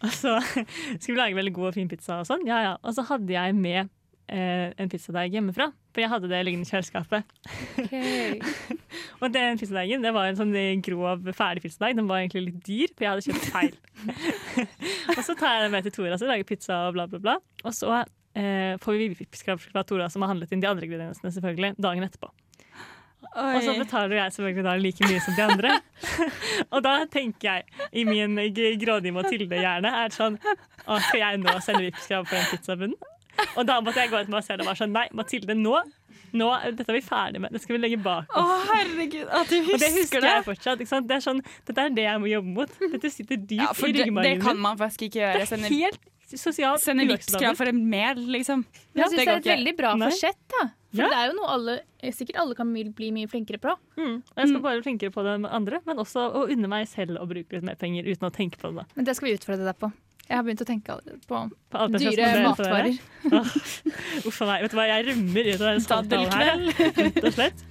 Og 0.05 0.13
så 0.13 0.37
skulle 0.99 1.15
vi 1.15 1.21
lage 1.21 1.37
veldig 1.37 1.53
god 1.55 1.71
og 1.71 1.77
fin 1.77 1.91
pizza 1.91 2.21
og 2.21 2.27
sånn. 2.29 2.45
Ja, 2.47 2.61
ja. 2.63 2.73
Og 2.83 2.97
så 2.97 3.05
hadde 3.07 3.33
jeg 3.33 3.55
med 3.57 3.87
eh, 4.29 4.73
en 4.77 4.91
pizzadeig 4.91 5.33
hjemmefra, 5.33 5.69
for 5.95 6.03
jeg 6.03 6.11
hadde 6.11 6.29
det 6.31 6.41
liggende 6.45 6.67
i 6.67 6.71
kjøleskapet. 6.71 7.21
Og 9.21 9.31
den 9.33 9.57
pizzadeigen 9.57 10.03
det 10.05 10.13
var 10.13 10.29
en 10.29 10.37
sånn 10.37 10.53
grov, 10.85 11.25
ferdig 11.35 11.63
pizzadeig. 11.65 11.97
Den 11.97 12.09
var 12.09 12.21
egentlig 12.21 12.43
litt 12.49 12.59
dyr, 12.67 12.93
for 12.93 13.07
jeg 13.07 13.13
hadde 13.13 13.25
kjøpt 13.25 13.47
feil. 13.55 13.77
og 15.17 15.21
så 15.25 15.33
tar 15.33 15.55
jeg 15.55 15.65
den 15.65 15.73
med 15.73 15.87
til 15.87 15.95
Tora, 15.95 16.19
så 16.21 16.29
lager 16.29 16.47
pizza 16.47 16.83
og 16.87 16.97
bla, 16.97 17.07
bla, 17.09 17.21
bla. 17.23 17.37
Og 17.65 17.73
så 17.73 17.89
eh, 17.97 18.75
får 18.83 18.99
vi 18.99 19.09
vippskrabb 19.23 19.63
fra 19.63 19.85
Tora, 19.87 20.11
som 20.13 20.25
har 20.25 20.35
handlet 20.35 20.53
inn 20.53 20.61
de 20.61 20.69
andre 20.69 20.85
ingrediensene, 20.85 21.33
selvfølgelig, 21.33 21.73
dagen 21.81 22.05
etterpå. 22.05 22.29
Og 23.35 23.59
så 23.65 23.75
betaler 23.77 24.15
jeg 24.21 24.33
selvfølgelig 24.37 24.65
da 24.65 24.75
like 24.81 25.09
mye 25.09 25.19
som 25.25 25.35
de 25.37 25.43
andre. 25.45 25.75
og 26.73 26.81
da 26.85 26.95
tenker 27.11 27.49
jeg, 27.49 27.85
i 27.91 28.05
min 28.07 28.39
grådige 28.81 29.15
Mathilde-hjerne, 29.15 29.91
er 30.05 30.15
sånn 30.15 30.39
Å, 30.87 30.97
skal 31.09 31.21
jeg 31.21 31.39
nå 31.43 31.53
sende 31.65 31.85
vippskrabb 31.87 32.27
for 32.29 32.39
den 32.39 32.49
pizzabunnen? 32.53 33.13
Og 33.53 33.67
da 33.69 33.77
måtte 33.85 34.01
jeg 34.01 34.09
gå 34.09 34.17
ut 34.17 34.29
med 34.31 34.39
meg 34.39 34.45
selv 34.47 34.63
og 34.65 34.71
var 34.71 34.79
sånn 34.79 34.93
Nei, 34.95 35.05
Mathilde, 35.17 35.53
nå, 35.57 35.75
nå 36.37 36.49
Dette 36.71 36.89
er 36.89 36.97
vi 36.97 37.03
ferdig 37.05 37.43
med. 37.43 37.53
Det 37.53 37.61
skal 37.63 37.77
vi 37.77 37.83
legge 37.83 38.01
bak 38.01 38.33
Å, 38.33 38.41
oss. 38.41 38.67
herregud, 38.71 39.27
at 39.29 39.51
du 39.51 39.57
Og 39.61 39.71
det 39.77 39.91
husker 39.91 40.01
husker 40.01 40.25
det! 40.25 40.33
jeg 40.33 40.47
fortsatt. 40.49 40.83
Ikke 40.83 40.93
sant? 40.95 41.09
Det 41.09 41.17
er 41.19 41.25
sånn, 41.27 41.41
dette 41.69 41.85
er 41.85 41.95
det 41.99 42.07
jeg 42.07 42.23
må 42.23 42.31
jobbe 42.31 42.53
mot. 42.59 42.77
Dette 42.97 43.13
sitter 43.13 43.41
dypt 43.41 43.61
Ja, 43.61 43.71
for 43.77 43.91
i 43.91 43.97
det, 43.97 44.09
det 44.25 44.37
kan 44.43 44.61
man 44.61 44.79
faktisk 44.79 45.09
ikke 45.09 45.21
gjøre. 45.21 45.45
Det 45.45 45.59
er 45.59 45.73
helt 45.75 46.13
sosialt 46.35 46.83
sende. 46.83 47.05
Vipps-krav 47.07 47.55
for 47.59 47.69
en 47.71 47.83
mel, 47.89 48.19
liksom. 48.33 48.65
Ja, 48.91 49.05
jeg 49.05 49.13
syns 49.13 49.19
det 49.19 49.25
det, 49.25 49.31
er 49.31 49.37
et 49.37 49.51
veldig 49.53 49.75
bra 49.77 49.93
forsett, 50.01 50.41
da. 50.51 50.65
For 50.97 51.05
Ja. 51.05 51.09
det 51.13 51.19
er 51.21 51.29
jo 51.31 51.37
noe 51.37 51.53
alle 51.53 51.77
sikkert 52.17 52.39
alle 52.41 52.57
kan 52.57 52.73
bli 52.73 53.11
mye 53.13 53.29
flinkere 53.29 53.61
på. 53.61 53.73
Mm. 53.97 54.17
Og 54.21 54.41
jeg 54.41 54.49
skal 54.51 54.61
bare 54.65 54.79
bli 54.79 54.87
flinkere 54.89 55.13
på 55.13 55.23
det 55.25 55.37
med 55.45 55.53
andre, 55.53 55.79
men 55.85 56.01
også 56.03 56.27
å 56.33 56.43
unne 56.49 56.69
meg 56.71 56.87
selv 56.89 57.21
å 57.21 57.27
bruke 57.29 57.57
litt 57.57 57.65
mer 57.65 57.79
penger 57.79 58.09
uten 58.09 58.27
å 58.27 58.33
tenke 58.33 58.59
på 58.61 58.73
det. 58.75 58.85
Men 58.95 59.07
det 59.07 59.15
skal 59.17 59.29
vi 59.29 59.37
utfordre 59.37 59.65
deg 59.67 59.79
på. 59.81 59.91
Jeg 60.27 60.35
har 60.35 60.43
begynt 60.43 60.61
å 60.61 60.67
tenke 60.67 60.95
på 61.29 61.37
På 61.71 61.85
dyre 61.95 62.31
matvarer. 62.43 62.97
Uff 64.27 64.41
a 64.43 64.49
meg. 64.49 64.65
Vet 64.65 64.73
du 64.73 64.77
hva, 64.79 64.87
jeg 64.89 65.05
rømmer 65.07 65.47
ut 65.47 65.61
av 65.61 65.67
denne 65.69 65.85
samtalen 65.85 66.33
her, 66.35 66.65
rett 66.99 67.21
og 67.23 67.33
slett. 67.37 67.63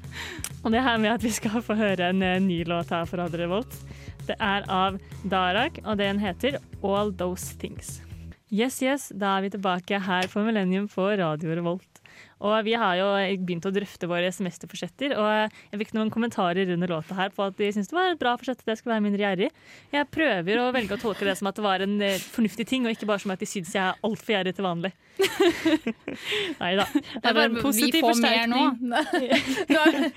Og 0.64 0.72
det 0.72 0.80
her 0.86 0.96
med 1.02 1.12
at 1.12 1.26
vi 1.26 1.34
skal 1.36 1.60
få 1.62 1.76
høre 1.76 2.08
en 2.14 2.24
eh, 2.24 2.40
ny 2.40 2.62
låt 2.64 2.94
her 2.94 3.04
for 3.04 3.20
Radio 3.20 3.42
Revolt. 3.44 3.76
Det 4.26 4.38
er 4.42 4.64
av 4.72 4.96
Darag, 5.28 5.82
og 5.84 6.00
den 6.00 6.18
heter 6.18 6.56
All 6.82 7.12
Those 7.14 7.54
Things. 7.60 7.98
Yes, 8.50 8.80
yes, 8.82 9.10
da 9.14 9.36
er 9.36 9.44
vi 9.46 9.52
tilbake 9.52 10.00
her 10.06 10.26
på 10.32 10.42
Millennium 10.46 10.88
på 10.88 11.10
Radio 11.20 11.52
Revolt. 11.58 11.95
Og 12.46 12.52
vi 12.66 12.74
har 12.76 12.98
jo 12.98 13.06
begynt 13.46 13.64
å 13.64 13.72
drøfte 13.72 14.08
våre 14.10 14.28
semesterforsetter, 14.34 15.14
og 15.16 15.54
jeg 15.72 15.80
fikk 15.80 15.94
noen 15.96 16.10
kommentarer 16.12 16.68
under 16.74 16.90
låta 16.92 17.16
her 17.16 17.30
på 17.32 17.46
at 17.46 17.56
de 17.56 17.70
syntes 17.72 17.88
det 17.88 17.96
var 17.96 18.10
et 18.12 18.20
bra 18.20 18.34
forsett 18.36 18.60
at 18.60 18.68
jeg 18.74 18.80
skulle 18.82 18.92
være 18.96 19.04
mindre 19.06 19.22
gjerrig. 19.24 19.48
Jeg 19.94 20.08
prøver 20.12 20.60
å 20.60 20.66
velge 20.76 20.98
å 20.98 21.00
tolke 21.00 21.24
det 21.24 21.36
som 21.40 21.48
at 21.48 21.56
det 21.56 21.64
var 21.64 21.80
en 21.86 21.96
eh, 22.04 22.18
fornuftig 22.36 22.66
ting, 22.68 22.84
og 22.84 22.92
ikke 22.92 23.08
bare 23.08 23.22
som 23.24 23.32
at 23.32 23.40
de 23.40 23.48
syns 23.48 23.72
jeg 23.72 23.80
er 23.86 23.96
altfor 24.04 24.36
gjerrig 24.36 24.52
til 24.58 24.66
vanlig. 24.68 24.92
Nei 26.60 26.72
da. 26.76 26.84
Det 26.92 27.32
var 27.36 27.42
en 27.48 27.56
positiv 27.64 28.04
forsterkning. 28.04 28.92
er- 28.92 30.10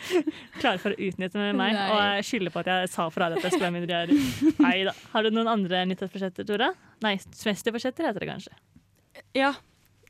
Klare 0.60 0.82
for 0.82 0.92
å 0.92 1.00
utnytte 1.00 1.40
meg 1.56 1.56
Nei. 1.56 1.88
og 1.96 2.28
skylde 2.28 2.52
på 2.54 2.62
at 2.64 2.72
jeg 2.74 2.92
sa 2.92 3.08
for 3.14 3.24
deg 3.24 3.40
at 3.40 3.48
jeg 3.48 3.56
skulle 3.56 3.70
være 3.70 3.78
mindre 3.80 3.96
gjerrig. 3.96 4.56
Nei 4.60 4.76
da. 4.90 4.94
Har 5.14 5.24
du 5.26 5.32
noen 5.36 5.50
andre 5.56 5.86
nyttårsforsetter, 5.90 6.48
Tora? 6.52 6.72
Nei, 7.06 7.16
semesterforsetter 7.32 8.10
heter 8.10 8.26
det 8.26 8.32
kanskje. 8.34 8.54
Ja. 9.38 9.54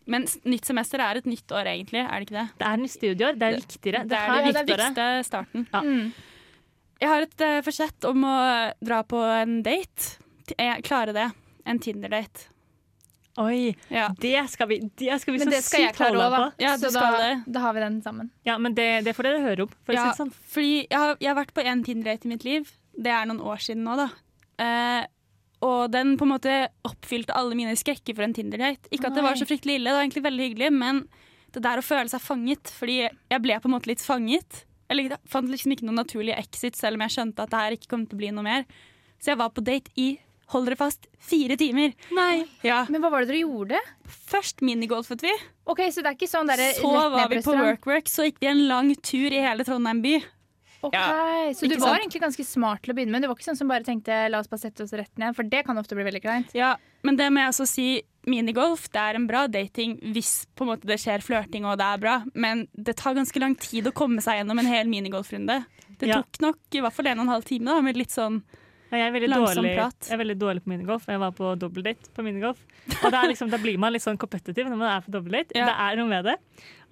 Men 0.09 0.25
nytt 0.49 0.65
semester 0.67 1.01
er 1.05 1.19
et 1.21 1.29
nytt 1.29 1.53
år, 1.53 1.69
egentlig. 1.69 2.01
Er 2.01 2.15
det 2.17 2.27
ikke 2.27 2.37
det? 2.39 2.47
Det 2.59 2.67
er 2.69 2.81
nytt 2.81 2.95
studieår. 2.95 3.39
Det 3.39 3.47
er 3.49 3.57
viktigere. 3.59 4.03
Det 4.09 4.17
er 4.17 4.29
det 4.29 4.39
er 4.39 4.45
det 4.49 4.61
er 4.63 4.69
viktigste 4.69 5.07
starten. 5.27 5.67
Ja. 5.73 5.81
Mm. 5.85 6.11
Jeg 6.99 7.09
har 7.13 7.25
et 7.27 7.43
uh, 7.45 7.57
forsett 7.63 8.07
om 8.09 8.25
å 8.27 8.37
dra 8.83 9.03
på 9.07 9.19
en 9.23 9.59
date. 9.63 10.15
Jeg 10.57 10.83
klarer 10.87 11.15
det. 11.15 11.27
En 11.69 11.79
Tinder-date. 11.79 12.49
Oi, 13.39 13.75
Ja. 13.93 14.09
det 14.19 14.49
skal 14.51 14.67
vi, 14.67 14.79
det 14.99 15.15
skal 15.21 15.33
vi 15.33 15.39
Men 15.39 15.47
så 15.47 15.53
det 15.53 15.61
skal 15.63 15.85
sykt 15.85 16.01
holde 16.01 16.25
på. 16.33 16.47
Ja, 16.59 16.73
Så 16.81 16.89
da, 16.91 17.37
da 17.47 17.59
har 17.63 17.73
vi 17.77 17.79
den 17.85 18.01
sammen. 18.03 18.31
Ja, 18.43 18.57
men 18.57 18.73
det, 18.75 19.05
det 19.05 19.13
får 19.15 19.29
dere 19.29 19.43
høre 19.45 19.67
om, 19.67 19.77
for 19.85 19.95
Ja, 19.95 20.09
sånn. 20.17 20.33
Fordi 20.51 20.87
jeg 20.89 20.97
har, 20.97 21.15
jeg 21.21 21.29
har 21.31 21.37
vært 21.39 21.53
på 21.55 21.63
en 21.63 21.85
Tinder-date 21.85 22.27
i 22.27 22.33
mitt 22.33 22.43
liv. 22.43 22.67
Det 22.99 23.13
er 23.13 23.29
noen 23.29 23.39
år 23.39 23.61
siden 23.63 23.85
nå, 23.87 23.95
da. 23.95 24.09
Eh, 24.59 25.05
og 25.65 25.91
den 25.91 26.15
på 26.19 26.25
en 26.27 26.33
måte 26.33 26.53
oppfylte 26.87 27.35
alle 27.35 27.57
mine 27.57 27.75
skrekker 27.79 28.15
for 28.15 28.25
en 28.25 28.35
Tinder-date. 28.35 28.91
Ikke 28.95 29.09
at 29.09 29.17
det 29.17 29.25
var 29.25 29.39
så 29.39 29.47
fryktelig 29.49 29.79
ille, 29.79 29.89
det 29.89 29.97
var 29.97 30.05
egentlig 30.05 30.25
veldig 30.29 30.47
hyggelig, 30.47 30.71
men 30.75 31.03
det 31.53 31.63
der 31.65 31.81
å 31.81 31.85
føle 31.85 32.11
seg 32.11 32.21
fanget 32.21 32.69
Fordi 32.69 32.99
jeg 33.09 33.41
ble 33.41 33.55
på 33.57 33.65
en 33.65 33.73
måte 33.73 33.89
litt 33.89 34.03
fanget. 34.05 34.63
Jeg 34.89 35.17
fant 35.29 35.49
liksom 35.49 35.73
ikke 35.73 35.87
noen 35.87 35.97
naturlig 36.01 36.35
exit, 36.37 36.77
selv 36.77 36.97
om 36.97 37.03
jeg 37.05 37.15
skjønte 37.17 37.45
at 37.45 37.51
det 37.51 37.61
her 37.63 37.75
ikke 37.77 37.91
kom 37.91 38.05
til 38.05 38.17
å 38.17 38.21
bli 38.21 38.31
noe 38.33 38.45
mer. 38.45 38.65
Så 39.19 39.33
jeg 39.33 39.39
var 39.41 39.51
på 39.53 39.63
date 39.65 39.91
i 39.99 40.13
hold 40.49 40.65
dere 40.65 40.79
fast 40.79 41.05
fire 41.21 41.57
timer. 41.59 41.93
Nei. 42.15 42.45
Ja. 42.65 42.83
Men 42.89 43.03
hva 43.03 43.11
var 43.13 43.25
det 43.25 43.33
dere 43.33 43.43
gjorde? 43.43 43.81
Først 44.31 44.63
minigolfet 44.65 45.21
vi. 45.25 45.33
Ok, 45.69 45.83
Så 45.93 46.01
det 46.01 46.13
er 46.13 46.17
ikke 46.17 46.31
sånn 46.31 46.49
der 46.49 46.63
Så 46.79 46.89
var 46.89 47.29
vi 47.29 47.41
på 47.45 47.53
WorkWork, 47.53 48.09
så 48.09 48.25
gikk 48.25 48.39
vi 48.41 48.49
en 48.49 48.65
lang 48.71 48.93
tur 49.05 49.29
i 49.29 49.43
hele 49.43 49.65
Trondheim 49.67 50.01
by. 50.05 50.17
Ok, 50.81 50.93
Ja, 50.93 51.51
Så 51.51 51.67
du 51.67 51.75
var 51.75 51.95
sant? 51.95 52.01
egentlig 52.03 52.21
ganske 52.21 52.45
smart 52.45 52.81
til 52.83 52.93
å 52.93 52.95
begynne 52.95 53.11
med? 53.11 53.21
Du 53.23 53.27
var 53.27 53.35
ikke 53.35 53.49
sånn 53.51 53.57
som 53.57 53.67
bare 53.67 53.83
tenkte 53.83 54.29
la 54.31 54.39
oss 54.39 54.47
bare 54.47 54.61
sette 54.61 54.81
oss 54.85 54.93
rett 54.93 55.11
ned? 55.19 55.35
For 55.35 55.43
det 55.43 55.65
kan 55.65 55.77
ofte 55.77 55.95
bli 55.97 56.05
veldig 56.07 56.21
kleint. 56.23 56.53
Ja, 56.55 56.75
men 57.03 57.17
det 57.19 57.27
må 57.31 57.39
jeg 57.43 57.49
også 57.51 57.67
si 57.67 57.87
minigolf, 58.29 58.89
det 58.93 58.99
er 59.01 59.15
en 59.15 59.27
bra 59.27 59.47
dating 59.47 59.97
hvis 60.13 60.45
på 60.55 60.61
en 60.63 60.71
måte 60.75 60.85
det 60.87 60.99
skjer 61.01 61.19
flørting 61.25 61.65
og 61.65 61.77
det 61.79 61.85
er 61.87 61.97
bra, 61.97 62.15
men 62.35 62.67
det 62.77 62.95
tar 62.99 63.15
ganske 63.15 63.39
lang 63.41 63.55
tid 63.55 63.87
å 63.87 63.93
komme 63.95 64.21
seg 64.21 64.39
gjennom 64.43 64.59
en 64.59 64.65
hel 64.71 64.87
minigolfrunde. 64.87 65.65
Det 65.99 66.07
Ja. 66.07 66.21
tok 66.21 66.39
nok 66.39 66.57
i 66.71 66.79
hvert 66.81 66.93
fall 66.93 67.07
en 67.07 67.19
og 67.19 67.23
en 67.27 67.33
halv 67.33 67.45
time 67.45 67.65
da, 67.65 67.81
med 67.81 67.97
litt 67.97 68.09
sånn 68.11 68.41
Ja, 68.91 68.97
Jeg 68.97 69.21
er, 69.21 69.27
Langsom 69.27 69.61
dårlig, 69.63 69.75
prat. 69.77 69.99
jeg 70.09 70.13
er 70.19 70.23
veldig 70.25 70.39
dårlig 70.39 70.63
på 70.63 70.69
minigolf. 70.71 71.05
Jeg 71.05 71.19
var 71.19 71.29
på 71.31 71.55
dobbeldate 71.59 72.09
på 72.15 72.23
minigolf. 72.25 72.57
Og 73.03 73.11
det 73.11 73.19
er 73.19 73.27
liksom, 73.29 73.51
Da 73.51 73.57
blir 73.59 73.77
man 73.77 73.93
litt 73.93 74.01
sånn 74.01 74.17
competitive 74.17 74.65
når 74.67 74.77
man 74.79 74.97
er 74.97 75.01
på 75.05 75.11
dobbeldate. 75.13 75.51
Ja. 75.53 75.65
Det 75.67 75.75
er 75.77 75.95
noe 75.97 76.07
med 76.09 76.25
det. 76.25 76.35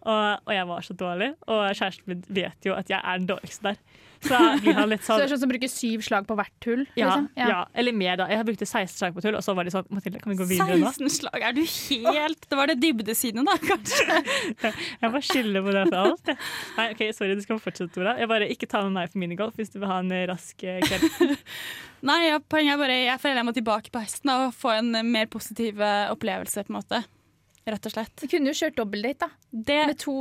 Og, 0.08 0.44
og 0.48 0.54
jeg 0.56 0.68
var 0.70 0.86
så 0.86 0.94
dårlig, 0.96 1.34
og 1.52 1.64
kjæresten 1.76 2.12
min 2.12 2.28
vet 2.32 2.68
jo 2.68 2.76
at 2.78 2.92
jeg 2.92 3.02
er 3.02 3.18
den 3.20 3.28
dårligste 3.28 3.74
der. 3.74 3.80
Så 4.24 4.38
vi 4.64 4.72
har 4.72 4.80
han 4.80 4.90
litt 4.90 5.04
Så 5.06 5.12
sånn 5.12 5.20
det 5.22 5.26
er 5.28 5.32
sånn 5.34 5.42
som 5.44 5.52
bruker 5.52 5.70
syv 5.72 6.04
slag 6.06 6.28
på 6.30 6.38
hvert 6.38 6.68
hull? 6.70 6.84
ja, 6.98 7.10
liksom? 7.10 7.28
ja. 7.38 7.60
eller 7.78 7.98
mer, 7.98 8.16
da. 8.22 8.28
Jeg 8.32 8.48
brukte 8.48 8.66
16 8.66 8.96
slag 8.96 9.18
på 9.18 9.24
tull, 9.26 9.38
og 9.38 9.46
så 9.46 9.54
var 9.58 9.68
de 9.68 9.74
sånn 9.74 9.90
Mathilde, 9.94 10.22
kan 10.24 10.34
vi 10.34 10.38
gå 10.40 10.48
videre 10.50 10.78
nå? 10.82 10.92
16 10.96 11.14
slag. 11.18 11.46
Er 11.50 11.58
du 11.58 11.62
helt 11.64 12.48
Det 12.50 12.60
var 12.60 12.72
det 12.72 12.78
dybdesynet, 12.82 13.44
da, 13.48 13.58
kanskje. 13.64 14.22
Jeg 15.02 15.12
bare 15.14 15.24
skylder 15.28 15.66
på 15.68 15.76
det 15.76 15.84
for 15.90 16.00
alt. 16.02 16.32
jeg. 16.32 16.40
Nei, 16.78 16.88
ok, 16.96 17.04
Sorry, 17.18 17.36
du 17.38 17.44
skal 17.46 17.60
få 17.60 17.68
fortsette, 17.68 17.92
Tora. 17.98 18.16
Jeg 18.22 18.32
bare 18.32 18.50
Ikke 18.54 18.70
ta 18.70 18.82
med 18.86 18.96
meg 18.98 19.14
på 19.14 19.22
minigolf 19.22 19.60
hvis 19.60 19.74
du 19.74 19.80
vil 19.82 19.92
ha 19.92 20.00
en 20.02 20.16
rask 20.32 20.66
eh, 20.66 20.80
kveld. 20.88 21.38
Nei, 22.08 22.20
ja, 22.28 22.40
poenget 22.40 22.76
er 22.76 22.82
bare 22.82 22.98
jeg 23.02 23.22
føler 23.22 23.42
jeg 23.42 23.48
må 23.48 23.54
tilbake 23.58 23.94
på 23.94 24.02
hesten 24.02 24.32
da, 24.32 24.40
og 24.48 24.58
få 24.58 24.74
en 24.78 24.98
mer 25.12 25.30
positiv 25.34 25.82
eh, 25.84 26.08
opplevelse, 26.14 26.66
på 26.66 26.74
en 26.74 26.80
måte. 26.80 27.04
Rett 27.68 27.86
og 27.90 27.92
slett. 27.92 28.14
Du 28.22 28.28
kunne 28.32 28.48
jo 28.54 28.56
kjørt 28.56 28.78
dobbeltdate, 28.80 29.28
da. 29.28 29.30
Det, 29.52 29.80
Med 29.90 29.98
to 30.00 30.14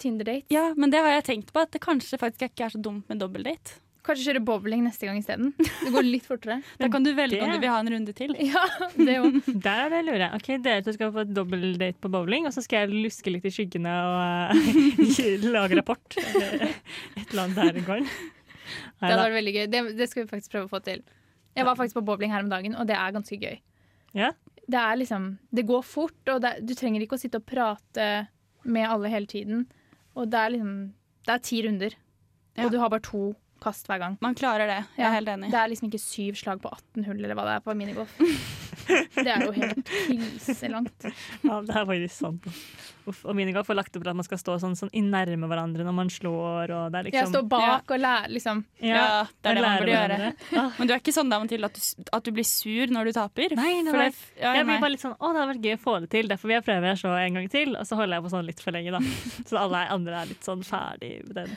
Tinder-date. 0.00 0.46
ja, 0.54 0.70
men 0.76 0.90
det 0.94 1.02
har 1.04 1.12
jeg 1.18 1.24
tenkt 1.28 1.50
på, 1.52 1.60
at 1.66 1.74
det 1.74 1.82
kanskje 1.84 2.16
faktisk 2.22 2.46
ikke 2.48 2.64
er 2.70 2.72
så 2.72 2.80
dumt 2.80 3.04
med 3.12 3.20
dobbeltdate. 3.20 3.82
Kanskje 4.06 4.28
kjøre 4.30 4.40
bowling 4.46 4.84
neste 4.86 5.02
gang 5.08 5.16
isteden. 5.18 5.48
Det 5.58 5.90
går 5.90 6.04
litt 6.06 6.24
fortere. 6.28 6.60
Da 6.78 6.86
kan 6.88 7.02
du 7.02 7.10
velge 7.12 7.40
det- 7.40 7.42
om 7.42 7.50
du 7.50 7.58
vil 7.58 7.72
ha 7.74 7.80
en 7.82 7.90
runde 7.90 8.12
til. 8.14 8.32
Ja, 8.38 8.62
det 8.94 9.16
jo. 9.18 9.30
Der 9.66 9.80
er 9.82 9.90
det 9.90 9.98
jeg 9.98 10.06
lurer. 10.06 10.36
Ok, 10.38 10.46
Dere 10.62 10.84
to 10.86 10.94
skal 10.94 11.10
få 11.12 11.24
et 11.26 11.34
dobbeltdate 11.34 11.98
på 12.00 12.08
bowling, 12.14 12.46
og 12.46 12.54
så 12.54 12.62
skal 12.62 12.86
jeg 12.86 13.02
luske 13.02 13.34
litt 13.34 13.44
i 13.44 13.50
skyggene 13.50 13.92
og 14.06 14.56
uh, 14.56 15.50
lage 15.58 15.76
rapport. 15.80 16.16
Eller 16.22 16.68
et 16.70 17.26
eller 17.32 17.42
annet 17.48 17.58
der 17.60 17.80
en 17.82 17.88
gang. 17.90 18.06
Det 18.06 19.10
hadde 19.10 19.20
vært 19.26 19.36
veldig 19.40 19.54
gøy. 19.58 19.64
Det, 19.74 19.82
det 19.98 20.08
skal 20.08 20.22
vi 20.24 20.30
faktisk 20.30 20.54
prøve 20.54 20.70
å 20.70 20.72
få 20.78 20.80
til. 20.86 21.02
Jeg 21.58 21.66
var 21.66 21.76
faktisk 21.76 21.98
på 21.98 22.06
bowling 22.08 22.30
her 22.32 22.46
om 22.46 22.48
dagen, 22.52 22.78
og 22.78 22.86
det 22.88 22.94
er 22.96 23.12
ganske 23.18 23.36
gøy. 23.42 23.58
Ja. 24.16 24.30
Det 24.68 24.78
er 24.80 24.96
liksom 24.98 25.38
Det 25.54 25.66
går 25.66 25.82
fort, 25.86 26.28
og 26.32 26.40
det, 26.42 26.66
du 26.66 26.74
trenger 26.74 27.00
ikke 27.04 27.14
å 27.16 27.20
sitte 27.22 27.38
og 27.38 27.46
prate 27.46 28.26
med 28.64 28.88
alle 28.88 29.08
hele 29.12 29.26
tiden. 29.30 29.66
Og 30.16 30.30
det 30.30 30.38
er 30.40 30.50
liksom 30.56 30.92
Det 31.26 31.34
er 31.34 31.38
ti 31.42 31.62
runder, 31.66 31.94
Ja. 32.56 32.64
og 32.64 32.70
du 32.72 32.78
har 32.78 32.88
bare 32.90 33.00
to 33.02 33.34
kast 33.62 33.86
hver 33.88 33.98
gang. 33.98 34.18
Man 34.20 34.34
klarer 34.34 34.66
det. 34.66 34.84
Jeg 34.96 35.04
Ja, 35.04 35.08
er 35.10 35.14
helt 35.20 35.28
enig. 35.28 35.50
Det 35.50 35.58
er 35.58 35.68
liksom 35.68 35.88
ikke 35.90 36.00
syv 36.02 36.34
slag 36.36 36.60
på 36.62 36.70
18 36.72 37.04
hull, 37.04 37.24
eller 37.24 37.34
hva 37.34 37.44
det 37.46 37.54
er 37.56 37.60
på 37.64 37.74
minigolf. 37.76 38.12
Det 39.16 39.26
er 39.32 39.44
jo 39.46 39.52
helt 39.56 39.88
kriselangt. 39.88 41.06
Ja, 41.42 41.60
det 41.66 41.74
er 41.76 41.86
faktisk 41.88 42.14
sant. 42.16 42.46
Uff, 43.06 43.20
og 43.22 43.36
minigolf 43.38 43.68
får 43.70 43.76
lagt 43.78 43.94
opp 43.94 44.02
til 44.02 44.10
at 44.10 44.16
man 44.18 44.26
skal 44.26 44.38
stå 44.40 44.56
sånn, 44.58 44.72
sånn 44.78 44.90
i 44.98 45.00
nærme 45.06 45.46
hverandre 45.46 45.84
når 45.86 45.94
man 45.94 46.08
slår. 46.10 46.72
Og 46.74 46.88
det 46.94 46.98
er 47.00 47.06
liksom, 47.06 47.20
ja, 47.20 47.26
stå 47.30 47.42
bak 47.52 47.92
og 47.94 48.00
lære, 48.02 48.30
liksom. 48.34 48.62
Ja, 48.82 49.04
det 49.30 49.52
er 49.52 49.58
det 49.60 49.62
man 49.66 49.76
burde 49.82 49.92
gjøre. 49.94 50.16
hverandre. 50.16 50.32
Ah, 50.62 50.72
Men 50.78 50.88
du 50.90 50.94
er 50.96 51.02
ikke 51.02 51.14
sånn 51.14 51.30
da, 51.30 51.38
Mathilde, 51.42 51.70
at 51.70 51.78
du, 51.78 52.08
at 52.18 52.26
du 52.26 52.32
blir 52.34 52.46
sur 52.48 52.92
når 52.96 53.10
du 53.10 53.12
taper? 53.18 53.54
Nei, 53.58 53.70
nei, 53.86 53.92
For 53.94 54.00
nei. 54.02 54.08
det- 54.10 54.42
ja, 54.42 54.54
Jeg 54.58 54.66
blir 54.70 54.82
bare 54.82 54.94
litt 54.96 55.04
sånn, 55.06 55.14
å, 55.20 55.30
det 55.30 55.38
hadde 55.42 55.52
vært 55.54 55.68
gøy 55.70 55.76
å 55.78 55.82
få 55.86 55.94
det 56.02 56.10
til, 56.16 56.28
derfor 56.32 56.50
vil 56.50 56.56
jeg 56.58 56.66
prøve 56.66 56.92
å 56.96 56.98
slå 57.04 57.14
en 57.20 57.38
gang 57.40 57.48
til. 57.52 57.76
Og 57.78 57.86
så 57.86 58.00
holder 58.00 58.18
jeg 58.18 58.26
på 58.26 58.34
sånn 58.34 58.46
litt 58.50 58.60
for 58.64 58.74
lenge, 58.78 58.96
da. 58.96 59.00
Så 59.50 59.60
alle 59.60 59.84
andre 59.94 60.20
er 60.24 60.30
litt 60.34 60.46
sånn 60.46 60.66
ferdig 60.66 61.14
med 61.28 61.34
den. 61.44 61.56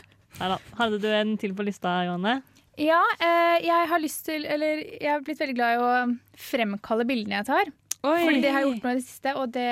Hadde 0.78 1.00
du 1.02 1.10
en 1.10 1.34
til 1.42 1.56
på 1.58 1.66
lista, 1.66 1.98
Johanne? 2.06 2.42
Ja, 2.80 3.02
eh, 3.20 3.60
jeg 3.66 3.88
har 3.92 4.00
lyst 4.00 4.22
til 4.30 4.46
Eller 4.48 4.80
jeg 4.88 5.10
har 5.12 5.24
blitt 5.26 5.42
veldig 5.42 5.56
glad 5.58 5.76
i 5.76 5.84
å 5.84 5.94
fremkalle 6.40 7.08
bildene 7.08 7.42
jeg 7.42 7.50
tar. 7.50 7.72
Oi. 8.00 8.20
Fordi 8.24 8.44
det 8.44 8.52
har 8.54 8.64
jeg 8.64 8.70
gjort 8.70 8.86
nå 8.86 8.92
i 8.94 9.00
det 9.00 9.06
siste, 9.06 9.36
og 9.36 9.52
det 9.52 9.70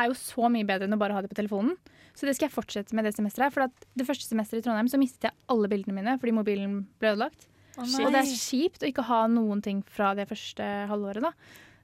er 0.00 0.06
jo 0.08 0.16
så 0.16 0.48
mye 0.52 0.64
bedre 0.64 0.88
enn 0.88 0.96
å 0.96 1.00
bare 1.00 1.16
ha 1.16 1.20
det 1.20 1.28
på 1.32 1.36
telefonen. 1.36 1.76
Så 2.16 2.26
det 2.26 2.34
skal 2.36 2.48
jeg 2.48 2.54
fortsette 2.54 2.96
med 2.96 3.04
det 3.06 3.12
semesteret. 3.16 3.52
For 3.52 3.66
at 3.66 3.86
det 3.96 4.06
første 4.08 4.28
semesteret 4.28 4.62
i 4.62 4.66
Trondheim 4.66 4.88
så 4.90 5.00
mistet 5.00 5.28
jeg 5.28 5.36
alle 5.52 5.68
bildene 5.72 5.96
mine 5.98 6.16
fordi 6.20 6.34
mobilen 6.36 6.80
ble 7.00 7.14
ødelagt. 7.14 7.46
Og 7.80 8.12
det 8.12 8.22
er 8.22 8.32
kjipt 8.32 8.82
å 8.84 8.88
ikke 8.88 9.06
ha 9.08 9.22
noen 9.30 9.60
ting 9.64 9.80
fra 9.88 10.12
det 10.18 10.26
første 10.28 10.64
halvåret, 10.90 11.24
da. 11.24 11.32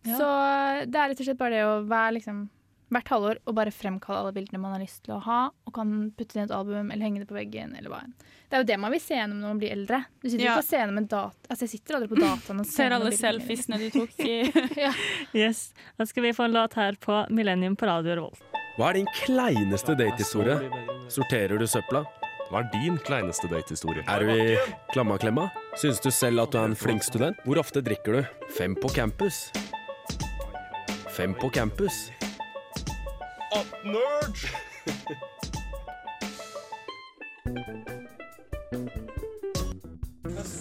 Ja. 0.07 0.19
Så 0.19 0.27
det 0.91 1.01
er 1.01 1.11
rett 1.13 1.23
og 1.23 1.29
slett 1.29 1.41
bare 1.41 1.57
det 1.57 1.65
å 1.67 1.79
være 1.89 2.17
liksom 2.19 2.45
hvert 2.95 3.09
halvår 3.11 3.39
og 3.47 3.55
bare 3.59 3.73
fremkalle 3.75 4.21
alle 4.23 4.33
bildene 4.37 4.61
man 4.63 4.73
har 4.77 4.83
lyst 4.83 5.03
til 5.05 5.17
å 5.17 5.21
ha, 5.25 5.39
og 5.67 5.73
kan 5.75 5.95
putte 6.17 6.37
det 6.37 6.43
i 6.43 6.47
et 6.47 6.55
album 6.55 6.91
eller 6.93 7.03
henge 7.07 7.23
det 7.25 7.29
på 7.29 7.35
veggen. 7.35 7.75
eller 7.77 7.91
hva 7.91 8.03
enn. 8.05 8.13
Det 8.47 8.55
er 8.55 8.63
jo 8.63 8.69
det 8.71 8.77
man 8.79 8.93
vil 8.95 9.01
se 9.03 9.17
gjennom 9.19 9.41
når 9.43 9.49
man 9.55 9.59
blir 9.59 9.73
eldre. 9.75 9.99
Du 10.23 10.29
sitter 10.31 10.45
Ja. 10.45 10.53
ikke 10.55 10.63
og 10.63 10.69
ser 10.69 10.79
gjennom 10.85 10.99
en 11.03 11.07
data. 11.11 11.35
Altså, 11.51 11.63
jeg 11.67 11.71
sitter 11.75 11.97
aldri 11.99 12.09
på 12.15 12.21
dataen 12.23 12.61
og 12.63 12.67
ser 12.71 12.77
Ser 12.77 12.95
alle 12.95 13.11
selfiesene 13.19 13.79
du 13.83 13.89
tok 13.91 14.21
i 14.23 14.37
Yes. 15.43 15.73
Da 15.99 16.07
skal 16.07 16.23
vi 16.29 16.33
få 16.37 16.45
en 16.47 16.53
låt 16.55 16.75
her 16.79 16.95
på 17.01 17.25
Millennium 17.31 17.75
på 17.77 17.87
Radio 17.91 18.15
Revolt. 18.21 18.43
Hva 18.79 18.91
er 18.93 19.01
din 19.01 19.11
kleineste 19.25 19.97
datehistorie? 19.99 20.61
Sorterer 21.11 21.59
du 21.59 21.67
søpla? 21.67 22.05
Hva 22.53 22.61
er 22.63 22.71
din 22.71 22.99
kleineste 23.03 23.49
datehistorie? 23.51 24.05
Er 24.07 24.21
du 24.23 24.31
i 24.31 24.57
klammaklemma? 24.93 25.49
Syns 25.81 25.99
du 26.05 26.11
selv 26.15 26.45
at 26.45 26.53
du 26.53 26.59
er 26.61 26.69
en 26.71 26.77
flink 26.79 27.03
student? 27.03 27.41
Hvor 27.49 27.59
ofte 27.59 27.83
drikker 27.83 28.21
du? 28.21 28.23
Fem 28.55 28.77
på 28.79 28.93
campus. 28.95 29.49
Fem 31.17 31.35
på 31.35 31.51
campus. 31.51 32.11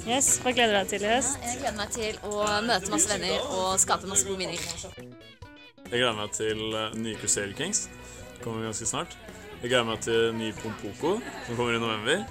Yes, 0.05 0.37
Hva 0.39 0.53
gleder 0.53 0.71
du 0.71 0.77
deg 0.77 0.89
til 0.93 1.03
i 1.03 1.09
høst? 1.09 1.39
Jeg 1.43 1.59
gleder 1.59 1.77
meg 1.79 1.91
til 1.91 2.19
å 2.29 2.45
møte 2.63 2.91
masse 2.93 3.09
venner 3.09 3.49
og 3.57 3.75
skape 3.81 4.07
masse 4.07 4.27
gode 4.27 4.39
minner. 4.39 4.61
Jeg 5.89 5.91
gleder 5.91 6.15
meg 6.15 6.31
til 6.37 6.61
eh, 6.71 6.95
nye 7.01 7.17
Crusader 7.19 7.55
Kings. 7.57 7.87
Det 8.35 8.43
kommer 8.45 8.67
ganske 8.69 8.87
snart. 8.87 9.17
Jeg 9.59 9.71
gleder 9.71 9.87
meg 9.89 10.01
til 10.05 10.31
ny 10.37 10.53
Pompoko, 10.61 11.17
som 11.47 11.57
kommer 11.57 11.75
i 11.75 11.81
november. 11.81 12.23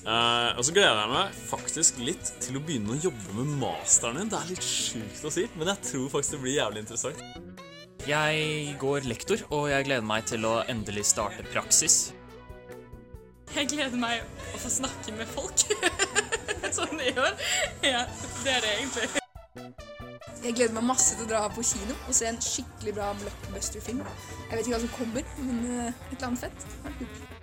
Uh, 0.00 0.56
og 0.56 0.64
så 0.64 0.72
gleder 0.72 0.96
jeg 0.96 1.10
meg 1.12 1.40
faktisk 1.50 1.98
litt 2.00 2.32
til 2.40 2.56
å 2.56 2.64
begynne 2.64 2.94
å 2.94 3.02
jobbe 3.04 3.36
med 3.36 3.52
masteren 3.60 4.22
din. 4.22 4.30
Det 4.32 4.38
er 4.40 4.52
litt 4.54 4.64
sjukt 4.64 5.26
å 5.28 5.32
si, 5.34 5.44
men 5.60 5.68
jeg 5.74 5.90
tror 5.90 6.06
faktisk 6.14 6.38
det 6.38 6.44
blir 6.46 6.56
jævlig 6.56 6.86
interessant. 6.86 7.49
Jeg 8.08 8.76
går 8.80 9.04
lektor, 9.04 9.42
og 9.52 9.68
jeg 9.70 9.84
gleder 9.84 10.04
meg 10.06 10.24
til 10.30 10.46
å 10.48 10.60
endelig 10.72 11.04
starte 11.10 11.44
praksis. 11.52 12.14
Jeg 13.54 13.68
gleder 13.68 13.98
meg 14.00 14.22
å 14.54 14.60
få 14.62 14.70
snakke 14.72 15.12
med 15.18 15.28
folk. 15.28 15.66
sånn 16.76 17.02
i 17.02 17.10
år. 17.18 17.34
Ja, 17.84 18.04
det 18.44 18.54
er 18.54 18.64
det 18.64 18.70
egentlig. 18.78 19.08
Jeg 20.40 20.56
gleder 20.56 20.78
meg 20.78 20.86
masse 20.88 21.18
til 21.18 21.26
å 21.26 21.30
dra 21.34 21.42
på 21.52 21.64
kino 21.66 21.96
og 22.06 22.16
se 22.16 22.30
en 22.30 22.40
skikkelig 22.40 22.96
bra 22.96 23.10
blockbuster-film. 23.20 24.00
Jeg 24.06 24.54
vet 24.54 24.64
ikke 24.64 24.78
hva 24.78 24.80
som 24.86 24.96
kommer, 24.96 25.36
men 25.42 25.60
eh, 25.74 25.92
et 25.92 26.16
eller 26.16 26.30
annet 26.30 26.46
fett. 26.46 27.39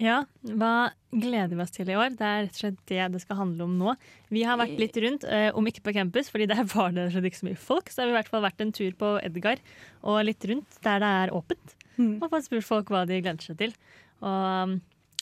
Ja, 0.00 0.22
hva 0.56 0.90
gleder 1.12 1.52
vi 1.52 1.64
oss 1.64 1.74
til 1.74 1.90
i 1.92 1.96
år? 1.98 2.14
Det 2.16 2.24
er 2.24 2.46
rett 2.46 2.54
og 2.54 2.60
slett 2.62 2.78
det 2.88 3.08
det 3.12 3.20
skal 3.20 3.36
handle 3.42 3.66
om 3.66 3.74
nå. 3.76 3.94
Vi 4.32 4.44
har 4.48 4.56
vært 4.60 4.78
litt 4.80 4.96
rundt, 5.04 5.26
eh, 5.28 5.50
om 5.52 5.66
ikke 5.68 5.84
på 5.84 5.94
campus, 5.96 6.30
fordi 6.32 6.48
der 6.48 6.64
var 6.74 6.94
det 6.96 7.10
ikke 7.20 7.42
så 7.42 7.48
mye 7.50 7.60
folk. 7.60 7.92
Så 7.92 8.02
har 8.02 8.08
vi 8.08 8.14
i 8.14 8.18
hvert 8.18 8.30
fall 8.32 8.46
vært 8.46 8.64
en 8.64 8.72
tur 8.76 8.96
på 8.96 9.18
Edgar 9.20 9.60
og 10.00 10.22
litt 10.24 10.46
rundt 10.48 10.80
der 10.86 11.04
det 11.04 11.10
er 11.24 11.34
åpent. 11.36 11.76
Og 12.00 12.30
fått 12.32 12.46
spurt 12.48 12.64
folk 12.64 12.92
hva 12.92 13.04
de 13.08 13.20
gleder 13.20 13.44
seg 13.44 13.58
til. 13.60 13.76
Og 14.24 14.70
um, 14.72 14.78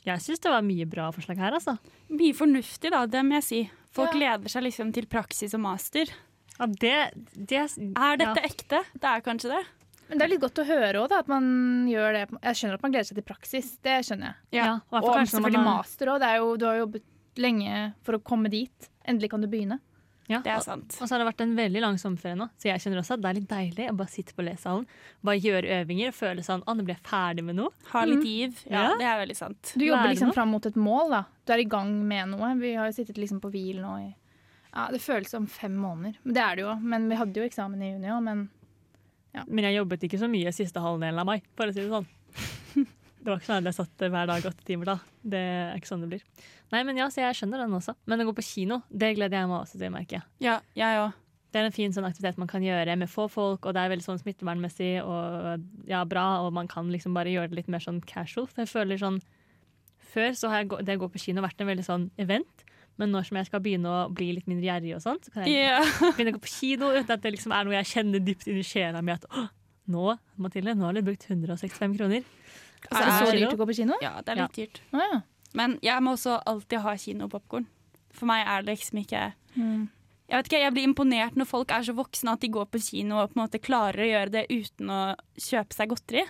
jeg 0.07 0.23
syns 0.23 0.45
det 0.45 0.53
var 0.53 0.63
mye 0.63 0.87
bra 0.89 1.09
forslag 1.15 1.41
her, 1.43 1.57
altså. 1.59 1.75
Mye 2.13 2.37
fornuftig, 2.37 2.93
da, 2.95 3.03
det 3.11 3.25
må 3.27 3.41
jeg 3.41 3.47
si. 3.49 3.61
Folk 3.99 4.15
gleder 4.15 4.53
seg 4.53 4.63
liksom 4.69 4.93
til 4.95 5.09
praksis 5.11 5.57
og 5.59 5.65
master. 5.65 6.13
Ja, 6.59 6.67
det, 6.71 6.95
det 7.35 7.65
Er 7.65 8.19
dette 8.19 8.39
ja. 8.43 8.47
ekte? 8.47 8.83
Det 8.95 9.11
er 9.11 9.27
kanskje 9.27 9.57
det. 9.57 9.65
Men 10.09 10.19
det 10.19 10.25
er 10.25 10.29
litt 10.35 10.41
godt 10.41 10.59
å 10.63 10.67
høre 10.67 10.95
òg, 11.05 11.13
at 11.13 11.29
man 11.29 11.87
gjør 11.89 12.13
det. 12.13 12.41
Jeg 12.43 12.55
skjønner 12.61 12.75
at 12.75 12.83
man 12.83 12.93
gleder 12.93 13.05
seg 13.11 13.17
til 13.21 13.27
praksis. 13.29 13.79
Det 13.83 13.99
skjønner 14.07 14.33
jeg. 14.33 14.37
Ja, 14.63 14.77
i 14.77 14.97
og 14.97 15.05
kanskje 15.15 15.37
selvfølgelig 15.37 15.65
har- 15.65 15.77
master 15.77 16.07
òg. 16.07 16.59
Du 16.59 16.67
har 16.67 16.79
jobbet 16.79 17.03
lenge 17.37 17.95
for 18.03 18.13
å 18.19 18.23
komme 18.23 18.49
dit. 18.51 18.89
Endelig 19.07 19.31
kan 19.31 19.41
du 19.41 19.47
begynne. 19.49 19.81
Ja, 20.29 20.41
Det 20.45 20.51
er 20.53 20.61
sant. 20.61 20.99
Og 21.01 21.09
så 21.09 21.15
har 21.17 21.25
det 21.25 21.35
vært 21.35 21.41
en 21.41 21.57
veldig 21.57 21.81
lang 21.81 21.95
sommerferie 21.97 22.37
nå, 22.37 22.51
så 22.61 22.65
jeg 22.69 22.81
kjenner 22.81 22.99
også 23.01 23.15
at 23.15 23.21
det 23.23 23.29
er 23.31 23.35
litt 23.41 23.49
deilig 23.49 23.89
å 23.91 23.97
bare 23.97 24.09
sitte 24.13 24.35
på 24.37 24.45
lesesalen, 24.45 24.85
bare 25.25 25.41
gjøre 25.41 25.65
øvinger 25.87 26.09
og 26.09 26.15
føle 26.19 26.43
sånn 26.45 26.63
Å, 26.69 26.77
nå 26.77 26.85
ble 26.85 26.95
jeg 26.97 27.03
ferdig 27.03 27.45
med 27.45 27.57
noe. 27.57 27.71
Ha 27.93 28.05
litt 28.05 28.19
Mm. 28.19 28.25
giv. 28.27 28.65
Ja, 28.71 28.83
Ja. 28.91 28.97
det 28.99 29.07
er 29.07 29.27
veldig 29.27 29.37
sant. 29.37 29.73
Du 29.79 29.85
jobber 29.87 30.09
liksom 30.13 30.35
fram 30.35 30.51
mot 30.51 30.67
et 30.67 30.75
mål. 30.75 31.09
da. 31.11 31.25
Du 31.47 31.53
er 31.55 31.59
i 31.61 31.65
gang 31.65 32.07
med 32.07 32.29
noe. 32.29 32.59
Vi 32.61 32.75
har 32.75 32.91
jo 32.91 32.93
sittet 32.93 33.17
liksom 33.17 33.41
på 33.41 33.51
hvil 33.51 33.77
nå 33.81 33.97
i 34.07 34.15
ja, 34.75 34.89
Det 34.91 35.01
føles 35.01 35.29
som 35.31 35.47
fem 35.47 35.75
måneder. 35.75 36.17
Men 36.25 36.35
Det 36.35 36.43
er 36.43 36.57
det 36.57 36.63
jo. 36.65 36.75
Men 36.77 37.09
vi 37.09 37.17
hadde 37.17 37.35
jo 37.35 37.49
eksamen 37.49 37.81
i 37.83 37.93
juni 37.95 38.07
òg, 38.09 38.23
men 38.23 38.51
Men 39.47 39.69
jeg 39.69 39.79
jobbet 39.79 40.09
ikke 40.09 40.21
så 40.21 40.31
mye 40.31 40.55
siste 40.57 40.83
halvdelen 40.83 41.23
av 41.23 41.29
mai, 41.29 41.39
for 41.59 41.71
å 41.71 41.75
si 41.75 41.85
det 41.85 41.93
sånn. 41.93 42.09
Det 43.19 43.33
var 43.33 43.41
ikke 43.41 43.49
sånn 43.49 43.59
at 43.59 43.67
jeg 43.69 43.77
satt 43.77 44.03
hver 44.15 44.29
dag 44.31 44.45
åtte 44.47 44.65
timer 44.65 44.89
da. 44.89 44.95
Det 45.35 45.41
er 45.43 45.77
ikke 45.77 45.89
sånn 45.91 46.05
det 46.05 46.11
blir. 46.13 46.21
Nei, 46.73 46.85
men 46.87 47.01
ja, 47.01 47.09
så 47.11 47.25
jeg 47.25 47.37
skjønner 47.37 47.65
den 47.65 47.75
også. 47.77 47.97
Men 48.09 48.23
å 48.23 48.29
gå 48.29 48.35
på 48.39 48.45
kino, 48.47 48.79
det 48.89 49.11
gleder 49.19 49.41
jeg 49.41 49.51
meg 49.51 49.59
også 49.59 49.81
til, 49.81 49.91
merker 49.93 50.21
jeg. 50.21 50.29
Ja, 50.47 50.61
jeg 50.79 51.01
også. 51.03 51.25
Det 51.49 51.61
er 51.63 51.67
en 51.71 51.73
fin 51.73 51.95
sånn 51.97 52.05
aktivitet 52.05 52.37
man 52.41 52.49
kan 52.51 52.65
gjøre 52.65 52.95
med 53.01 53.09
få 53.09 53.25
folk, 53.33 53.65
og 53.65 53.73
det 53.73 53.81
er 53.81 53.93
veldig 53.95 54.05
sånn 54.05 54.21
smittevernmessig 54.21 54.99
og 55.01 55.65
ja, 55.89 56.03
bra, 56.09 56.27
og 56.45 56.53
man 56.57 56.69
kan 56.69 56.91
liksom 56.93 57.17
bare 57.17 57.33
gjøre 57.33 57.49
det 57.53 57.63
litt 57.63 57.71
mer 57.73 57.81
sånn 57.81 58.03
casual. 58.05 58.47
For 58.51 58.65
jeg 58.65 58.73
føler 58.75 59.01
sånn 59.01 59.21
Før 60.09 60.33
så 60.37 60.49
har 60.49 60.63
jeg 60.63 60.85
det 60.89 60.95
å 60.97 61.01
gå 61.03 61.09
på 61.13 61.21
kino 61.21 61.43
vært 61.45 61.61
en 61.61 61.69
veldig 61.69 61.85
sånn 61.85 62.05
event, 62.21 62.63
men 62.99 63.13
nå 63.15 63.23
som 63.27 63.39
jeg 63.39 63.49
skal 63.49 63.63
begynne 63.63 63.91
å 63.91 64.01
bli 64.11 64.33
litt 64.37 64.49
mindre 64.51 64.69
gjerrig 64.69 64.97
og 64.97 65.05
sånt, 65.05 65.29
så 65.29 65.35
kan 65.35 65.47
jeg 65.47 65.65
yeah. 65.65 65.93
begynne 66.17 66.35
å 66.35 66.39
gå 66.39 66.43
på 66.45 66.53
kino 66.53 66.91
uten 66.97 67.15
at 67.15 67.25
det 67.25 67.35
liksom 67.37 67.55
er 67.55 67.69
noe 67.69 67.79
jeg 67.79 67.91
kjenner 67.93 68.25
dypt 68.27 68.49
inni 68.51 68.67
sjela 68.67 69.03
mi 69.05 69.15
at 69.15 69.27
nå, 69.89 70.19
Mathilde, 70.37 70.75
nå 70.77 70.89
har 70.89 70.99
du 70.99 71.03
brukt 71.07 71.25
165 71.29 71.97
kroner. 71.97 72.27
Er 72.93 73.09
det 73.09 73.15
så 73.17 73.33
dyrt 73.33 73.55
å 73.55 73.61
gå 73.61 73.69
på 73.71 73.77
kino? 73.81 73.97
Ja, 74.05 74.19
det 74.23 74.35
er 74.35 74.43
litt 74.43 74.59
dyrt. 74.59 74.83
Å, 74.93 75.03
ja. 75.03 75.21
Men 75.57 75.79
jeg 75.83 76.05
må 76.05 76.13
også 76.15 76.37
alltid 76.47 76.83
ha 76.85 76.93
kinopopkorn. 77.01 77.65
For 78.15 78.29
meg 78.29 78.45
er 78.45 78.67
det 78.67 78.77
liksom 78.77 79.01
ikke 79.05 79.31
Mm. 79.59 79.89
Jeg 80.29 80.37
vet 80.37 80.49
ikke, 80.51 80.59
jeg 80.61 80.73
blir 80.77 80.85
imponert 80.85 81.39
når 81.41 81.49
folk 81.49 81.71
er 81.73 81.87
så 81.87 81.95
voksne 81.97 82.35
at 82.37 82.43
de 82.45 82.51
går 82.53 82.67
på 82.69 82.81
kino 82.85 83.17
og 83.23 83.31
på 83.31 83.39
en 83.39 83.43
måte 83.47 83.61
klarer 83.65 84.05
å 84.05 84.09
gjøre 84.11 84.33
det 84.35 84.43
uten 84.53 84.91
å 84.93 85.01
kjøpe 85.41 85.77
seg 85.77 85.89
godteri. 85.89 86.25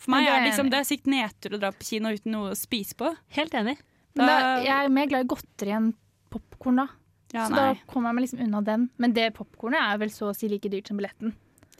For 0.00 0.14
meg 0.14 0.24
Ja, 0.24 0.30
det 0.30 0.32
er 0.32 0.36
er 0.36 0.40
det 0.40 0.48
liksom 0.50 0.70
det 0.72 0.78
er 0.78 0.88
sykt 0.88 1.10
nedtur 1.12 1.56
å 1.56 1.60
dra 1.60 1.70
på 1.76 1.84
kino 1.84 2.12
uten 2.16 2.32
noe 2.32 2.54
å 2.54 2.56
spise 2.56 2.96
på. 2.96 3.12
Helt 3.36 3.56
enig. 3.56 3.76
Da, 4.16 4.28
jeg 4.64 4.74
er 4.74 4.92
mer 4.92 5.08
glad 5.10 5.26
i 5.26 5.30
godteri 5.30 5.74
enn 5.76 5.90
popkorn, 6.32 6.82
da. 6.82 6.86
Ja, 7.34 7.48
så 7.48 7.56
nei. 7.56 7.64
da 7.74 7.88
kommer 7.90 8.10
jeg 8.10 8.16
meg 8.16 8.24
liksom 8.26 8.44
unna 8.46 8.62
den. 8.64 8.86
Men 9.02 9.16
det 9.16 9.32
popkornet 9.36 9.82
er 9.82 9.98
vel 10.00 10.12
så 10.14 10.30
å 10.30 10.36
si 10.36 10.48
like 10.50 10.70
dyrt 10.72 10.88
som 10.88 11.00
billetten. 11.00 11.34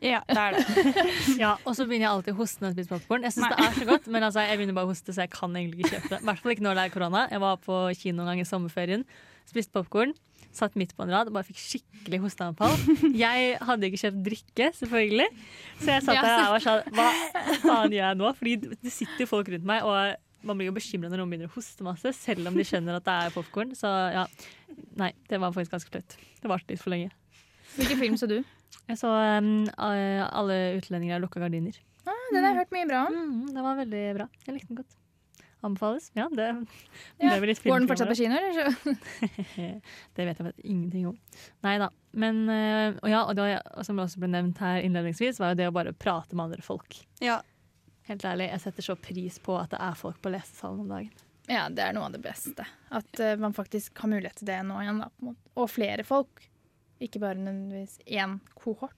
Ja, 0.05 0.21
det 0.29 0.37
er 0.37 0.57
det. 0.57 1.05
Ja, 1.43 1.55
og 1.65 1.73
så 1.77 1.87
begynner 1.89 2.05
jeg 2.05 2.13
alltid 2.13 2.35
å 2.35 2.41
hoste 2.43 2.63
når 2.63 2.73
jeg 2.73 2.77
spiser 2.77 2.99
popkorn. 2.99 3.25
Jeg 3.25 3.37
syns 3.37 3.49
det 3.49 3.65
er 3.65 3.77
så 3.79 3.87
godt, 3.89 4.09
men 4.13 4.27
altså, 4.27 4.45
jeg 4.45 4.59
begynner 4.61 4.77
bare 4.77 4.89
å 4.89 4.93
hoste, 4.93 5.15
så 5.17 5.25
jeg 5.25 5.33
kan 5.33 5.57
egentlig 5.57 5.87
ikke 5.87 5.95
kjøpe 5.95 6.11
det. 6.13 6.19
I 6.21 6.29
hvert 6.29 6.43
fall 6.43 6.55
ikke 6.57 6.67
når 6.67 6.77
det 6.79 6.85
er 6.85 6.93
korona. 6.93 7.23
Jeg 7.33 7.43
var 7.47 7.63
på 7.65 7.79
kino 8.03 8.25
en 8.25 8.31
gang 8.33 8.43
i 8.43 8.49
sommerferien, 8.49 9.07
spiste 9.49 9.73
popkorn. 9.77 10.13
Satt 10.57 10.77
midt 10.81 10.93
på 10.97 11.05
en 11.05 11.13
rad 11.13 11.29
og 11.29 11.37
bare 11.37 11.45
fikk 11.49 11.61
skikkelig 11.61 12.21
hosteanfall. 12.27 12.77
Jeg 13.17 13.57
hadde 13.69 13.89
ikke 13.89 14.03
kjøpt 14.05 14.21
drikke, 14.29 14.69
selvfølgelig. 14.79 15.27
Så 15.83 15.91
jeg 15.93 16.05
satt 16.07 16.23
der 16.25 16.45
og 16.45 16.55
var 16.55 16.65
sånn 16.65 16.95
Hva 16.97 17.09
faen 17.65 17.97
gjør 17.97 18.07
jeg 18.07 18.21
nå? 18.21 18.31
Fordi 18.39 18.55
det 18.73 18.93
sitter 18.93 19.25
jo 19.25 19.29
folk 19.33 19.51
rundt 19.53 19.69
meg, 19.69 19.85
og 19.85 20.17
man 20.49 20.59
blir 20.61 20.71
jo 20.71 20.75
bekymra 20.77 21.11
når 21.13 21.21
noen 21.23 21.33
begynner 21.33 21.51
å 21.51 21.55
hoste 21.57 21.85
masse, 21.87 22.13
selv 22.17 22.49
om 22.51 22.57
de 22.59 22.65
skjønner 22.67 22.99
at 22.99 23.07
det 23.07 23.17
er 23.27 23.35
popkorn. 23.35 23.73
Så 23.79 23.91
ja. 24.15 24.27
Nei, 25.01 25.13
det 25.31 25.41
var 25.43 25.55
faktisk 25.55 25.75
ganske 25.77 25.93
flaut. 25.93 26.17
Det 26.43 26.51
varte 26.51 26.73
litt 26.75 26.83
for 26.83 26.95
lenge. 26.95 27.11
Hvilken 27.77 28.01
film 28.01 28.17
så 28.21 28.29
du? 28.31 28.39
Jeg 28.87 28.99
så 29.01 29.11
um, 29.11 29.67
Alle 29.77 30.61
utlendinger 30.79 31.17
har 31.17 31.23
lukka 31.25 31.43
gardiner. 31.43 31.77
Ah, 32.07 32.15
den 32.33 32.45
har 32.45 32.53
jeg 32.53 32.61
hørt 32.63 32.77
mye 32.77 32.87
bra 32.89 33.01
om. 33.09 33.17
Mm, 33.19 33.43
den 33.57 33.67
var 33.67 33.81
veldig 33.83 34.05
bra. 34.21 34.29
Jeg 34.47 34.57
likte 34.57 34.71
den 34.73 34.81
godt. 34.83 34.95
Anbefales. 35.67 36.11
Ja, 36.15 36.29
det, 36.31 36.47
Ja. 37.19 37.31
ble 37.33 37.39
vel 37.43 37.51
litt 37.51 37.63
Går 37.65 37.81
den 37.81 37.89
fortsatt 37.91 38.11
på 38.13 38.17
kino, 38.19 38.37
eller? 38.39 38.77
Det 40.15 40.27
vet 40.29 40.37
jeg 40.39 40.45
faktisk 40.45 40.63
ingenting 40.69 41.09
om. 41.11 41.17
Nei 41.67 41.73
da. 41.83 41.89
Men 42.15 42.45
øh, 42.53 42.99
og 43.03 43.11
ja, 43.11 43.23
og 43.25 43.35
det 43.37 43.47
var, 43.47 43.65
og 43.75 43.87
som 43.89 43.99
også 44.05 44.21
ble 44.23 44.31
nevnt 44.31 44.61
her 44.63 44.85
innledningsvis, 44.85 45.41
var 45.43 45.55
jo 45.55 45.59
det 45.63 45.69
å 45.71 45.75
bare 45.75 45.95
prate 45.97 46.37
med 46.37 46.47
andre 46.51 46.63
folk. 46.65 46.99
Ja. 47.25 47.41
Helt 48.07 48.25
ærlig, 48.25 48.51
jeg 48.53 48.63
setter 48.63 48.87
så 48.87 48.97
pris 48.99 49.39
på 49.43 49.57
at 49.59 49.73
det 49.75 49.81
er 49.83 49.97
folk 49.99 50.21
på 50.23 50.31
lesesalen 50.31 50.85
om 50.85 50.93
dagen. 50.95 51.25
Ja, 51.47 51.69
det 51.71 51.83
er 51.83 51.95
noe 51.95 52.09
av 52.09 52.15
det 52.15 52.23
beste. 52.25 52.67
At 52.95 53.23
uh, 53.23 53.35
man 53.39 53.55
faktisk 53.55 53.99
har 54.03 54.11
mulighet 54.11 54.41
til 54.41 54.49
det 54.51 54.59
nå 54.67 54.79
igjen. 54.83 55.01
Da, 55.03 55.11
på 55.11 55.23
en 55.25 55.33
måte. 55.33 55.51
Og 55.55 55.71
flere 55.71 56.07
folk. 56.07 56.47
Ikke 57.03 57.21
bare 57.23 57.39
nødvendigvis 57.39 57.99
én 58.09 58.39
kohort 58.57 58.95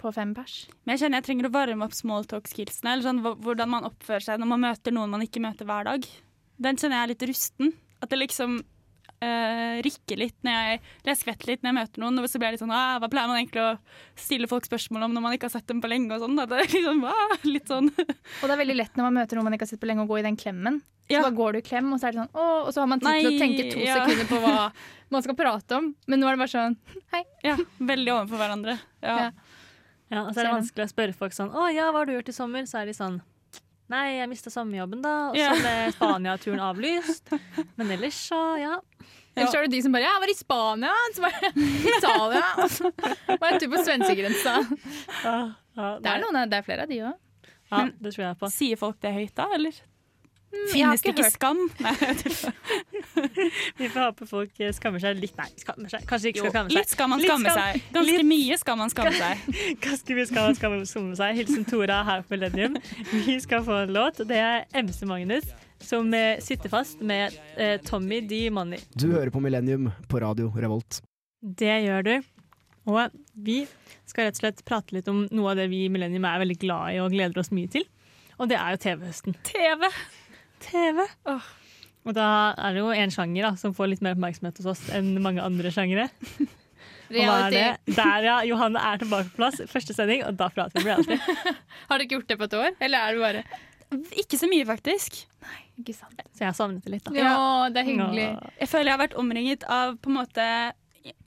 på 0.00 0.12
fem 0.12 0.32
pers. 0.34 0.64
Men 0.82 0.94
jeg 0.94 1.04
kjenner 1.04 1.20
jeg 1.20 1.26
trenger 1.28 1.48
å 1.48 1.52
varme 1.54 1.86
opp 1.86 1.94
smalltalk-skillsene. 1.94 2.94
Eller 2.94 3.06
sånn, 3.06 3.22
hvordan 3.22 3.70
man 3.70 3.86
oppfører 3.86 4.24
seg 4.24 4.40
når 4.40 4.50
man 4.54 4.64
møter 4.64 4.96
noen 4.96 5.14
man 5.14 5.24
ikke 5.26 5.42
møter 5.44 5.68
hver 5.68 5.86
dag. 5.90 6.08
Den 6.60 6.80
kjenner 6.80 6.98
jeg 6.98 7.06
er 7.06 7.12
litt 7.12 7.26
rusten. 7.30 7.74
At 8.00 8.12
det 8.12 8.22
liksom 8.22 8.60
eh, 9.24 9.80
rikker 9.84 10.20
litt 10.20 10.36
når 10.46 10.56
jeg 10.56 10.78
eller 10.80 11.12
jeg 11.12 11.20
skvetter 11.22 11.52
litt 11.52 11.64
når 11.64 11.70
jeg 11.70 11.78
møter 11.78 12.04
noen. 12.04 12.20
Og 12.22 12.30
så 12.30 12.40
blir 12.40 12.50
jeg 12.50 12.58
litt 12.58 12.64
sånn 12.64 12.74
«Ah, 12.76 12.98
Hva 13.02 13.10
pleier 13.12 13.30
man 13.30 13.40
egentlig 13.40 13.64
å 13.64 13.72
stille 14.18 14.50
folk 14.50 14.68
spørsmål 14.68 15.08
om 15.08 15.16
når 15.16 15.26
man 15.26 15.36
ikke 15.36 15.50
har 15.50 15.56
sett 15.56 15.68
dem 15.70 15.82
på 15.82 15.90
lenge? 15.90 16.16
og 16.16 16.24
sånn. 16.24 16.38
Da. 16.38 16.46
Det 16.50 16.60
er 16.60 16.72
liksom, 16.76 17.04
ah, 17.10 17.36
litt 17.48 17.70
sånn. 17.70 17.90
Og 17.90 18.44
det 18.46 18.54
er 18.54 18.62
veldig 18.64 18.78
lett 18.80 18.96
når 18.96 19.08
man 19.10 19.20
møter 19.20 19.38
noen 19.38 19.50
man 19.50 19.58
ikke 19.58 19.68
har 19.68 19.74
sett 19.74 19.82
på 19.82 19.90
lenge, 19.90 20.06
å 20.06 20.10
gå 20.10 20.20
i 20.20 20.26
den 20.26 20.40
klemmen. 20.40 20.80
Så 21.10 21.22
bare 21.24 21.34
går 21.34 21.52
du 21.52 21.58
i 21.58 21.66
klem, 21.66 21.88
og 21.90 21.98
så 21.98 22.06
er 22.06 22.14
det 22.14 22.20
sånn, 22.20 22.34
å, 22.38 22.44
og 22.68 22.74
så 22.74 22.84
har 22.84 22.90
man 22.90 23.00
tid 23.02 23.16
til 23.18 23.32
å 23.32 23.38
tenke 23.40 23.64
to 23.72 23.80
ja. 23.82 23.96
sekunder 23.98 24.28
på 24.30 24.38
hva 24.44 24.68
man 25.10 25.24
skal 25.26 25.36
prate 25.38 25.78
om. 25.80 25.88
Men 26.06 26.22
nå 26.22 26.28
er 26.30 26.36
det 26.36 26.42
bare 26.44 26.52
sånn 26.52 26.76
Hei. 27.10 27.24
Ja, 27.42 27.56
veldig 27.82 28.12
overfor 28.14 28.44
hverandre. 28.44 28.76
Ja. 29.02 29.16
Ja. 29.26 29.56
Ja, 30.10 30.24
så 30.26 30.40
er 30.40 30.48
det 30.48 30.54
vanskelig 30.56 30.86
å 30.88 30.90
spørre 30.90 31.14
folk 31.14 31.34
sånn 31.36 31.52
'Å 31.54 31.68
ja, 31.70 31.84
hva 31.94 32.02
har 32.02 32.08
du 32.08 32.16
gjort 32.16 32.30
i 32.32 32.34
sommer?' 32.34 32.66
Så 32.66 32.80
er 32.80 32.88
de 32.90 32.94
sånn 32.96 33.20
'Nei, 33.90 34.18
jeg 34.20 34.28
mista 34.30 34.50
sommerjobben, 34.54 35.00
da.' 35.02 35.30
Og 35.30 35.34
så 35.34 35.40
Ja. 35.42 35.54
ble 35.58 35.72
Spania-turen 35.96 36.60
avlyst. 36.62 37.32
Men 37.76 37.90
ellers 37.90 38.14
så, 38.30 38.38
ja. 38.60 38.76
Ellers 39.36 39.50
så 39.52 39.58
er 39.60 39.66
det 39.66 39.72
de 39.76 39.82
som 39.82 39.92
bare 39.94 40.02
Ja, 40.06 40.12
jeg 40.16 40.22
var 40.24 40.30
i 40.30 40.36
Spania, 40.38 40.94
så 41.14 41.22
var 41.24 41.30
jeg 41.40 41.52
i 41.56 41.92
Italia, 41.96 42.44
og 42.58 42.70
så 42.70 42.90
var 42.90 43.46
jeg 43.48 43.54
en 43.54 43.60
tur 43.64 43.70
på 43.74 43.82
svenskegrensa. 43.86 44.54
Det 46.00 46.10
er, 46.10 46.22
noen, 46.24 46.40
det 46.50 46.58
er 46.58 46.66
flere 46.66 46.82
av 46.86 46.90
de 46.90 46.98
òg. 47.10 47.14
Ja, 47.70 47.84
det 48.02 48.10
tror 48.14 48.24
jeg 48.26 48.38
på. 48.40 48.48
Sier 48.50 48.76
folk 48.80 48.98
det 49.02 49.12
høyt 49.14 49.34
da, 49.38 49.46
eller? 49.54 49.76
Har 50.50 50.72
Finnes 50.72 51.02
det 51.04 51.12
ikke 51.12 51.24
hørt- 51.24 51.36
skam? 51.36 51.60
Nei, 51.84 51.94
Vi 53.78 53.88
får 53.88 54.00
håpe 54.02 54.26
folk 54.28 54.60
eh, 54.60 54.72
skammer 54.74 55.02
seg 55.02 55.20
litt. 55.22 55.36
Nei, 55.38 55.46
skammer 55.60 55.92
seg. 55.92 56.04
kanskje 56.10 56.32
ikke 56.32 56.42
skal 56.42 56.52
skamme 56.54 56.70
seg. 56.72 56.78
litt 56.80 56.92
skal 56.94 57.10
man 57.12 57.22
skamme 57.24 57.52
skam- 57.52 57.60
seg. 57.60 57.84
Ganske 57.94 58.16
litt- 58.16 58.28
mye 58.30 58.58
skal 58.60 58.78
man 58.80 58.92
skamme 58.92 59.12
seg. 59.16 59.44
Ganske 59.86 60.16
mye 60.18 60.26
skal 60.30 60.46
man 60.48 60.58
skamme, 60.58 60.80
skamme 60.90 61.18
seg. 61.20 61.38
Hilsen 61.40 61.66
Tora 61.70 62.00
her 62.08 62.24
på 62.26 62.34
Millennium. 62.36 62.76
Vi 63.28 63.36
skal 63.44 63.64
få 63.66 63.78
en 63.84 63.94
låt, 63.94 64.22
det 64.30 64.40
er 64.42 64.66
MC 64.82 65.06
Magnus 65.10 65.46
som 65.80 66.10
eh, 66.12 66.36
sitter 66.44 66.68
fast 66.68 67.00
med 67.00 67.32
eh, 67.56 67.78
Tommy 67.86 68.18
D. 68.28 68.42
Money. 68.52 68.82
Du 68.92 69.06
hører 69.14 69.30
på 69.32 69.40
Millennium 69.40 69.88
på 70.10 70.20
radio 70.20 70.50
Revolt. 70.60 70.98
Det 71.40 71.72
gjør 71.86 72.04
du. 72.04 72.14
Og 72.90 73.14
vi 73.46 73.62
skal 74.08 74.26
rett 74.26 74.36
og 74.36 74.42
slett 74.42 74.60
prate 74.68 74.92
litt 74.96 75.08
om 75.08 75.22
noe 75.30 75.52
av 75.54 75.60
det 75.60 75.68
vi 75.72 75.84
i 75.86 75.92
Millennium 75.92 76.26
er 76.28 76.42
veldig 76.42 76.58
glad 76.60 76.96
i 76.96 77.00
og 77.00 77.12
gleder 77.14 77.40
oss 77.40 77.52
mye 77.54 77.70
til. 77.72 77.86
Og 78.40 78.48
det 78.50 78.56
er 78.60 78.74
jo 78.74 78.80
TV-høsten. 78.82 79.36
TV! 79.46 79.86
TV. 79.86 79.92
Og 82.08 82.16
da 82.16 82.26
er 82.56 82.76
det 82.76 82.80
jo 82.80 82.92
en 82.94 83.12
sjanger 83.12 83.50
da, 83.50 83.52
som 83.60 83.74
får 83.76 83.92
litt 83.92 84.04
mer 84.04 84.16
oppmerksomhet 84.16 84.60
hos 84.62 84.70
oss 84.72 84.82
enn 84.96 85.12
mange 85.22 85.42
andre 85.44 85.72
sjangere. 85.74 86.08
Og 87.10 87.18
hva 87.18 87.36
er 87.48 87.54
det? 87.54 87.94
Der, 87.96 88.26
ja. 88.28 88.36
Johanne 88.46 88.80
er 88.86 89.00
tilbake 89.00 89.32
på 89.32 89.40
plass. 89.40 89.58
Første 89.70 89.96
sending, 89.96 90.22
og 90.26 90.36
da 90.38 90.46
prater 90.54 90.78
vi 90.78 90.86
reality. 90.86 91.16
Har 91.88 91.98
dere 91.98 92.06
ikke 92.06 92.20
gjort 92.20 92.28
det 92.30 92.36
på 92.38 92.46
et 92.46 92.54
år? 92.60 92.76
Eller 92.78 93.02
er 93.02 93.16
det 93.16 93.24
bare 93.24 94.04
Ikke 94.22 94.38
så 94.38 94.46
mye, 94.50 94.66
faktisk. 94.68 95.18
Nei, 95.42 95.56
Ikke 95.82 95.96
sant. 95.96 96.22
Så 96.30 96.44
jeg 96.44 96.52
har 96.52 96.54
savnet 96.54 96.86
det 96.86 96.94
litt, 96.94 97.08
da. 97.08 97.16
Ja, 97.18 97.40
det 97.74 97.82
er 97.82 97.88
hyggelig. 97.88 98.28
Jeg 98.60 98.70
føler 98.70 98.92
jeg 98.92 98.94
har 98.94 99.02
vært 99.02 99.18
omringet 99.18 99.66
av 99.66 99.98
på 99.98 100.12
en 100.12 100.20
måte 100.20 100.46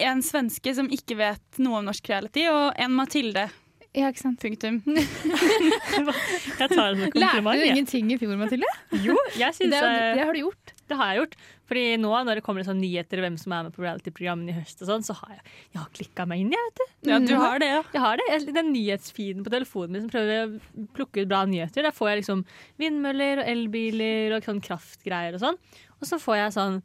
en 0.07 0.23
svenske 0.23 0.71
som 0.77 0.87
ikke 0.93 1.17
vet 1.19 1.59
noe 1.59 1.81
om 1.81 1.91
norsk 1.91 2.07
reality, 2.13 2.45
og 2.47 2.79
en 2.79 2.95
Mathilde. 2.95 3.47
Ja, 3.93 4.07
ikke 4.09 4.23
sant. 4.23 4.39
Punktum. 4.41 4.79
Jeg 4.87 6.69
tar 6.71 6.93
det 6.93 6.95
som 6.97 7.01
en 7.05 7.11
Lærte 7.13 7.41
du 7.45 7.65
ingenting 7.67 8.13
i 8.13 8.17
fjor, 8.17 8.33
Mathilde? 8.39 8.69
Jo, 9.03 9.13
jeg 9.37 9.53
synes 9.57 9.75
det, 9.75 9.81
er, 9.81 10.15
det 10.17 10.23
har 10.25 10.33
du 10.33 10.39
gjort. 10.39 10.71
Det 10.89 10.97
har 10.97 11.11
jeg 11.11 11.19
gjort. 11.21 11.35
Fordi 11.69 11.83
nå 12.01 12.11
når 12.25 12.39
det 12.39 12.43
kommer 12.45 12.65
sånn 12.65 12.81
nyheter 12.81 13.21
hvem 13.23 13.37
som 13.39 13.53
er 13.55 13.67
med 13.67 13.75
på 13.75 13.83
reality-programmene 13.85 14.51
i 14.51 14.55
høst, 14.57 14.81
og 14.81 14.89
sånn, 14.89 15.05
så 15.05 15.15
har 15.19 15.35
jeg, 15.35 15.43
jeg 15.75 15.79
har 15.79 15.91
klikka 15.99 16.25
meg 16.29 16.41
inn, 16.41 16.55
jeg, 16.55 16.65
vet 16.67 16.81
du. 16.81 17.11
Ja, 17.11 17.19
du 17.21 17.33
har 17.39 17.61
det, 17.61 17.69
ja. 17.69 17.83
Jeg 17.93 18.03
har 18.03 18.19
det. 18.19 18.27
Jeg, 18.31 18.55
den 18.57 18.71
nyhetsfeeden 18.73 19.45
på 19.45 19.53
telefonen 19.53 19.95
min 19.95 20.05
som 20.05 20.13
prøver 20.13 20.41
å 20.41 20.87
plukke 20.97 21.23
ut 21.23 21.29
bra 21.29 21.43
nyheter, 21.49 21.85
der 21.85 21.95
får 21.95 22.11
jeg 22.11 22.23
liksom 22.23 22.43
vindmøller 22.81 23.43
og 23.43 23.53
elbiler 23.53 24.35
og 24.39 24.49
sånn 24.49 24.63
kraftgreier 24.65 25.37
og 25.37 25.45
sånn. 25.45 25.61
Og 25.99 26.09
så 26.09 26.19
får 26.21 26.41
jeg 26.41 26.57
sånn 26.57 26.81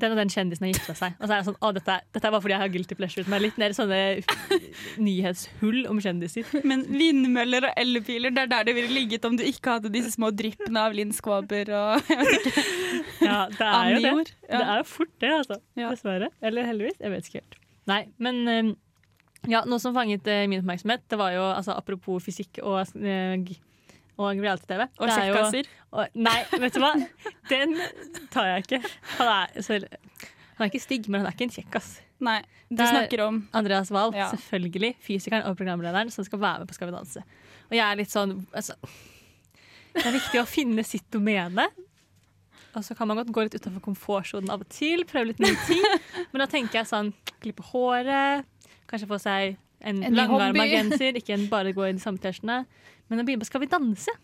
den 0.00 0.10
og 0.10 0.18
den 0.18 0.30
kjendisen 0.32 0.64
har 0.66 0.72
gifta 0.72 0.94
seg. 0.98 1.12
Og 1.20 1.28
så 1.28 1.32
er 1.32 1.38
jeg 1.38 1.46
sånn, 1.48 1.58
å, 1.62 1.68
dette, 1.76 1.94
dette 2.16 2.26
er 2.26 2.32
bare 2.34 2.42
fordi 2.42 2.54
jeg 2.56 2.62
har 2.64 2.72
guilty 2.74 2.96
pleasure 2.98 3.30
meg 3.30 3.44
litt 3.44 3.58
mer 3.62 3.74
sånne 3.76 3.98
nyhetshull 5.04 5.84
om 5.90 6.00
kjendiser. 6.02 6.48
Men 6.66 6.82
vindmøller 6.90 7.68
og 7.68 7.78
elbiler, 7.80 8.34
det 8.34 8.44
er 8.46 8.50
der 8.52 8.66
det 8.68 8.74
ville 8.76 8.92
ligget 8.94 9.26
om 9.28 9.36
du 9.38 9.44
ikke 9.46 9.76
hadde 9.78 9.92
disse 9.94 10.14
små 10.16 10.30
dryppene 10.34 10.82
av 10.88 10.96
Linn 10.96 11.14
Skåber 11.16 11.70
og. 11.78 12.00
Ja, 13.24 13.46
det 13.48 13.64
er 13.66 13.88
jo 13.94 14.00
det. 14.02 14.32
Ja. 14.50 14.58
Det 14.58 14.64
er 14.68 14.80
jo 14.82 14.84
fort 14.86 15.12
det, 15.22 15.28
altså. 15.32 15.56
Dessverre. 15.78 16.28
Eller 16.44 16.66
heldigvis. 16.68 16.98
Jeg 17.00 17.12
vet 17.14 17.28
ikke 17.30 17.40
helt. 17.40 17.54
Nei, 17.88 18.00
men 18.22 18.40
eh, 18.50 18.68
ja, 19.50 19.62
noe 19.68 19.80
som 19.82 19.94
fanget 19.96 20.26
eh, 20.30 20.42
min 20.50 20.60
oppmerksomhet, 20.60 21.06
det 21.10 21.18
var 21.20 21.32
jo 21.34 21.44
altså, 21.46 21.74
apropos 21.78 22.22
fysikk 22.26 22.60
og, 22.62 22.82
eh, 23.00 23.34
g- 23.46 23.56
og 24.18 24.38
reality-TV. 24.40 24.84
Og 25.00 25.08
er 25.08 25.14
kjekkaser. 25.18 25.68
Nei, 26.14 26.36
vet 26.62 26.74
du 26.76 26.80
hva? 26.82 26.92
Den 27.50 27.74
tar 28.34 28.50
jeg 28.52 28.64
ikke. 28.66 28.80
Han 29.18 29.30
er, 29.32 29.62
så, 29.66 29.78
han 29.80 30.66
er 30.66 30.70
ikke 30.72 30.82
stygg, 30.84 31.08
men 31.10 31.22
han 31.22 31.30
er 31.30 31.36
ikke 31.36 31.48
en 31.48 31.54
kjekkas. 31.56 31.88
Nei, 32.24 32.36
du 32.70 32.76
Det 32.78 32.84
er 32.86 32.92
snakker 32.94 33.24
om 33.26 33.40
Andreas 33.52 33.90
Wahl, 33.94 34.14
Ja. 34.14 34.28
selvfølgelig. 34.30 34.94
Fysikeren 35.02 35.44
og 35.50 35.56
programlederen 35.58 36.10
som 36.14 36.24
skal 36.24 36.40
være 36.40 36.62
med 36.62 36.70
på 36.70 36.74
Skal 36.78 36.88
vi 36.90 36.94
danse. 36.94 37.24
Og 37.70 37.74
jeg 37.76 37.84
er 37.84 37.98
litt 37.98 38.12
sånn 38.12 38.46
altså, 38.54 38.76
Det 39.94 40.06
er 40.06 40.14
viktig 40.14 40.40
å 40.42 40.46
finne 40.46 40.84
sitt 40.86 41.06
domene. 41.14 41.66
Og 42.74 42.82
så 42.82 42.96
kan 42.98 43.06
man 43.06 43.16
godt 43.20 43.30
gå 43.34 43.44
litt 43.46 43.54
utenfor 43.54 43.82
komfortsonen 43.84 44.50
av 44.50 44.64
og 44.64 44.68
til, 44.74 45.04
prøve 45.06 45.30
litt 45.30 45.42
nye 45.42 45.58
ting. 45.68 45.84
Men 46.32 46.42
da 46.42 46.46
tenker 46.50 46.80
jeg 46.80 46.90
sånn 46.90 47.12
klippe 47.42 47.62
håret, 47.70 48.46
kanskje 48.90 49.06
få 49.10 49.18
seg 49.22 49.56
en, 49.84 50.00
En 50.02 50.16
langarma 50.16 50.64
genser, 50.66 51.14
ikke 51.20 51.36
en 51.36 51.46
bare 51.52 51.74
gå 51.76 51.86
i 51.86 51.92
de 51.94 52.02
samme 52.02 52.18
T-skjortene. 52.18 52.64
Men 53.10 53.20
å 53.20 53.26
begynne 53.26 53.44
på 53.44 53.50
Skal 53.50 53.64
vi 53.64 53.70
danse. 53.72 54.14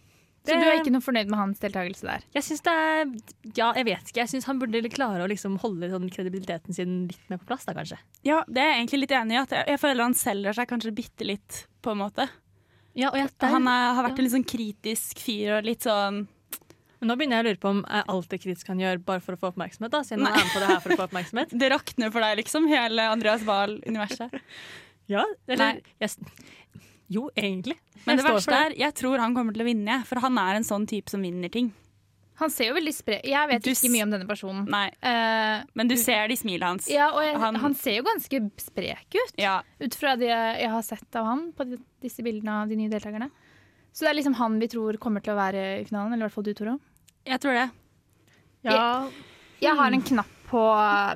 Så 0.40 0.57
du 0.57 0.64
er 0.64 0.79
ikke 0.79 0.93
noe 0.95 1.05
fornøyd 1.05 1.29
med 1.29 1.37
hans 1.37 1.61
deltakelse 1.61 2.07
der? 2.07 2.23
Jeg 2.33 2.47
syns 2.47 2.62
det 2.64 2.73
er 2.73 3.01
Ja, 3.59 3.66
jeg 3.77 3.87
vet 3.90 4.09
ikke. 4.09 4.23
Jeg 4.23 4.31
syns 4.33 4.49
han 4.49 4.61
burde 4.62 4.81
klare 4.93 5.27
å 5.27 5.29
liksom 5.29 5.59
holde 5.61 5.90
sånn 5.93 6.09
kredibiliteten 6.12 6.77
sin 6.77 6.95
litt 7.11 7.27
mer 7.29 7.43
på 7.43 7.51
plass, 7.51 7.66
da, 7.69 7.75
kanskje. 7.77 7.99
Ja, 8.27 8.40
det 8.49 8.62
er 8.62 8.73
jeg 8.73 8.79
egentlig 8.81 9.03
litt 9.03 9.16
enig 9.19 9.37
i. 9.37 9.40
At 9.43 9.53
jeg, 9.53 9.69
jeg 9.75 9.83
føler 9.83 10.07
han 10.07 10.16
selger 10.16 10.57
seg 10.57 10.71
kanskje 10.71 10.95
bitte 10.97 11.29
litt, 11.29 11.64
på 11.85 11.93
en 11.93 12.01
måte. 12.01 12.27
Ja, 12.97 13.12
og 13.12 13.21
jeg, 13.21 13.31
Han 13.45 13.69
er, 13.71 13.93
har 13.99 14.07
vært 14.09 14.19
en 14.19 14.27
litt 14.27 14.35
sånn 14.35 14.49
kritisk 14.49 15.21
fyr 15.23 15.59
og 15.61 15.66
litt 15.69 15.85
sånn 15.87 16.25
Men 16.99 17.09
nå 17.12 17.14
begynner 17.16 17.38
jeg 17.38 17.45
å 17.45 17.49
lure 17.53 17.61
på 17.62 17.71
om 17.71 17.85
er 17.87 18.09
alt 18.12 18.33
det 18.33 18.40
kritisk 18.43 18.73
han 18.73 18.81
gjør, 18.83 18.99
bare 19.05 19.23
for 19.25 19.37
å 19.37 19.40
få 19.40 19.53
oppmerksomhet? 19.53 19.93
da, 19.93 20.03
siden 20.05 20.27
han 20.27 20.35
er 20.37 20.43
med 20.43 20.53
på 20.53 20.61
det 20.61 20.71
her 20.73 20.83
for 20.85 20.93
å 20.93 20.99
få 20.99 21.07
oppmerksomhet. 21.09 21.53
Det 21.62 21.71
rakner 21.73 22.12
for 22.12 22.25
deg, 22.25 22.40
liksom, 22.43 22.66
hele 22.69 23.07
Andreas 23.12 23.45
Wahl-universet. 23.49 24.40
Ja, 25.11 25.25
eller 25.49 25.79
Nei. 25.79 25.95
jeg, 26.03 26.12
Jo, 27.11 27.27
egentlig. 27.37 27.77
Men 28.07 28.16
Jeg 28.16 28.23
det 28.25 28.31
verste 28.33 28.57
er, 28.57 28.75
jeg 28.79 28.94
tror 28.94 29.18
han 29.18 29.35
kommer 29.35 29.53
til 29.57 29.64
å 29.64 29.66
vinne, 29.66 30.01
for 30.07 30.23
han 30.23 30.38
er 30.38 30.61
en 30.61 30.66
sånn 30.66 30.87
type 30.88 31.11
som 31.11 31.23
vinner 31.27 31.51
ting. 31.53 31.73
Han 32.40 32.49
ser 32.55 32.70
jo 32.70 32.75
veldig 32.79 32.92
spre... 32.96 33.18
Jeg 33.27 33.49
vet 33.51 33.64
Du 33.66 33.68
ikke 33.68 33.90
mye 33.92 34.05
om 34.07 34.12
denne 34.14 34.29
personen. 34.29 34.62
Nei, 34.73 34.87
uh, 35.05 35.66
men 35.77 35.90
du 35.90 35.96
ser 36.01 36.31
det 36.31 36.38
i 36.38 36.40
smilet 36.40 36.64
hans. 36.64 36.87
ja, 36.88 37.11
og 37.12 37.20
jeg, 37.27 37.35
Han- 37.42 37.59
han, 37.61 37.75
ser 37.77 37.99
jo 37.99 38.05
ganske 38.07 38.40
sprek 38.62 39.12
ut, 39.18 39.35
Ja. 39.37 39.59
ut 39.83 39.94
fra 39.99 40.14
det 40.16 40.31
jeg 40.31 40.70
har 40.73 40.83
sett 40.87 41.18
av 41.20 41.27
han 41.27 41.53
på 41.53 41.66
disse 42.01 42.23
bildene 42.25 42.62
av 42.62 42.68
de 42.70 42.77
nye 42.81 42.88
deltakerne. 42.88 43.29
Så 43.92 44.07
det 44.07 44.12
er 44.14 44.18
liksom 44.23 44.38
han 44.38 44.57
vi 44.62 44.68
tror 44.73 44.96
kommer 45.03 45.20
til 45.20 45.35
å 45.35 45.37
være 45.37 45.66
i 45.83 45.85
finalen, 45.85 46.14
eller 46.14 46.25
i 46.25 46.29
hvert 46.31 46.38
fall 46.38 46.46
du, 46.49 46.55
Toro. 46.55 46.79
Jeg 47.27 47.40
tror 47.42 47.59
det. 47.59 47.66
Ja, 48.64 49.09
Jeg 49.61 49.77
har 49.77 49.92
en 49.92 50.03
knapp 50.03 50.31
på 50.51 50.61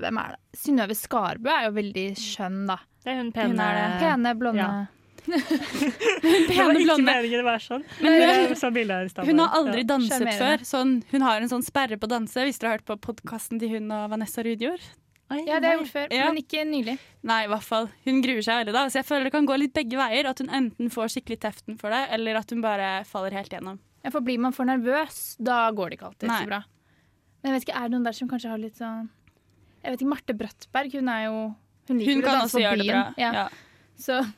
Hvem 0.02 0.18
er 0.20 0.35
det? 0.35 0.40
Synnøve 0.61 0.94
Skarbø 0.94 1.50
er 1.50 1.64
jo 1.70 1.72
veldig 1.78 2.04
skjønn, 2.20 2.66
da. 2.68 2.76
det 3.02 3.11
er 3.12 3.16
hun 3.18 3.26
Hun 3.26 3.33
pene 3.33 3.64
er 3.64 3.78
det. 3.80 4.00
Pene, 4.02 4.35
blonde. 4.38 4.66
Ja. 4.68 4.87
Pene 5.24 6.46
Det 6.48 6.56
var 6.56 6.78
ikke 6.78 6.96
meningen 7.04 7.40
å 7.40 7.46
være 7.46 7.62
sånn. 7.64 7.84
Men 8.00 8.18
Men 8.18 8.48
hun- 8.48 8.56
så. 8.56 9.24
Hun 9.24 9.38
har 9.38 9.48
aldri 9.58 9.78
Ja. 9.84 9.88
danset 9.94 10.10
Sjarmerende. 10.20 10.38
før. 10.38 10.58
Sånn, 10.64 11.02
hun 11.10 11.20
har 11.22 11.40
en 11.40 11.48
sånn 11.48 11.64
sperre 11.64 11.96
på 11.98 12.06
å 12.06 12.08
danse, 12.08 12.34
hvis 12.44 12.58
dere 12.58 12.70
har 12.70 12.78
hørt 12.78 12.87
på 12.87 12.96
podkasten 13.00 13.58
til 13.58 13.68
hun 13.70 13.90
og 13.90 14.10
Vanessa 14.10 14.42
Rudjord. 14.42 14.80
Oi, 15.30 15.42
Ja, 15.46 15.58
det 15.58 15.64
har 15.64 15.78
jeg 15.78 15.80
gjort 15.87 15.92
før, 15.92 16.12
Ja. 16.12 16.24
men 16.32 16.37
ikke 16.42 16.64
nylig. 16.68 16.98
Nei, 17.22 17.44
i 17.44 17.48
hvert 17.48 17.62
fall. 17.62 17.88
Hun 18.04 18.20
gruer 18.22 18.42
seg 18.44 18.66
veldig 18.66 18.72
da. 18.72 18.87
Så 18.87 18.92
jeg 19.00 19.06
føler 19.06 19.24
det 19.24 19.32
kan 19.32 19.46
gå 19.46 19.58
litt 19.58 19.72
begge 19.72 19.96
veier. 19.96 20.26
At 20.26 20.38
hun 20.38 20.48
enten 20.48 20.90
får 20.90 21.08
skikkelig 21.16 21.40
teften 21.40 21.78
for 21.80 21.90
det, 21.90 22.08
eller 22.10 22.37
at 22.37 22.50
hun 22.50 22.60
bare 22.60 23.04
faller 23.04 23.30
helt 23.32 23.48
gjennom. 23.50 23.78
Ja, 24.04 24.10
for 24.10 24.20
blir 24.20 24.38
man 24.38 24.52
for 24.52 24.64
nervøs, 24.66 25.37
da 25.42 25.70
går 25.72 25.90
det 25.90 25.98
ikke 25.98 26.08
alltid 26.12 26.28
Nei. 26.28 26.42
så 26.42 26.46
bra. 26.46 26.64
Men 27.42 27.52
jeg 27.52 27.60
vet 27.60 27.68
ikke, 27.68 27.76
er 27.76 27.88
det 27.88 27.90
noen 27.92 28.04
der 28.04 28.12
som 28.12 28.28
kanskje 28.28 28.48
har 28.50 28.58
litt 28.58 28.76
sånn 28.76 29.08
Jeg 29.84 29.92
vet 29.92 30.00
ikke, 30.00 30.08
Marte 30.08 30.34
Brattberg, 30.38 30.92
hun 30.92 31.08
er 31.08 31.24
jo 31.26 31.54
Hun 31.88 31.98
liker 31.98 32.12
Hun 32.14 32.22
å 32.22 32.24
kan 32.24 32.34
danse 32.40 32.44
også 32.44 32.56
på 32.56 32.62
gjøre 32.62 32.76
det 32.78 32.87
byen. 32.87 32.92
bra. 32.92 33.14
Ja. 33.18 33.32
Ja. 33.32 33.48
Så 33.98 34.32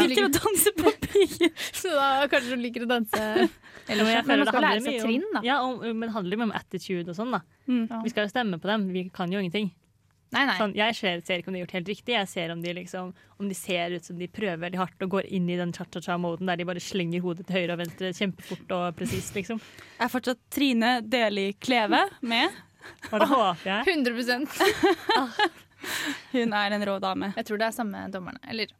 Hun 0.00 0.08
liker 0.12 0.28
å 0.28 0.32
danse 0.38 0.72
på 0.78 0.92
piker. 1.06 1.52
Så 1.72 1.92
da 1.92 2.08
kanskje 2.32 2.54
hun 2.56 2.62
liker 2.64 2.84
å 2.86 2.88
danse 2.90 3.20
Eller 3.88 4.04
jeg 4.06 4.22
Men 4.22 4.24
føler 4.24 4.38
man 4.38 4.46
det 4.46 4.48
skal 4.48 4.62
handler 4.62 4.72
lære 4.72 4.82
seg 4.82 4.88
mye 4.88 5.00
om- 5.02 5.06
trinn, 5.08 5.28
da. 5.34 5.40
Ja, 5.46 5.60
om, 5.66 5.78
men 5.82 6.06
det 6.08 6.14
handler 6.16 6.36
mye 6.42 6.48
om 6.50 6.56
attitude 6.58 7.08
og 7.10 7.16
sånn, 7.18 7.32
da. 7.34 7.40
Mm. 7.68 7.86
Vi 8.04 8.12
skal 8.14 8.26
jo 8.28 8.32
stemme 8.32 8.58
på 8.62 8.68
dem. 8.70 8.88
Vi 8.94 9.08
kan 9.14 9.32
jo 9.32 9.38
ingenting. 9.42 9.72
Nei, 10.32 10.46
nei. 10.48 10.54
Sånn, 10.56 10.70
jeg 10.74 10.94
ser, 10.96 11.18
ser 11.20 11.42
ikke 11.42 11.50
om 11.50 11.56
de 11.56 11.60
har 11.60 11.66
gjort 11.66 11.74
helt 11.76 11.88
riktig. 11.92 12.14
Jeg 12.14 12.28
ser 12.30 12.52
om 12.54 12.62
de, 12.64 12.72
liksom, 12.78 13.10
om 13.38 13.48
de 13.50 13.54
ser 13.58 13.92
ut 13.98 14.06
som 14.06 14.16
de 14.16 14.28
prøver 14.32 14.56
veldig 14.62 14.78
hardt 14.80 15.02
og 15.04 15.10
går 15.12 15.26
inn 15.28 15.50
i 15.52 15.58
den 15.60 15.74
cha-cha-cha-moden 15.76 16.48
der 16.48 16.56
de 16.56 16.64
bare 16.70 16.80
slenger 16.80 17.20
hodet 17.20 17.44
til 17.50 17.58
høyre 17.58 17.74
og 17.76 17.82
venstre 17.82 18.14
kjempefort 18.16 18.72
og 18.78 18.96
presist, 18.96 19.34
liksom. 19.36 19.60
Jeg 19.98 20.06
Er 20.06 20.12
fortsatt 20.14 20.40
Trine 20.56 20.94
Deli 21.04 21.50
Kleve 21.60 22.00
med? 22.24 22.48
Og 23.12 23.20
det 23.20 23.28
håper 23.28 23.68
jeg. 23.68 23.92
100 23.92 24.46
Hun 26.32 26.52
er 26.56 26.70
en 26.78 26.84
rå 26.88 26.96
dame. 27.02 27.32
Jeg 27.36 27.46
tror 27.48 27.60
det 27.60 27.66
er 27.68 27.74
samme 27.76 28.06
dommerne. 28.14 28.40
Eller 28.48 28.72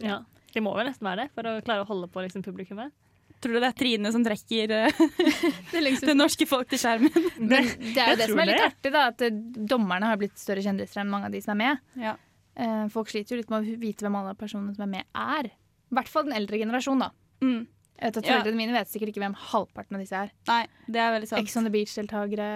Ja. 0.00 0.22
Det 0.54 0.62
må 0.62 0.74
vel 0.76 0.86
nesten 0.88 1.06
være 1.08 1.24
det, 1.24 1.32
for 1.34 1.50
å 1.50 1.56
klare 1.66 1.82
å 1.82 1.88
holde 1.88 2.08
på 2.12 2.22
liksom, 2.24 2.44
publikummet. 2.46 2.94
Tror 3.42 3.56
du 3.56 3.60
det 3.60 3.68
er 3.68 3.76
Trine 3.76 4.12
som 4.14 4.22
trekker 4.24 4.70
eh, 4.72 5.00
det, 6.06 6.14
norske 6.16 6.46
folk 6.48 6.70
til 6.70 6.80
skjermen? 6.80 7.10
Det, 7.36 7.58
det 7.82 8.00
er 8.00 8.14
jo 8.14 8.20
det 8.22 8.28
som 8.30 8.40
er 8.40 8.48
litt 8.48 8.60
det. 8.62 8.68
artig, 8.70 8.92
da. 8.94 9.02
At 9.10 9.24
eh, 9.26 9.42
dommerne 9.74 10.08
har 10.08 10.20
blitt 10.20 10.38
større 10.40 10.64
kjendiser 10.64 11.02
enn 11.02 11.10
mange 11.12 11.28
av 11.28 11.34
de 11.34 11.42
som 11.44 11.52
er 11.56 11.60
med. 11.60 11.82
Ja. 12.00 12.14
Eh, 12.54 12.86
Folk 12.94 13.10
sliter 13.12 13.34
jo 13.34 13.42
litt 13.42 13.52
med 13.52 13.66
å 13.66 13.78
vite 13.82 14.06
hvem 14.06 14.16
alle 14.22 14.36
personene 14.38 14.76
som 14.76 14.86
er 14.86 14.92
med, 14.94 15.08
er. 15.12 15.50
I 15.50 15.98
hvert 15.98 16.10
fall 16.10 16.28
den 16.28 16.36
eldre 16.38 16.60
generasjonen, 16.62 17.08
da. 17.08 17.44
Mm. 17.44 17.64
Jeg 17.94 18.08
vet 18.08 18.20
at 18.22 18.30
Ja. 18.30 18.54
Mine 18.56 18.74
vet 18.74 18.90
sikkert 18.90 19.12
ikke 19.12 19.22
hvem 19.22 19.36
halvparten 19.52 19.98
av 19.98 20.02
disse 20.02 20.22
er. 20.24 20.32
Nei, 20.48 20.62
det 20.88 21.02
er 21.02 21.12
veldig 21.14 21.30
sant. 21.30 21.42
Ex 21.44 21.58
on 21.60 21.68
the 21.68 21.74
Beach-deltakere. 21.74 22.48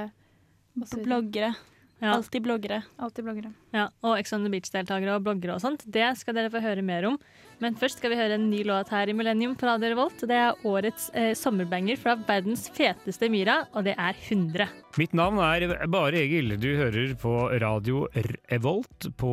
Bloggere. 1.04 1.52
Ja. 1.98 2.14
Alltid 2.14 2.42
bloggere. 2.46 2.82
Altid 3.02 3.26
bloggere. 3.26 3.52
Ja, 3.74 3.88
og 4.06 4.18
Ex 4.20 4.32
on 4.34 4.44
the 4.46 4.50
Beach-deltakere 4.52 5.16
og 5.18 5.24
bloggere 5.26 5.56
og 5.56 5.62
sånt. 5.62 5.82
Det 5.87 6.06
skal 6.20 6.37
dere 6.38 6.50
få 6.54 6.62
høre 6.62 6.84
mer 6.87 7.06
om. 7.11 7.18
Men 7.58 7.74
først 7.74 7.98
skal 7.98 8.12
vi 8.12 8.18
høre 8.20 8.36
en 8.38 8.44
ny 8.52 8.60
låt 8.66 8.90
her 8.94 9.10
i 9.10 9.14
Millennium 9.16 9.56
på 9.58 9.66
Radio 9.66 9.88
Revolt. 9.90 10.20
Det 10.30 10.36
er 10.38 10.60
årets 10.68 11.08
eh, 11.10 11.32
sommerbanger 11.34 11.98
fra 11.98 12.14
verdens 12.28 12.68
feteste 12.74 13.26
myra, 13.32 13.64
og 13.74 13.88
det 13.88 13.96
er 13.98 14.14
100. 14.14 14.68
Mitt 15.00 15.16
navn 15.18 15.40
er 15.42 15.74
Bare 15.90 16.20
Egil. 16.20 16.54
Du 16.62 16.68
hører 16.78 17.16
på 17.18 17.34
radio 17.58 18.04
Revolt 18.52 19.08
på 19.18 19.32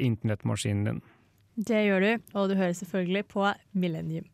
internettmaskinen 0.00 0.88
din. 0.88 1.02
Det 1.68 1.84
gjør 1.84 2.06
du, 2.06 2.10
og 2.38 2.48
du 2.48 2.56
hører 2.56 2.72
selvfølgelig 2.78 3.26
på 3.34 3.44
Millennium. 3.76 4.24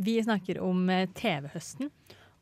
Vi 0.00 0.16
snakker 0.24 0.58
om 0.64 0.82
eh, 0.90 1.06
TV-høsten, 1.14 1.92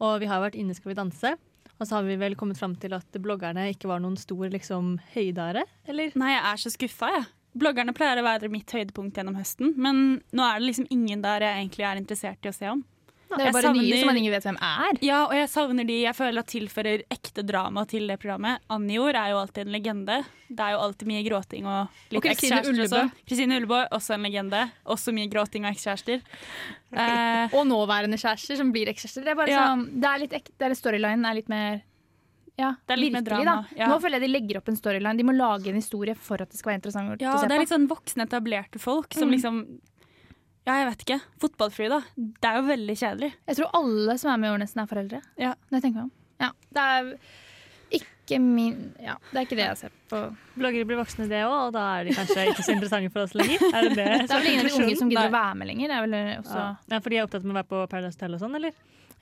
og 0.00 0.20
vi 0.22 0.30
har 0.30 0.40
vært 0.40 0.56
inne 0.56 0.76
Skal 0.78 0.94
vi 0.94 1.00
danse. 1.02 1.36
Og 1.78 1.86
så 1.86 1.98
har 1.98 2.08
vi 2.08 2.16
vel 2.18 2.34
kommet 2.38 2.58
fram 2.58 2.72
til 2.80 2.96
at 2.96 3.20
bloggerne 3.22 3.68
ikke 3.70 3.90
var 3.90 4.00
noen 4.02 4.16
stor 4.18 4.48
liksom, 4.50 4.96
høydare, 5.12 5.62
eller? 5.86 6.16
Nei, 6.18 6.32
jeg 6.34 6.46
er 6.48 6.62
så 6.64 6.72
skuffa, 6.74 7.10
jeg. 7.14 7.28
Bloggerne 7.58 7.94
pleier 7.96 8.20
å 8.20 8.26
være 8.26 8.50
mitt 8.52 8.70
høydepunkt 8.74 9.18
gjennom 9.18 9.34
høsten, 9.38 9.74
men 9.76 10.22
nå 10.32 10.44
er 10.46 10.60
det 10.60 10.68
liksom 10.70 10.86
ingen 10.94 11.24
der 11.24 11.44
jeg 11.46 11.64
egentlig 11.64 11.88
er 11.90 12.00
interessert 12.00 12.46
i 12.46 12.52
å 12.52 12.56
se 12.56 12.70
om. 12.70 12.84
Det 13.28 13.42
er 13.44 13.50
jo 13.50 13.56
bare 13.58 13.70
nye 13.76 13.96
som 14.00 14.08
man 14.08 14.16
ikke 14.16 14.30
vet 14.32 14.44
hvem 14.46 14.56
er. 14.64 14.98
Ja, 15.04 15.18
og 15.26 15.34
jeg 15.36 15.48
savner 15.52 15.84
de 15.84 15.96
jeg 16.00 16.16
føler 16.16 16.40
at 16.40 16.48
tilfører 16.48 17.02
ekte 17.12 17.42
drama 17.44 17.82
til 17.90 18.06
det 18.08 18.16
programmet. 18.22 18.62
Anjor 18.72 19.10
er 19.20 19.34
jo 19.34 19.40
alltid 19.42 19.66
en 19.66 19.74
legende. 19.74 20.16
Det 20.48 20.64
er 20.64 20.72
jo 20.72 20.78
alltid 20.86 21.10
mye 21.10 21.24
gråting 21.26 21.68
og 21.68 21.98
litt 22.08 22.22
Og 22.22 22.30
ekskjærester 22.32 22.80
og 22.86 22.88
sånn. 22.94 23.12
Kristine 23.28 23.58
Ullebø, 23.60 23.82
også 23.98 24.16
en 24.16 24.24
legende. 24.24 24.62
Også 24.88 25.12
mye 25.12 25.28
gråting 25.28 25.68
og 25.68 25.74
ekskjærester. 25.76 26.24
Eh, 26.88 27.52
Og 27.52 27.66
nåværende 27.68 28.16
kjærester 28.16 28.56
som 28.56 28.70
blir 28.72 28.88
ekskjærester. 28.88 29.20
Det 29.26 29.34
er 29.34 29.36
bare 29.36 29.52
Ja. 29.52 29.66
sånn, 29.68 29.82
det 30.00 30.08
er 30.08 30.18
litt 30.22 30.32
ek, 30.32 30.46
det 30.56 30.70
er 30.70 30.74
Storylinen 30.78 31.26
er 31.28 31.34
litt 31.36 31.50
mer 31.52 31.82
ja, 32.58 32.72
Det 32.86 32.94
er 32.96 32.98
litt 33.00 33.12
virkelig, 33.14 33.24
virkelig, 33.24 33.44
drama, 33.46 33.68
da. 33.70 33.76
ja. 33.78 33.88
Nå 33.92 33.98
føler 34.02 34.18
jeg 34.18 34.26
de 34.26 34.32
legger 34.34 34.58
opp 34.58 34.68
en 34.72 34.76
storyline. 34.80 35.16
De 35.16 35.26
må 35.28 35.34
lage 35.36 35.68
en 35.70 35.78
historie 35.78 36.14
for 36.18 36.42
at 36.42 36.50
det 36.50 36.58
skal 36.58 36.72
være 36.72 36.80
interessant 36.82 37.08
ja, 37.08 37.14
å 37.14 37.38
se 37.38 37.38
på. 37.38 37.42
Ja, 37.44 37.48
det 37.48 37.56
er 37.58 37.62
litt 37.64 37.72
sånn 37.74 37.88
voksne, 37.90 38.26
etablerte 38.28 38.78
folk 38.82 39.14
som 39.14 39.28
Mm. 39.30 39.34
liksom 39.36 39.60
Ja, 40.68 40.74
jeg 40.82 40.86
vet 40.90 41.02
ikke. 41.06 41.20
Fotballfri, 41.40 41.86
da. 41.88 42.02
Det 42.16 42.44
er 42.44 42.56
jo 42.58 42.66
veldig 42.68 42.96
kjedelig. 43.00 43.32
Jeg 43.48 43.56
tror 43.56 43.70
alle 43.78 44.18
som 44.20 44.30
er 44.34 44.36
med 44.42 44.50
i 44.50 44.52
år 44.52 44.58
nesten 44.66 44.82
er 44.82 44.86
foreldre. 44.90 45.20
Ja. 45.40 45.54
Når 45.70 45.78
jeg 45.78 45.82
tenker 45.86 46.02
meg 46.02 46.04
om. 46.04 46.10
Ja, 46.40 46.50
det 46.76 46.82
er 46.82 47.06
ikke 47.98 48.36
min 48.42 48.92
Ja, 49.00 49.14
det 49.32 49.38
er 49.40 49.46
ikke 49.46 49.56
det 49.56 49.64
jeg 49.64 49.78
ser 49.80 49.94
på. 50.10 50.18
Bloggere 50.60 50.84
blir 50.84 50.98
voksne, 51.00 51.24
det 51.30 51.40
òg, 51.46 51.54
og 51.68 51.72
da 51.72 51.86
er 52.00 52.04
de 52.04 52.12
kanskje 52.18 52.44
ikke 52.50 52.66
så 52.66 52.74
interessante 52.76 53.08
for 53.14 53.22
oss 53.24 53.32
lenger. 53.38 53.64
Er 53.72 53.88
det 53.88 53.94
det? 54.02 54.10
Det 54.28 54.30
er 54.30 54.42
vel 54.42 54.50
ingen 54.52 54.66
av 54.66 54.68
de 54.68 54.82
unge 54.82 54.98
som 55.00 55.08
gidder 55.08 55.24
Nei. 55.24 55.32
å 55.32 55.36
være 55.38 55.54
med 55.62 55.70
lenger. 55.72 55.88
Det 55.88 55.96
er 55.96 56.04
vel 56.04 56.18
også 56.42 56.58
Ja. 56.58 56.68
ja, 56.92 57.00
For 57.00 57.08
de 57.08 57.16
er 57.16 57.24
opptatt 57.30 57.44
med 57.48 57.54
å 57.56 57.58
være 57.62 57.70
på 57.72 57.80
Paradise 57.88 58.18
Hotel 58.18 58.34
og 58.36 58.40
sånn, 58.44 58.54
eller? 58.60 58.72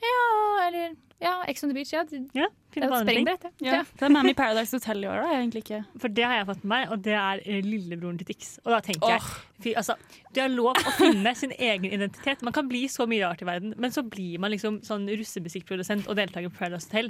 Ja, 0.02 0.66
eller 0.66 0.94
ja, 1.18 1.44
Ex 1.48 1.62
on 1.64 1.70
the 1.70 1.74
Beach. 1.74 1.92
Ja, 1.94 2.02
det, 2.04 2.18
Ja, 2.36 2.46
det 2.74 2.82
er 2.82 2.90
et 2.92 3.06
sprengbrett. 3.06 3.44
ja. 3.64 3.76
Ja. 3.78 3.82
Det 3.96 4.02
er 4.04 4.12
Mammy 4.12 4.34
Paradise 4.36 4.76
Hotel 4.76 5.04
i 5.04 5.08
år, 5.08 5.22
da. 5.22 5.30
Egentlig 5.38 5.62
ikke. 5.64 5.78
For 6.02 6.12
det 6.12 6.24
har 6.28 6.34
jeg 6.36 6.48
fått 6.50 6.64
med 6.64 6.72
meg, 6.74 6.90
og 6.92 7.04
det 7.06 7.14
er 7.16 7.40
eh, 7.46 7.62
lillebroren 7.64 8.18
til 8.20 8.28
Tix. 8.28 8.58
Og 8.66 8.74
da 8.74 8.80
tenker 8.84 9.14
jeg 9.14 9.22
fy, 9.64 9.72
altså, 9.80 9.96
Du 10.34 10.42
har 10.42 10.52
lov 10.52 10.76
å 10.76 10.92
finne 10.98 11.32
sin 11.38 11.54
egen 11.56 11.88
identitet. 11.88 12.44
Man 12.44 12.52
kan 12.52 12.68
bli 12.68 12.84
så 12.92 13.08
mye 13.08 13.24
rart 13.24 13.40
i 13.40 13.48
verden, 13.48 13.72
men 13.80 13.94
så 13.94 14.04
blir 14.04 14.36
man 14.44 14.52
liksom 14.52 14.82
sånn 14.84 15.08
russemusikkprodusent 15.08 16.06
og 16.10 16.20
deltaker 16.20 16.52
på 16.52 16.60
Paradise 16.60 16.90
Hotel. 16.90 17.08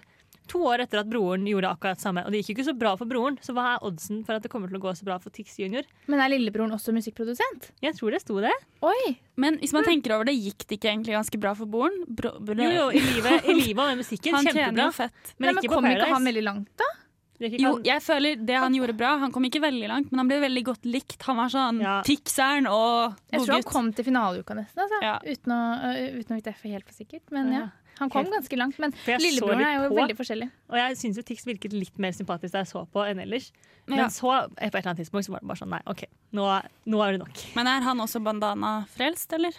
To 0.52 0.60
år 0.70 0.84
etter 0.84 1.00
at 1.02 1.08
broren 1.10 1.46
gjorde 1.48 1.70
akkurat 1.72 1.98
samme. 2.02 2.22
Og 2.26 2.30
det 2.30 2.40
gikk 2.42 2.52
jo 2.52 2.56
ikke 2.56 2.66
så 2.68 2.74
bra 2.78 2.92
for 2.98 3.10
broren, 3.10 3.38
så 3.42 3.54
hva 3.56 3.74
er 3.74 3.86
oddsen 3.86 4.20
for 4.26 4.38
at 4.38 4.44
det 4.44 4.50
kommer 4.52 4.70
til 4.70 4.78
å 4.78 4.82
gå 4.84 4.92
så 4.94 5.06
bra 5.08 5.16
for 5.22 5.34
Tix 5.34 5.56
junior? 5.58 5.86
Men 6.06 6.22
er 6.22 6.30
lillebroren 6.34 6.74
også 6.76 6.94
musikkprodusent? 6.94 7.70
Jeg 7.82 7.96
tror 7.98 8.14
det 8.14 8.20
sto 8.22 8.38
det. 8.44 8.52
Oi! 8.86 9.16
Men 9.36 9.58
hvis 9.58 9.74
man 9.76 9.84
tenker 9.84 10.14
over 10.16 10.28
det, 10.30 10.36
gikk 10.38 10.66
det 10.66 10.78
ikke 10.78 10.92
egentlig 10.92 11.16
ganske 11.16 11.40
bra 11.42 11.54
for 11.58 11.66
broren? 11.66 11.98
Bro, 12.06 12.36
bro, 12.40 12.54
Jo, 12.62 12.70
jo, 12.70 12.86
i 12.94 13.02
livet, 13.02 13.48
i 13.50 13.56
livet 13.58 13.82
og 13.82 13.90
med 13.90 14.04
musikken. 14.04 14.38
Han 14.38 14.46
Kjempebra. 14.46 14.92
fett. 14.94 15.34
Men 15.38 15.54
Nei, 15.54 15.62
ikke 15.66 15.74
kom 15.74 15.90
ikke 15.90 16.12
han 16.14 16.30
veldig 16.30 16.46
langt, 16.46 16.70
da? 16.78 16.92
Jo, 17.36 17.74
jeg 17.84 18.00
føler 18.00 18.38
det 18.48 18.56
han 18.56 18.72
gjorde 18.72 18.94
bra. 18.96 19.10
Han 19.20 19.32
kom 19.32 19.44
ikke 19.44 19.60
veldig 19.60 19.88
langt, 19.90 20.12
men 20.12 20.22
han 20.22 20.30
ble 20.30 20.38
veldig 20.40 20.62
godt 20.70 20.86
likt. 20.88 21.18
Han 21.28 21.36
var 21.36 21.50
sånn 21.52 21.80
Ja. 21.82 21.98
Tixeren 22.06 22.66
og 22.70 23.16
Jeg 23.30 23.40
tror 23.42 23.52
han 23.58 23.62
kom 23.62 23.92
til 23.92 24.04
finaleuka 24.06 24.54
nesten, 24.56 24.80
altså. 24.86 25.02
Ja. 25.02 25.18
uten, 25.20 25.52
å, 25.52 25.60
øh, 25.84 26.20
uten 26.20 26.32
å 26.32 26.38
vite 26.40 26.54
det 26.54 26.70
helt 26.72 26.86
for 26.86 26.94
sikkert. 26.96 27.30
Men 27.30 27.52
ja, 27.52 27.58
Ja. 27.58 27.68
Han 27.98 28.10
kom 28.12 28.24
ganske 28.30 28.56
langt. 28.58 28.78
Men 28.78 28.92
lillebroren 29.06 29.62
er 29.64 29.74
jo 29.82 29.88
på. 29.90 29.96
veldig 30.00 30.16
forskjellig. 30.18 30.50
Og 30.70 30.76
jeg 30.76 30.96
syns 31.00 31.16
jo 31.16 31.22
Tix 31.22 31.44
virket 31.46 31.72
litt 31.72 31.98
mer 31.98 32.12
sympatisk 32.12 32.52
da 32.52 32.58
jeg 32.64 32.68
så 32.72 32.82
på 32.92 33.04
enn 33.08 33.20
ellers. 33.22 33.50
Men 33.86 33.98
Ja. 33.98 34.06
så, 34.08 34.48
på 34.50 34.58
et 34.58 34.74
eller 34.74 34.90
annet 34.92 35.00
tidspunkt, 35.04 35.26
så 35.26 35.32
var 35.32 35.40
det 35.40 35.48
bare 35.48 35.58
sånn 35.62 35.70
nei, 35.70 35.80
OK, 35.86 36.04
nå, 36.32 36.44
nå 36.86 37.02
er 37.06 37.12
det 37.16 37.20
nok. 37.22 37.42
Men 37.54 37.66
er 37.66 37.80
han 37.86 37.98
også 38.02 38.20
bandana-frelst, 38.22 39.32
eller? 39.32 39.54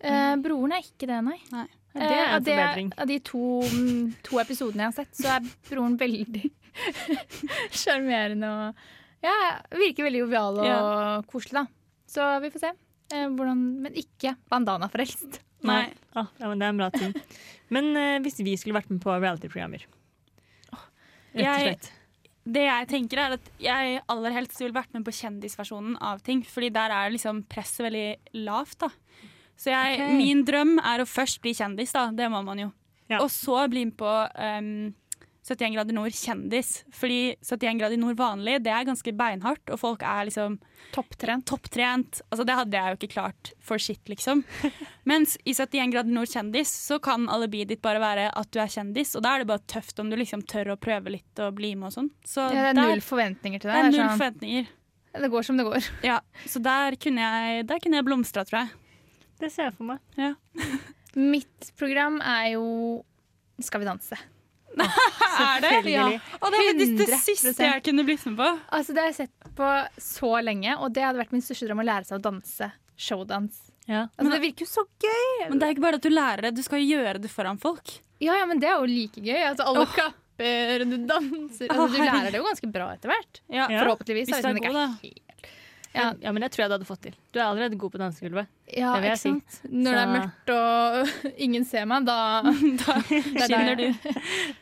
Eh, 0.00 0.36
broren 0.36 0.72
er 0.72 0.82
ikke 0.84 1.06
det, 1.08 1.20
nei. 1.24 1.38
Nei. 1.52 1.66
Det 1.92 2.02
er 2.02 2.12
Eh, 2.12 2.34
en 2.36 2.44
forbedring. 2.44 2.92
Av 2.98 3.06
de 3.08 3.18
to, 3.18 3.38
mm, 3.66 4.14
to 4.22 4.38
episodene 4.38 4.84
jeg 4.84 4.92
har 4.92 4.92
sett, 4.92 5.14
så 5.16 5.36
er 5.36 5.40
broren 5.68 5.96
veldig 5.98 6.50
sjarmerende 7.80 8.46
og 8.46 8.74
ja, 9.26 9.34
virker 9.74 10.06
veldig 10.06 10.22
jovial 10.22 10.60
og 10.60 10.66
Ja. 10.66 11.22
koselig, 11.28 11.52
da. 11.52 11.66
Så 12.06 12.40
vi 12.42 12.50
får 12.50 12.60
se. 12.60 12.70
Eh, 13.10 13.28
hvordan, 13.34 13.62
men 13.84 13.96
ikke 13.98 14.34
bandana-frelst. 14.52 15.40
Nei. 15.66 15.84
Ah, 16.16 16.28
ja, 16.40 16.50
det 16.54 16.64
er 16.64 16.68
en 16.70 16.80
bra 16.80 16.90
ting. 16.94 17.14
Men 17.74 17.92
eh, 17.98 18.18
hvis 18.24 18.40
vi 18.42 18.56
skulle 18.58 18.78
vært 18.78 18.90
med 18.92 19.02
på 19.02 19.12
reality-programmer 19.12 19.86
Rett 21.30 21.46
og 21.46 21.60
slett. 21.62 21.90
Det 22.50 22.62
jeg 22.64 22.86
tenker 22.90 23.20
er 23.22 23.34
at 23.36 23.50
jeg 23.62 23.98
aller 24.10 24.34
helst 24.34 24.58
ville 24.58 24.74
vært 24.74 24.94
med 24.96 25.04
på 25.06 25.12
kjendisversjonen 25.14 25.98
av 26.02 26.22
ting. 26.26 26.40
Fordi 26.42 26.70
der 26.74 26.90
er 26.96 27.12
liksom 27.12 27.44
presset 27.50 27.84
veldig 27.86 28.40
lavt. 28.46 28.80
da. 28.80 28.88
Så 29.60 29.70
jeg, 29.70 30.00
okay. 30.00 30.16
min 30.16 30.40
drøm 30.48 30.78
er 30.80 31.04
å 31.04 31.06
først 31.06 31.42
bli 31.44 31.52
kjendis, 31.54 31.92
da. 31.94 32.08
Det 32.16 32.26
må 32.32 32.40
man 32.46 32.64
jo. 32.64 32.70
Ja. 33.12 33.20
Og 33.20 33.28
så 33.30 33.60
bli 33.70 33.84
med 33.90 33.96
på 34.00 34.08
um, 34.08 34.90
71 35.50 35.74
grader 35.74 35.96
nord 35.96 36.14
kjendis. 36.14 36.70
Fordi 36.94 37.18
71 37.42 37.78
grader 37.80 37.98
nord 38.00 38.16
vanlig, 38.20 38.54
det 38.64 38.70
er 38.72 38.86
ganske 38.88 39.12
beinhardt, 39.18 39.70
og 39.74 39.80
folk 39.82 40.02
er 40.06 40.28
liksom 40.30 40.58
Topptrent. 40.94 41.44
topptrent. 41.50 42.20
Altså, 42.30 42.46
det 42.46 42.56
hadde 42.56 42.78
jeg 42.78 42.94
jo 42.94 42.98
ikke 43.00 43.12
klart 43.16 43.52
for 43.60 43.78
shit, 43.82 44.00
liksom. 44.08 44.44
Mens 45.10 45.36
i 45.44 45.52
71 45.52 45.92
grader 45.92 46.14
nord 46.14 46.30
kjendis 46.32 46.72
så 46.88 47.00
kan 47.02 47.26
alibiet 47.28 47.68
ditt 47.74 47.82
bare 47.82 48.00
være 48.02 48.28
at 48.32 48.50
du 48.54 48.60
er 48.62 48.70
kjendis, 48.72 49.16
og 49.18 49.22
da 49.26 49.34
er 49.34 49.42
det 49.44 49.50
bare 49.52 49.66
tøft 49.70 49.98
om 50.00 50.10
du 50.10 50.16
liksom 50.16 50.42
tør 50.46 50.72
å 50.74 50.80
prøve 50.80 51.10
litt 51.18 51.42
og 51.44 51.54
bli 51.58 51.74
med 51.74 51.90
og 51.90 51.96
sånn. 51.98 52.10
Så 52.24 52.46
Ja, 52.48 52.70
det 52.70 52.70
er 52.72 52.80
der- 52.80 52.94
null 52.94 53.04
forventninger 53.04 53.60
til 53.60 53.70
det 53.70 53.74
deg. 53.74 53.84
er 53.84 53.90
Det 53.90 53.94
er 53.94 53.98
null 53.98 54.08
sånn- 54.08 54.18
forventninger. 54.22 54.66
Det 55.20 55.30
går 55.32 55.42
som 55.42 55.56
det 55.58 55.64
går. 55.66 55.90
Ja, 56.06 56.20
så 56.46 56.62
der 56.62 56.94
kunne 57.02 57.18
jeg, 57.26 57.66
der 57.66 57.78
kunne 57.82 57.98
jeg 57.98 58.04
blomstra, 58.06 58.44
tror 58.46 58.60
jeg. 58.62 58.70
Det 59.40 59.48
ser 59.50 59.64
jeg 59.70 59.74
for 59.74 59.84
meg. 59.88 59.98
Ja. 60.16 60.34
Mitt 61.16 61.72
program 61.76 62.20
er 62.22 62.52
jo 62.52 63.02
Skal 63.60 63.80
vi 63.82 63.86
danse. 63.88 64.16
Er 65.40 65.64
det? 65.64 65.90
Ja. 65.90 66.04
Og 66.40 66.52
det 66.52 66.60
faktisk 66.60 67.00
det 67.00 67.18
siste 67.24 67.66
jeg 67.66 67.82
kunne 67.86 68.04
blitt 68.06 68.22
med 68.28 68.38
på. 68.38 68.50
Altså, 68.76 68.94
det 68.94 69.02
har 69.02 69.10
jeg 69.10 69.18
sett 69.22 69.50
på 69.56 69.70
så 70.00 70.30
lenge, 70.44 70.76
og 70.78 70.92
det 70.94 71.04
hadde 71.04 71.20
vært 71.20 71.34
min 71.34 71.44
største 71.44 71.68
drøm 71.68 71.82
å 71.82 71.88
lære 71.88 72.08
seg 72.08 72.20
å 72.20 72.24
danse. 72.30 72.70
Showdans. 73.00 73.58
Ja. 73.88 74.06
Altså, 74.16 74.30
det 74.34 74.40
virker 74.44 74.66
jo 74.66 74.70
så 74.70 74.84
gøy! 75.02 75.48
Men 75.48 75.60
det 75.60 75.66
er 75.66 75.74
ikke 75.74 75.86
bare 75.86 76.00
at 76.00 76.06
du 76.06 76.12
lærer 76.12 76.46
det, 76.46 76.54
du 76.58 76.62
skal 76.66 76.84
gjøre 76.84 77.22
det 77.22 77.30
foran 77.32 77.58
folk. 77.60 77.96
Ja, 78.20 78.36
ja, 78.36 78.44
men 78.46 78.60
det 78.60 78.68
er 78.68 78.76
jo 78.76 78.88
like 78.88 79.22
gøy. 79.24 79.40
Altså, 79.48 79.66
alle 79.70 79.86
oh. 79.86 79.94
kapper, 79.96 80.84
du 80.84 80.96
danser. 81.08 81.72
Altså, 81.72 81.88
du 81.96 81.98
lærer 82.04 82.30
det 82.30 82.42
jo 82.42 82.46
ganske 82.46 82.70
bra 82.76 82.90
etter 82.94 83.14
hvert. 83.14 83.42
Ja. 83.48 83.66
Forhåpentligvis. 83.72 84.28
Hvis 84.28 84.44
det 84.44 84.52
du 84.52 84.60
er 84.60 84.68
god, 84.68 84.80
da. 84.82 85.24
Ja. 85.94 86.12
ja, 86.22 86.30
men 86.30 86.42
det 86.44 86.52
tror 86.54 86.62
jeg 86.62 86.70
du 86.70 86.74
hadde 86.76 86.86
fått 86.86 87.00
til. 87.02 87.14
Du 87.34 87.40
er 87.40 87.48
allerede 87.48 87.78
god 87.78 87.90
på 87.90 87.98
dansegulvet. 87.98 88.46
Ja, 88.70 88.92
Det 89.02 89.10
ikke 89.10 89.18
sant? 89.18 89.56
Når 89.66 89.96
det 89.96 90.02
er 90.02 90.10
mørkt 90.14 90.52
og 90.54 91.32
ingen 91.46 91.64
ser 91.66 91.88
meg, 91.90 92.06
da, 92.06 92.18
da 92.84 92.98
det 93.08 93.22
er 93.42 93.46
Skinner 93.48 93.80
du. 93.80 93.86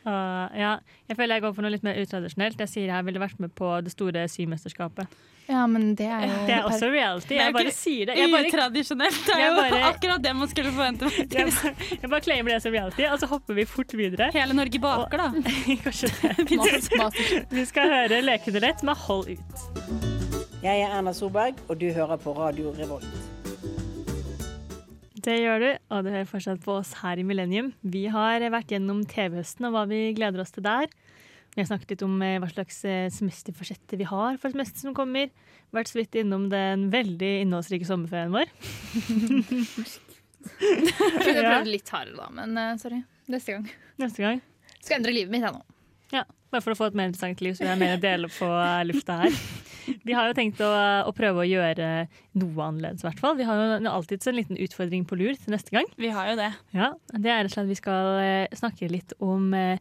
Uh, 0.07 0.45
ja. 0.65 0.71
Jeg 1.09 1.17
føler 1.19 1.37
jeg 1.37 1.45
går 1.45 1.53
for 1.57 1.65
noe 1.65 1.73
litt 1.75 1.85
mer 1.85 1.99
utradisjonelt. 2.01 2.63
Jeg 2.65 2.71
sier 2.71 2.89
jeg 2.89 3.05
ville 3.05 3.21
vært 3.21 3.43
med 3.43 3.53
på 3.57 3.75
det 3.85 3.93
store 3.93 4.25
symesterskapet. 4.31 5.19
Ja, 5.49 5.63
men 5.65 5.95
det 5.97 6.05
er 6.05 6.25
jo 6.27 6.33
Det 6.45 6.53
er 6.53 6.65
også 6.69 6.89
reality. 6.93 7.33
Det 7.33 7.39
Jeg 7.41 7.53
bare 7.55 7.71
sier 7.73 8.09
det. 8.09 8.17
Jeg 8.19 8.31
bare, 8.33 8.49
Utradisjonelt. 8.49 9.21
Det 9.25 9.37
er 9.37 9.45
jo 9.47 9.55
bare- 9.57 9.83
akkurat 9.87 10.25
det 10.25 10.35
man 10.35 10.51
skulle 10.51 10.73
forvente. 10.73 11.09
jeg, 11.09 11.29
bare, 11.29 11.73
jeg 12.01 12.09
bare 12.09 12.21
claimer 12.21 12.53
det 12.53 12.61
som 12.65 12.73
reality, 12.73 13.05
og 13.09 13.19
så 13.21 13.29
hopper 13.29 13.57
vi 13.57 13.65
fort 13.65 13.93
videre. 13.97 14.29
Hele 14.33 14.53
Norge 14.57 14.81
baker, 14.81 15.17
da. 15.17 15.29
Kanskje 15.85 16.13
det. 16.21 17.47
Vi 17.49 17.65
skal 17.65 17.89
høre 17.89 18.21
Leke 18.21 18.53
lett 18.59 18.85
med 18.85 18.97
Hold 19.07 19.33
ut. 19.37 20.38
Jeg 20.59 20.81
er 20.83 20.91
Erna 20.91 21.13
Solberg, 21.15 21.55
og 21.71 21.77
du 21.79 21.85
hører 21.95 22.17
på 22.19 22.33
Radio 22.35 22.73
Revolt. 22.75 23.07
Det 25.15 25.37
gjør 25.39 25.61
du, 25.63 25.67
og 25.87 26.03
du 26.03 26.09
hører 26.11 26.27
fortsatt 26.27 26.59
på 26.65 26.73
oss 26.81 26.89
her 26.99 27.21
i 27.21 27.23
Millennium. 27.23 27.69
Vi 27.79 28.01
har 28.11 28.43
vært 28.51 28.73
gjennom 28.75 29.05
TV-høsten 29.07 29.69
og 29.69 29.71
hva 29.77 29.85
vi 29.87 30.01
gleder 30.17 30.43
oss 30.43 30.51
til 30.51 30.65
der. 30.65 30.91
Vi 31.55 31.61
har 31.61 31.69
snakket 31.69 31.93
litt 31.93 32.03
om 32.03 32.17
eh, 32.27 32.35
hva 32.43 32.49
slags 32.51 32.81
eh, 32.83 33.07
semesterforsetter 33.15 34.01
vi 34.01 34.09
har 34.09 34.35
for 34.41 34.51
semester 34.51 34.83
som 34.83 34.97
kommer. 34.97 35.31
Vært 35.75 35.93
så 35.93 36.01
vidt 36.01 36.19
innom 36.19 36.49
den 36.51 36.89
veldig 36.91 37.31
innholdsrike 37.45 37.87
sommerferien 37.87 38.35
vår. 38.35 38.51
Kunne 40.59 41.39
prøvd 41.39 41.71
litt 41.71 41.95
hardere, 41.95 42.19
da, 42.19 42.27
men 42.35 42.59
eh, 42.59 42.75
sorry. 42.83 42.99
Neste 43.31 43.55
gang. 43.55 43.71
Neste 44.03 44.27
gang. 44.27 44.43
Skal 44.75 44.99
endre 44.99 45.15
livet 45.15 45.31
mitt, 45.31 45.47
jeg 45.47 45.55
nå. 45.55 45.63
Ja, 46.19 46.27
bare 46.51 46.67
for 46.67 46.75
å 46.75 46.79
få 46.83 46.91
et 46.91 46.99
mer 46.99 47.13
interessant 47.13 47.47
liv, 47.47 47.55
så 47.55 47.63
vi 47.63 47.71
jeg 47.71 47.83
mer 47.85 47.95
å 47.95 48.05
dele 48.09 48.35
på 48.35 48.53
lufta 48.91 49.21
her. 49.23 49.41
Vi 50.07 50.15
har 50.15 50.29
jo 50.29 50.35
tenkt 50.37 50.61
å, 50.63 50.69
å 51.09 51.13
prøve 51.15 51.43
å 51.43 51.47
gjøre 51.47 52.07
noe 52.39 52.65
annerledes, 52.65 53.03
i 53.03 53.07
hvert 53.09 53.21
fall. 53.21 53.37
Vi 53.39 53.47
har 53.47 53.59
jo 53.59 53.79
alltid 53.91 54.27
en 54.29 54.37
liten 54.37 54.59
utfordring 54.59 55.07
på 55.09 55.17
lur 55.19 55.37
til 55.39 55.55
neste 55.55 55.73
gang. 55.75 55.89
Vi 55.99 56.11
har 56.13 56.31
jo 56.31 56.35
det. 56.39 56.51
Ja, 56.75 56.91
Det 57.15 57.31
er 57.31 57.43
rett 57.43 57.51
og 57.51 57.55
slett 57.55 57.67
at 57.67 57.73
vi 57.73 57.79
skal 57.79 58.11
eh, 58.23 58.59
snakke 58.59 58.91
litt 58.91 59.15
om 59.23 59.49
eh, 59.57 59.79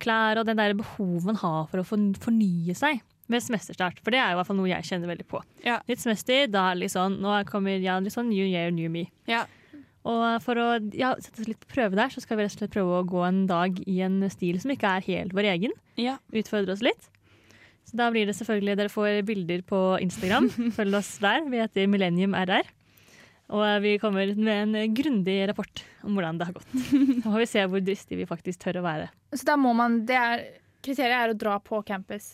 klær 0.00 0.40
og 0.40 0.46
det 0.48 0.58
der 0.60 0.76
behovet 0.78 1.26
man 1.32 1.40
har 1.40 1.66
for 1.70 1.82
å 1.82 1.88
fornye 1.88 2.76
seg 2.78 3.02
ved 3.32 3.40
semesterstart. 3.44 4.00
For 4.04 4.12
det 4.12 4.20
er 4.20 4.32
jo 4.32 4.36
i 4.36 4.40
hvert 4.40 4.50
fall 4.50 4.58
noe 4.60 4.70
jeg 4.70 4.88
kjenner 4.90 5.10
veldig 5.14 5.26
på. 5.30 5.40
Ja. 5.64 5.78
Litt 5.88 6.02
semester, 6.02 6.46
da 6.52 6.68
er 6.70 6.76
det 6.76 6.84
litt 6.84 6.94
sånn, 6.94 7.18
nå 7.24 7.36
kommer 7.48 7.78
ja, 7.80 7.96
litt 8.02 8.14
sånn 8.14 8.28
new 8.32 8.44
year, 8.44 8.72
new 8.74 8.90
me. 8.92 9.06
Ja. 9.30 9.46
Og 10.04 10.24
for 10.44 10.60
å 10.60 10.66
ja, 10.92 11.14
sette 11.16 11.40
oss 11.40 11.48
litt 11.48 11.62
på 11.62 11.70
prøve 11.78 11.96
der, 11.96 12.12
så 12.12 12.20
skal 12.20 12.36
vi 12.36 12.44
rett 12.44 12.52
og 12.52 12.60
slett 12.60 12.74
prøve 12.74 12.98
å 13.00 13.06
gå 13.08 13.22
en 13.24 13.46
dag 13.48 13.78
i 13.88 14.02
en 14.04 14.20
stil 14.32 14.60
som 14.60 14.74
ikke 14.74 14.90
er 14.98 15.06
helt 15.06 15.32
vår 15.36 15.48
egen. 15.54 15.72
Ja. 16.00 16.18
Utfordre 16.36 16.76
oss 16.76 16.84
litt. 16.84 17.08
Så 17.84 17.98
da 18.00 18.08
blir 18.12 18.26
det 18.28 18.34
selvfølgelig 18.38 18.76
Dere 18.80 18.92
får 18.92 19.18
bilder 19.28 19.62
på 19.68 19.80
Instagram. 20.02 20.48
Følg 20.78 20.96
oss 20.98 21.12
der. 21.22 21.44
Vi 21.50 21.60
heter 21.60 21.90
Millennium 21.90 22.34
RR. 22.38 22.70
Og 23.54 23.64
vi 23.84 23.98
kommer 24.00 24.30
med 24.40 24.72
en 24.80 24.94
grundig 24.96 25.36
rapport 25.50 25.82
om 26.02 26.14
hvordan 26.16 26.38
det 26.40 26.46
har 26.48 26.56
gått. 26.56 26.70
Så 27.22 27.28
får 27.28 27.42
vi 27.42 27.48
se 27.50 27.66
hvor 27.68 27.84
dristige 27.84 28.22
vi 28.22 28.28
faktisk 28.28 28.62
tør 28.64 28.80
å 28.80 28.86
være. 28.86 29.10
Så 29.36 29.44
da 29.50 29.58
må 29.60 29.74
man 29.76 30.00
det 30.08 30.16
er, 30.16 30.46
Kriteriet 30.84 31.18
er 31.18 31.34
å 31.34 31.36
dra 31.38 31.58
på 31.60 31.82
campus. 31.86 32.32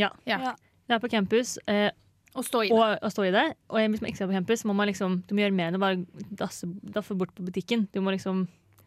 Ja. 0.00 0.10
Ja. 0.28 0.54
Er 0.88 1.00
på 1.02 1.10
campus. 1.12 1.56
Eh, 1.68 1.90
Og 2.36 2.44
stå 2.46 2.64
i 2.64 2.70
det. 2.70 2.76
og, 2.76 2.96
og 3.04 3.12
stå 3.12 3.28
i 3.28 3.34
det. 3.36 3.44
Og 3.68 3.80
hvis 3.84 4.00
man 4.02 4.10
ikke 4.10 4.22
skal 4.22 4.32
på 4.32 4.38
campus, 4.38 4.64
må 4.68 4.74
man 4.76 4.88
liksom, 4.88 5.20
du 5.28 5.36
må 5.36 5.44
gjøre 5.44 5.56
mer 5.60 5.70
enn 5.72 5.78
å 5.78 5.84
bare 5.84 6.26
dasse, 6.40 6.68
daffe 6.96 7.16
bort 7.16 7.32
på 7.36 7.44
butikken. 7.46 7.86
Du 7.92 8.00
må 8.04 8.16
liksom 8.16 8.46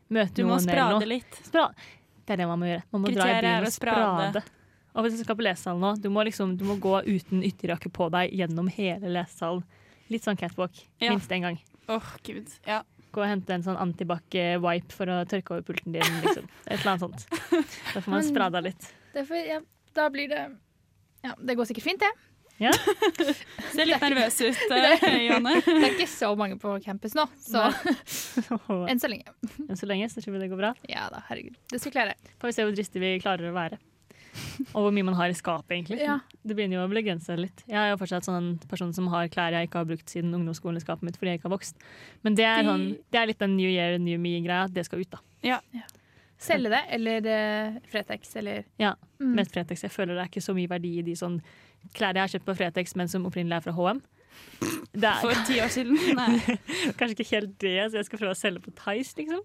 møte 0.09 0.25
noen. 0.25 0.35
Du 0.41 0.43
må 0.49 0.53
noen 0.57 0.65
sprade 0.67 1.09
litt. 1.09 1.41
Spra 1.45 1.69
det 2.29 2.35
er 2.35 2.43
det 2.43 2.45
man 2.45 2.59
må 2.61 2.67
gjøre. 2.69 2.83
Man 2.93 3.01
må 3.01 3.09
dra 3.09 3.13
i 3.13 3.15
Kriteriet 3.17 3.41
bilen 3.41 3.55
er 3.55 3.65
og 3.65 3.73
sprade. 3.73 4.25
sprade. 4.29 4.41
Og 4.95 5.05
hvis 5.05 5.17
du 5.17 5.23
skal 5.23 5.37
på 5.37 5.45
lesesalen 5.45 5.83
nå, 5.83 5.93
du 6.01 6.09
må, 6.13 6.23
liksom, 6.27 6.55
du 6.57 6.65
må 6.67 6.77
gå 6.81 6.95
uten 7.07 7.43
ytterjakke 7.45 7.91
på 7.93 8.09
deg 8.13 8.33
gjennom 8.35 8.69
hele 8.73 9.11
lesesalen. 9.13 9.65
Litt 10.09 10.25
sånn 10.25 10.39
catwalk. 10.39 10.79
Ja. 10.97 11.11
Minst 11.13 11.31
én 11.31 11.45
gang. 11.45 11.59
Åh, 11.89 12.13
gud. 12.25 12.49
Ja. 12.65 12.81
Gå 13.13 13.23
og 13.23 13.29
hente 13.29 13.53
en 13.53 13.65
sånn 13.65 13.77
antibac-wipe 13.81 14.93
for 14.93 15.09
å 15.09 15.19
tørke 15.29 15.55
over 15.55 15.65
pulten 15.65 15.93
din. 15.95 16.15
Liksom. 16.23 16.49
Et 16.65 16.79
eller 16.79 16.95
annet 16.95 17.05
sånt. 17.05 17.69
Da 17.93 18.01
får 18.01 18.09
man 18.13 18.25
sprada 18.25 18.61
litt. 18.65 18.89
Derfor, 19.13 19.37
ja, 19.41 19.61
da 19.97 20.09
blir 20.13 20.29
det 20.29 20.43
Ja, 21.25 21.33
det 21.35 21.55
går 21.57 21.67
sikkert 21.69 21.87
fint, 21.89 22.03
det. 22.05 22.11
Ja. 22.59 22.71
Ser 23.73 23.87
litt 23.87 24.03
nervøs 24.03 24.37
ut, 24.43 24.57
Det 24.69 24.79
eh, 25.07 25.17
Johanne. 25.25 25.55
Det 25.65 25.75
er 25.77 25.93
ikke 25.95 26.09
så 26.11 26.33
mange 26.37 26.57
på 26.59 26.73
campus 26.83 27.15
nå, 27.15 27.25
så 27.39 27.69
enn 28.91 28.99
så 28.99 29.09
lenge. 29.11 29.31
Enn 29.65 29.79
så 29.79 29.87
lenge 29.89 30.09
så 30.11 30.21
tror 30.23 30.35
vi 30.35 30.43
det 30.43 30.49
går 30.51 30.59
bra. 30.59 30.73
Ja 30.91 31.07
da, 31.13 31.23
herregud. 31.29 31.55
Det 31.71 31.79
skal 31.79 31.91
vi 31.91 31.95
klare. 31.95 32.17
Får 32.41 32.51
vi 32.51 32.57
se 32.57 32.67
hvor 32.67 32.75
dristige 32.75 33.03
vi 33.05 33.23
klarer 33.23 33.49
å 33.49 33.55
være. 33.55 33.79
Og 34.73 34.83
hvor 34.85 34.91
mye 34.93 35.05
man 35.07 35.15
har 35.17 35.31
i 35.31 35.35
skapet, 35.37 35.71
egentlig. 35.75 35.99
Ja. 36.03 36.19
Det 36.45 36.55
begynner 36.57 36.79
jo 36.79 36.85
å 36.85 36.89
bli 36.91 37.01
grensa 37.05 37.35
litt. 37.39 37.63
Jeg 37.67 37.77
er 37.79 37.89
jo 37.93 37.97
fortsatt 38.01 38.27
sånn 38.27 38.37
en 38.37 38.49
person 38.69 38.91
som 38.93 39.07
har 39.13 39.27
klær 39.33 39.55
jeg 39.57 39.69
ikke 39.69 39.81
har 39.81 39.87
brukt 39.89 40.09
siden 40.13 40.33
ungdomsskolen 40.37 40.77
i 40.77 40.83
skapet 40.83 41.07
mitt 41.07 41.17
fordi 41.17 41.33
jeg 41.33 41.39
ikke 41.41 41.49
har 41.49 41.55
vokst. 41.57 41.79
Men 42.27 42.35
det 42.37 42.45
er, 42.45 42.63
sånn, 42.67 42.85
det 43.11 43.19
er 43.21 43.29
litt 43.31 43.39
den 43.41 43.55
new 43.57 43.69
year, 43.69 43.97
new 44.01 44.19
me-greia. 44.21 44.67
Det 44.71 44.85
skal 44.85 45.01
ut, 45.01 45.09
da. 45.15 45.23
Ja. 45.45 45.59
Selge 46.39 46.69
det, 46.71 46.83
eller 46.95 47.25
uh, 47.27 47.79
Fretex, 47.91 48.35
eller 48.39 48.63
Ja, 48.79 48.93
Mm. 49.19 49.33
mest 49.35 49.51
Fretex. 49.51 49.81
Jeg 49.83 49.91
føler 49.91 50.15
det 50.15 50.21
er 50.23 50.29
ikke 50.29 50.41
så 50.45 50.53
mye 50.55 50.69
verdi 50.71 50.93
i 50.99 51.01
de 51.03 51.11
sånn 51.19 51.41
klær 51.91 52.15
jeg 52.15 52.21
har 52.23 52.31
kjøpt 52.31 52.45
på 52.47 52.53
Fretex, 52.55 52.95
men 52.95 53.09
som 53.11 53.25
opprinnelig 53.27 53.57
er 53.57 53.65
fra 53.65 53.73
HM. 53.75 53.99
Det 54.93 55.03
er, 55.09 55.19
For 55.19 55.41
ti 55.49 55.57
år 55.59 55.67
siden? 55.73 55.97
Nei. 56.19 56.37
Kanskje 56.95 57.17
ikke 57.17 57.27
helt 57.33 57.57
det, 57.59 57.73
så 57.91 57.99
jeg 57.99 58.07
skal 58.07 58.21
prøve 58.21 58.31
å 58.31 58.39
selge 58.39 58.61
på 58.63 58.71
Tice, 58.79 59.17
liksom. 59.19 59.41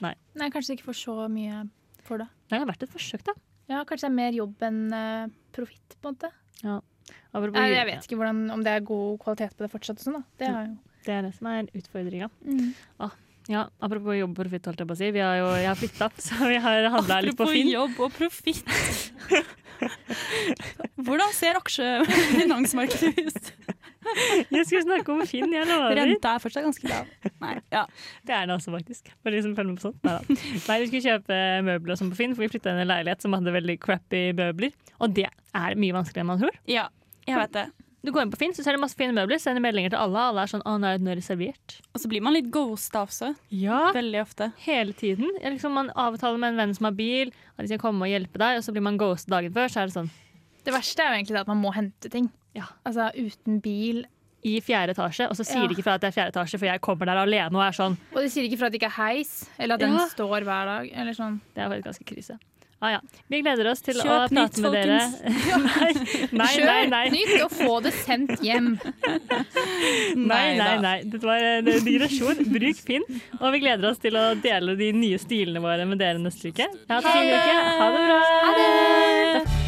Nei. 0.00 0.14
Nei, 0.40 0.48
kanskje 0.54 0.72
du 0.72 0.78
ikke 0.78 0.88
får 0.88 0.98
så 1.02 1.16
mye 1.28 1.60
for 2.08 2.22
det. 2.22 2.28
Det 2.48 2.56
har 2.62 2.64
vært 2.70 2.86
et 2.88 2.94
forsøk, 2.94 3.26
da. 3.28 3.34
Ja, 3.68 3.84
Kanskje 3.84 4.06
det 4.06 4.10
er 4.10 4.16
mer 4.16 4.36
jobb 4.36 4.66
enn 4.68 4.82
uh, 4.94 5.30
profitt, 5.54 5.96
på 6.00 6.10
en 6.10 6.16
måte. 6.16 6.32
Ja. 6.64 6.80
Apropos 7.32 7.60
jeg, 7.60 7.76
jeg 7.76 7.88
vet 7.88 8.08
ikke 8.08 8.18
hvordan, 8.20 8.42
om 8.52 8.64
det 8.64 8.74
er 8.74 8.84
god 8.88 9.16
kvalitet 9.22 9.56
på 9.56 9.64
det 9.64 9.72
fortsatt. 9.72 10.02
Sånn, 10.02 10.20
da. 10.20 10.26
Det 10.40 10.50
er 10.50 10.60
jo. 10.66 10.76
Det 11.08 11.14
er 11.14 11.24
det 11.24 11.32
som 11.36 11.48
er 11.48 11.68
utfordringa. 11.78 12.26
Mm. 12.44 12.72
Ah, 13.00 13.14
ja, 13.48 13.62
apropos 13.80 14.16
jobb 14.18 14.34
og 14.34 14.40
profitt, 14.42 14.66
holdt 14.68 14.82
jeg 14.82 14.88
på 14.90 14.96
å 14.96 14.98
si. 14.98 15.08
Vi 15.14 15.22
har 15.24 15.38
jo, 15.40 15.46
jeg 15.56 15.68
har 15.70 15.78
flytta, 15.78 16.10
så 16.26 16.50
vi 16.50 16.58
har 16.60 16.88
handla 16.92 17.20
litt 17.24 17.38
på 17.38 17.46
Apropos 17.48 17.72
jobb 17.72 18.02
og 18.04 18.12
profitt. 18.16 18.68
Hvordan 21.06 21.32
ser 21.36 21.60
aksjefinansmarkedet 21.60 23.14
ut? 23.28 23.52
Jeg 24.54 24.66
skulle 24.66 24.84
snakke 24.84 25.14
om 25.14 25.24
Finn, 25.28 25.52
jeg 25.52 25.66
lover. 25.68 25.96
Renta 25.98 26.34
er 26.36 26.42
fortsatt 26.42 26.66
ganske 26.66 26.90
lav. 26.90 27.08
Nei, 27.42 27.56
ja. 27.74 27.84
Det 28.26 28.36
er 28.36 28.46
det 28.48 28.54
også, 28.56 28.72
faktisk. 28.74 29.10
For 29.22 29.34
de 29.34 29.42
som 29.44 29.56
følger 29.56 29.72
med 29.72 29.80
på 29.80 29.88
sånt. 29.88 29.98
Neida. 30.06 30.38
Nei, 30.68 30.78
vi 30.82 30.90
skulle 30.90 31.04
kjøpe 31.06 31.40
møbler 31.68 31.94
og 31.94 32.00
sånn 32.00 32.12
på 32.14 32.20
Finn, 32.20 32.36
for 32.36 32.46
vi 32.46 32.52
flytta 32.52 32.72
inn 32.72 32.82
i 32.82 32.86
en 32.86 32.92
leilighet 32.92 33.24
som 33.24 33.36
hadde 33.36 33.54
veldig 33.58 33.76
crappy 33.84 34.22
møbler. 34.38 34.72
Og 35.02 35.12
det 35.18 35.28
er 35.28 35.78
mye 35.80 35.96
vanskeligere 35.96 36.26
enn 36.26 36.32
man 36.32 36.42
tror. 36.42 36.58
Ja, 36.70 36.88
jeg 37.28 37.38
vet 37.42 37.54
det. 37.58 37.68
Du 38.06 38.12
går 38.14 38.24
inn 38.24 38.30
på 38.30 38.38
Finn, 38.38 38.52
så 38.54 38.62
ser 38.62 38.76
du 38.76 38.80
masse 38.80 38.96
fine 38.96 39.12
møbler, 39.12 39.40
sender 39.42 39.60
meldinger 39.60 39.90
til 39.92 39.98
alle. 40.00 40.28
Alle 40.30 40.44
er 40.44 40.50
sånn 40.52 40.62
'Å, 40.62 40.76
nå 40.78 40.86
er 40.86 41.00
det 41.02 41.16
reservert'. 41.18 41.80
Og 41.92 42.00
så 42.00 42.08
blir 42.08 42.22
man 42.22 42.32
litt 42.32 42.46
ghosta 42.54 43.02
også. 43.02 43.34
Ja. 43.50 43.90
Veldig 43.92 44.20
ofte. 44.22 44.52
Hele 44.62 44.94
tiden. 44.94 45.26
Liksom, 45.42 45.74
man 45.74 45.90
avtaler 45.90 46.38
med 46.38 46.54
en 46.54 46.62
venn 46.62 46.74
som 46.78 46.86
har 46.86 46.94
bil, 46.94 47.32
at 47.58 47.66
de 47.66 47.68
skal 47.72 47.82
komme 47.82 48.06
og 48.06 48.12
hjelpe 48.12 48.38
deg, 48.38 48.58
og 48.58 48.64
så 48.64 48.72
blir 48.72 48.86
man 48.86 48.96
ghost 48.96 49.28
dagen 49.28 49.52
før. 49.52 49.66
Så 49.66 49.82
er 49.82 49.90
det 49.90 49.96
sånn 49.98 50.10
Det 50.68 50.74
verste 50.76 51.02
er 51.04 51.10
jo 51.14 51.18
egentlig 51.22 51.40
at 51.40 51.48
man 51.50 51.60
må 51.64 51.72
hente 51.74 52.12
ting. 52.12 52.28
Altså 52.84 53.08
uten 53.16 53.60
bil. 53.64 54.04
i 54.46 54.60
fjerde 54.62 54.92
etasje, 54.94 55.26
og 55.28 55.34
så 55.34 55.42
sier 55.44 55.64
Ja. 55.64 55.66
de 55.66 55.74
ikke 55.74 55.82
fra 55.82 55.94
at 55.98 56.00
det 56.04 56.08
er 56.12 56.14
fjerde 56.14 56.30
etasje, 56.30 56.58
for 56.60 56.66
jeg 56.68 56.80
kommer 56.80 57.08
der 57.10 57.18
alene 57.24 57.56
og 57.58 57.64
er 57.64 57.74
sånn. 57.74 57.96
Og 58.14 58.20
de 58.22 58.28
sier 58.30 58.44
ikke 58.46 58.58
fra 58.60 58.68
at 58.68 58.72
det 58.72 58.78
ikke 58.80 58.92
er 58.92 58.98
heis, 59.02 59.32
eller 59.58 59.74
at 59.74 59.80
den 59.82 59.96
står 60.12 60.44
hver 60.46 60.64
dag. 60.70 60.90
Eller 60.94 61.12
sånn. 61.18 61.40
Det 61.56 61.64
er 61.64 61.68
faktisk 61.72 61.88
ganske 61.88 62.06
krise. 62.06 62.36
Ah, 62.80 62.92
ja. 62.92 63.00
Vi 63.28 63.40
gleder 63.42 63.66
oss 63.72 63.80
til 63.82 63.98
å 63.98 64.04
Kjøp 64.06 64.30
prate 64.30 64.34
nytt, 64.38 64.58
med 64.62 64.72
dere. 64.76 64.98
nei, 65.74 65.90
nei, 66.30 66.46
Kjøp 66.54 66.90
nei, 66.92 67.02
Kjøp 67.08 67.16
nytt 67.16 67.42
og 67.42 67.50
få 67.58 67.82
det 67.82 67.92
sendt 67.98 68.38
hjem. 68.46 68.68
Nei, 70.30 70.56
nei, 70.56 70.78
nei. 70.86 70.96
Dette 71.02 71.26
var 71.26 71.42
en 71.42 71.64
digresjon. 71.64 72.44
Bruk 72.54 72.84
pinn. 72.86 73.02
Og 73.40 73.50
vi 73.56 73.58
gleder 73.66 73.90
oss 73.90 73.98
til 73.98 74.14
å 74.14 74.28
dele 74.38 74.76
de 74.78 74.92
nye 74.94 75.18
stilene 75.18 75.58
våre 75.60 75.84
med 75.90 75.98
dere 75.98 76.22
neste 76.22 76.52
uke. 76.54 76.70
Uke. 76.70 76.92
Ha 76.94 77.90
det 77.90 78.04
bra. 78.06 78.20
Ha 78.46 78.52
det. 78.54 79.67